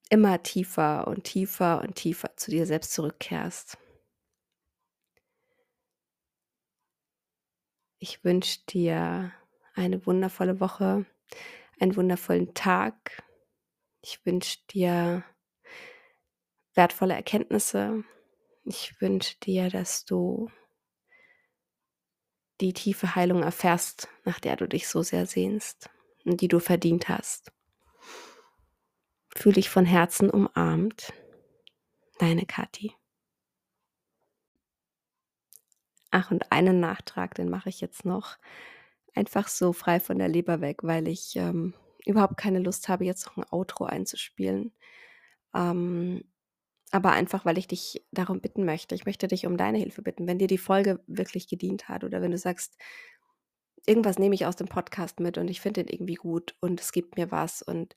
immer 0.10 0.44
tiefer 0.44 1.08
und 1.08 1.24
tiefer 1.24 1.82
und 1.82 1.96
tiefer 1.96 2.36
zu 2.36 2.52
dir 2.52 2.66
selbst 2.66 2.92
zurückkehrst. 2.92 3.78
Ich 8.00 8.24
wünsche 8.26 8.60
dir 8.70 9.32
eine 9.74 10.06
wundervolle 10.06 10.60
Woche, 10.60 11.06
einen 11.80 11.96
wundervollen 11.96 12.54
Tag. 12.54 13.24
Ich 14.02 14.26
wünsche 14.26 14.60
dir 14.70 15.24
wertvolle 16.76 17.16
Erkenntnisse. 17.16 18.04
Ich 18.66 19.00
wünsche 19.00 19.38
dir, 19.40 19.70
dass 19.70 20.04
du 20.04 20.52
die 22.60 22.74
tiefe 22.74 23.16
Heilung 23.16 23.44
erfährst, 23.44 24.10
nach 24.26 24.42
der 24.42 24.58
du 24.58 24.68
dich 24.68 24.90
so 24.90 25.04
sehr 25.04 25.26
sehnst 25.26 25.90
und 26.26 26.42
die 26.42 26.50
du 26.50 26.60
verdient 26.60 27.08
hast. 27.08 27.52
Fühl 29.38 29.54
dich 29.54 29.70
von 29.70 29.86
Herzen 29.86 30.32
umarmt. 30.32 31.14
Deine 32.18 32.48
Kathi. 32.48 32.92
Ach, 36.10 36.32
und 36.32 36.52
einen 36.52 36.80
Nachtrag, 36.80 37.36
den 37.36 37.48
mache 37.48 37.70
ich 37.70 37.80
jetzt 37.80 38.04
noch. 38.04 38.40
Einfach 39.14 39.48
so 39.48 39.74
frei 39.74 40.00
von 40.00 40.18
der 40.18 40.28
Leber 40.28 40.60
weg, 40.62 40.80
weil 40.82 41.08
ich 41.08 41.36
ähm, 41.36 41.76
überhaupt 42.04 42.38
keine 42.38 42.58
Lust 42.58 42.90
habe, 42.90 43.06
jetzt 43.06 43.28
noch 43.28 43.38
ein 43.38 43.46
Outro 43.52 43.86
einzuspielen. 43.86 44.74
Ähm, 45.54 46.24
aber 46.90 47.12
einfach, 47.12 47.46
weil 47.46 47.60
ich 47.60 47.68
dich 47.68 48.08
darum 48.12 48.42
bitten 48.42 48.66
möchte. 48.66 48.96
Ich 48.96 49.06
möchte 49.06 49.28
dich 49.28 49.46
um 49.46 49.56
deine 49.56 49.78
Hilfe 49.78 50.02
bitten. 50.02 50.26
Wenn 50.26 50.40
dir 50.40 50.48
die 50.48 50.58
Folge 50.58 51.04
wirklich 51.06 51.48
gedient 51.48 51.90
hat 51.90 52.04
oder 52.04 52.24
wenn 52.24 52.32
du 52.32 52.40
sagst, 52.40 52.76
irgendwas 53.86 54.18
nehme 54.18 54.34
ich 54.34 54.48
aus 54.48 54.56
dem 54.56 54.68
Podcast 54.68 55.20
mit 55.20 55.38
und 55.38 55.48
ich 55.48 55.62
finde 55.62 55.84
den 55.84 55.94
irgendwie 55.94 56.16
gut 56.16 56.56
und 56.60 56.82
es 56.82 56.92
gibt 56.92 57.18
mir 57.18 57.30
was 57.30 57.62
und 57.62 57.96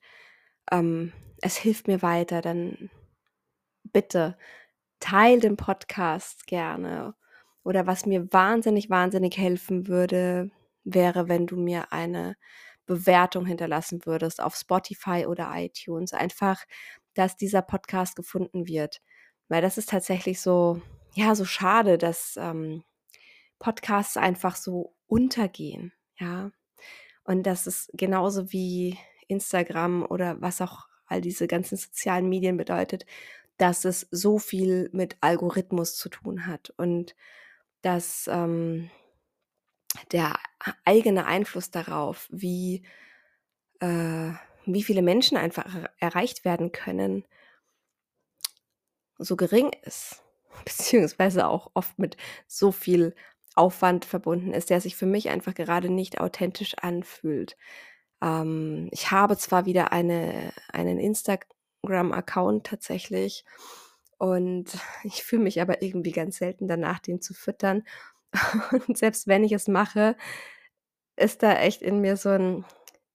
ähm, 0.71 1.13
es 1.41 1.57
hilft 1.57 1.87
mir 1.87 2.01
weiter, 2.01 2.41
dann 2.41 2.89
bitte 3.83 4.37
teil 4.99 5.39
den 5.39 5.57
Podcast 5.57 6.47
gerne. 6.47 7.15
Oder 7.63 7.87
was 7.87 8.05
mir 8.05 8.31
wahnsinnig, 8.33 8.89
wahnsinnig 8.89 9.37
helfen 9.37 9.87
würde, 9.87 10.49
wäre, 10.83 11.27
wenn 11.27 11.47
du 11.47 11.57
mir 11.57 11.91
eine 11.91 12.35
Bewertung 12.85 13.45
hinterlassen 13.45 14.05
würdest 14.05 14.41
auf 14.41 14.55
Spotify 14.55 15.25
oder 15.27 15.51
iTunes. 15.55 16.13
Einfach, 16.13 16.63
dass 17.13 17.37
dieser 17.37 17.61
Podcast 17.61 18.15
gefunden 18.15 18.67
wird. 18.67 19.01
Weil 19.47 19.61
das 19.61 19.77
ist 19.77 19.89
tatsächlich 19.89 20.41
so, 20.41 20.81
ja, 21.13 21.35
so 21.35 21.45
schade, 21.45 21.97
dass 21.97 22.37
ähm, 22.37 22.83
Podcasts 23.59 24.17
einfach 24.17 24.55
so 24.55 24.95
untergehen, 25.07 25.93
ja. 26.17 26.51
Und 27.23 27.43
das 27.43 27.67
ist 27.67 27.91
genauso 27.93 28.51
wie 28.51 28.97
Instagram 29.31 30.05
oder 30.05 30.39
was 30.41 30.61
auch 30.61 30.87
all 31.05 31.21
diese 31.21 31.47
ganzen 31.47 31.77
sozialen 31.77 32.29
Medien 32.29 32.57
bedeutet, 32.57 33.05
dass 33.57 33.85
es 33.85 34.07
so 34.11 34.39
viel 34.39 34.89
mit 34.93 35.17
Algorithmus 35.21 35.95
zu 35.95 36.09
tun 36.09 36.47
hat 36.47 36.73
und 36.77 37.15
dass 37.81 38.27
ähm, 38.31 38.89
der 40.11 40.39
eigene 40.85 41.25
Einfluss 41.25 41.71
darauf, 41.71 42.27
wie, 42.31 42.83
äh, 43.79 44.31
wie 44.65 44.83
viele 44.83 45.01
Menschen 45.01 45.37
einfach 45.37 45.89
erreicht 45.99 46.45
werden 46.45 46.71
können, 46.71 47.25
so 49.17 49.35
gering 49.35 49.71
ist, 49.83 50.23
beziehungsweise 50.65 51.47
auch 51.47 51.71
oft 51.73 51.99
mit 51.99 52.17
so 52.47 52.71
viel 52.71 53.15
Aufwand 53.55 54.05
verbunden 54.05 54.53
ist, 54.53 54.69
der 54.69 54.79
sich 54.79 54.95
für 54.95 55.05
mich 55.05 55.29
einfach 55.29 55.53
gerade 55.53 55.89
nicht 55.89 56.21
authentisch 56.21 56.75
anfühlt. 56.75 57.57
Ähm, 58.21 58.89
ich 58.91 59.11
habe 59.11 59.37
zwar 59.37 59.65
wieder 59.65 59.91
eine, 59.91 60.53
einen 60.71 60.99
Instagram-Account 60.99 62.65
tatsächlich 62.65 63.45
und 64.17 64.65
ich 65.03 65.23
fühle 65.23 65.43
mich 65.43 65.61
aber 65.61 65.81
irgendwie 65.81 66.11
ganz 66.11 66.37
selten 66.37 66.67
danach, 66.67 66.99
den 66.99 67.21
zu 67.21 67.33
füttern. 67.33 67.83
Und 68.87 68.97
selbst 68.97 69.27
wenn 69.27 69.43
ich 69.43 69.51
es 69.51 69.67
mache, 69.67 70.15
ist 71.17 71.43
da 71.43 71.53
echt 71.55 71.81
in 71.81 71.99
mir 71.99 72.15
so 72.15 72.29
ein, 72.29 72.63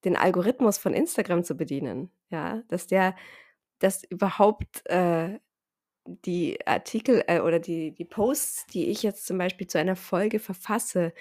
den 0.05 0.17
Algorithmus 0.17 0.79
von 0.79 0.93
Instagram 0.93 1.43
zu 1.45 1.57
bedienen. 1.57 2.11
Ja, 2.29 2.63
dass 2.69 2.87
der, 2.87 3.15
dass 3.79 4.05
überhaupt 4.05 4.85
äh, 4.91 5.39
die 6.07 6.59
Artikel 6.67 7.25
äh, 7.29 7.41
oder 7.41 7.61
die, 7.61 7.93
die 7.93 8.05
Posts, 8.05 8.67
die 8.67 8.89
ich 8.91 9.03
jetzt 9.03 9.27
zum 9.27 9.39
Beispiel 9.39 9.67
zu 9.67 9.79
einer 9.79 9.97
Folge 9.97 10.39
verfasse, 10.39 11.13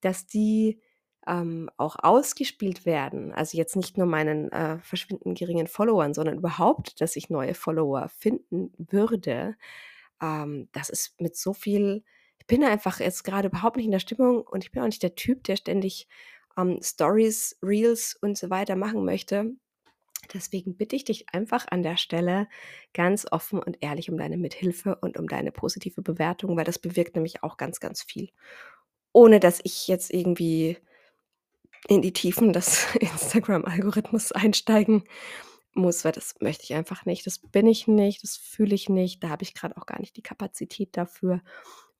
dass 0.00 0.26
die 0.26 0.80
ähm, 1.26 1.70
auch 1.76 1.96
ausgespielt 1.98 2.86
werden. 2.86 3.32
Also 3.32 3.58
jetzt 3.58 3.76
nicht 3.76 3.98
nur 3.98 4.06
meinen 4.06 4.50
äh, 4.52 4.78
verschwindend 4.80 5.38
geringen 5.38 5.66
Followern, 5.66 6.14
sondern 6.14 6.38
überhaupt, 6.38 7.00
dass 7.00 7.16
ich 7.16 7.30
neue 7.30 7.54
Follower 7.54 8.08
finden 8.08 8.72
würde. 8.78 9.56
Ähm, 10.22 10.68
das 10.72 10.88
ist 10.88 11.20
mit 11.20 11.36
so 11.36 11.52
viel, 11.52 12.04
ich 12.38 12.46
bin 12.46 12.64
einfach 12.64 13.00
jetzt 13.00 13.24
gerade 13.24 13.48
überhaupt 13.48 13.76
nicht 13.76 13.86
in 13.86 13.92
der 13.92 13.98
Stimmung 13.98 14.42
und 14.42 14.64
ich 14.64 14.70
bin 14.70 14.82
auch 14.82 14.86
nicht 14.86 15.02
der 15.02 15.16
Typ, 15.16 15.44
der 15.44 15.56
ständig 15.56 16.08
ähm, 16.56 16.78
Stories, 16.82 17.58
Reels 17.62 18.16
und 18.20 18.38
so 18.38 18.50
weiter 18.50 18.76
machen 18.76 19.04
möchte. 19.04 19.52
Deswegen 20.32 20.76
bitte 20.76 20.96
ich 20.96 21.04
dich 21.04 21.26
einfach 21.32 21.66
an 21.70 21.82
der 21.82 21.96
Stelle 21.96 22.48
ganz 22.94 23.26
offen 23.30 23.60
und 23.60 23.78
ehrlich 23.80 24.10
um 24.10 24.18
deine 24.18 24.36
Mithilfe 24.36 24.96
und 24.96 25.18
um 25.18 25.28
deine 25.28 25.52
positive 25.52 26.02
Bewertung, 26.02 26.56
weil 26.56 26.64
das 26.64 26.78
bewirkt 26.78 27.14
nämlich 27.14 27.42
auch 27.42 27.56
ganz, 27.56 27.80
ganz 27.80 28.02
viel. 28.02 28.30
Ohne 29.12 29.40
dass 29.40 29.60
ich 29.62 29.88
jetzt 29.88 30.12
irgendwie 30.12 30.78
in 31.88 32.02
die 32.02 32.12
Tiefen 32.12 32.52
des 32.52 32.94
Instagram-Algorithmus 33.00 34.32
einsteigen 34.32 35.04
muss, 35.74 36.04
weil 36.04 36.12
das 36.12 36.34
möchte 36.40 36.64
ich 36.64 36.74
einfach 36.74 37.04
nicht. 37.04 37.26
Das 37.26 37.38
bin 37.38 37.66
ich 37.66 37.86
nicht, 37.86 38.22
das 38.22 38.36
fühle 38.36 38.74
ich 38.74 38.88
nicht, 38.88 39.22
da 39.22 39.28
habe 39.28 39.42
ich 39.42 39.54
gerade 39.54 39.76
auch 39.76 39.86
gar 39.86 40.00
nicht 40.00 40.16
die 40.16 40.22
Kapazität 40.22 40.96
dafür. 40.96 41.42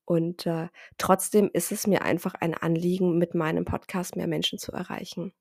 Und 0.05 0.47
äh, 0.47 0.69
trotzdem 0.99 1.51
ist 1.53 1.73
es 1.73 1.87
mir 1.87 2.03
einfach 2.03 2.35
ein 2.35 2.55
Anliegen, 2.55 3.19
mit 3.19 3.35
meinem 3.35 3.65
Podcast 3.65 4.17
mehr 4.17 4.29
Menschen 4.29 4.59
zu 4.59 4.73
erreichen. 4.73 5.33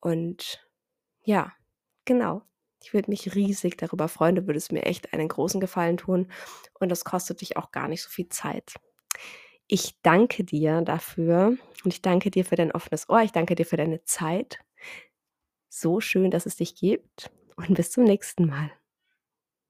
Und 0.00 0.62
ja, 1.24 1.52
Genau. 2.04 2.42
Ich 2.82 2.92
würde 2.92 3.10
mich 3.10 3.34
riesig 3.34 3.78
darüber 3.78 4.08
freuen. 4.08 4.34
Du 4.34 4.46
würdest 4.46 4.70
mir 4.72 4.84
echt 4.84 5.12
einen 5.14 5.28
großen 5.28 5.60
Gefallen 5.60 5.96
tun 5.96 6.30
und 6.78 6.90
das 6.90 7.04
kostet 7.04 7.40
dich 7.40 7.56
auch 7.56 7.72
gar 7.72 7.88
nicht 7.88 8.02
so 8.02 8.10
viel 8.10 8.28
Zeit. 8.28 8.74
Ich 9.74 10.00
danke 10.02 10.44
dir 10.44 10.82
dafür 10.82 11.56
und 11.82 11.92
ich 11.92 12.00
danke 12.00 12.30
dir 12.30 12.44
für 12.44 12.54
dein 12.54 12.70
offenes 12.70 13.08
Ohr. 13.08 13.22
Ich 13.22 13.32
danke 13.32 13.56
dir 13.56 13.66
für 13.66 13.76
deine 13.76 14.04
Zeit. 14.04 14.60
So 15.68 16.00
schön, 16.00 16.30
dass 16.30 16.46
es 16.46 16.54
dich 16.54 16.76
gibt 16.76 17.32
und 17.56 17.74
bis 17.74 17.90
zum 17.90 18.04
nächsten 18.04 18.46
Mal. 18.46 18.70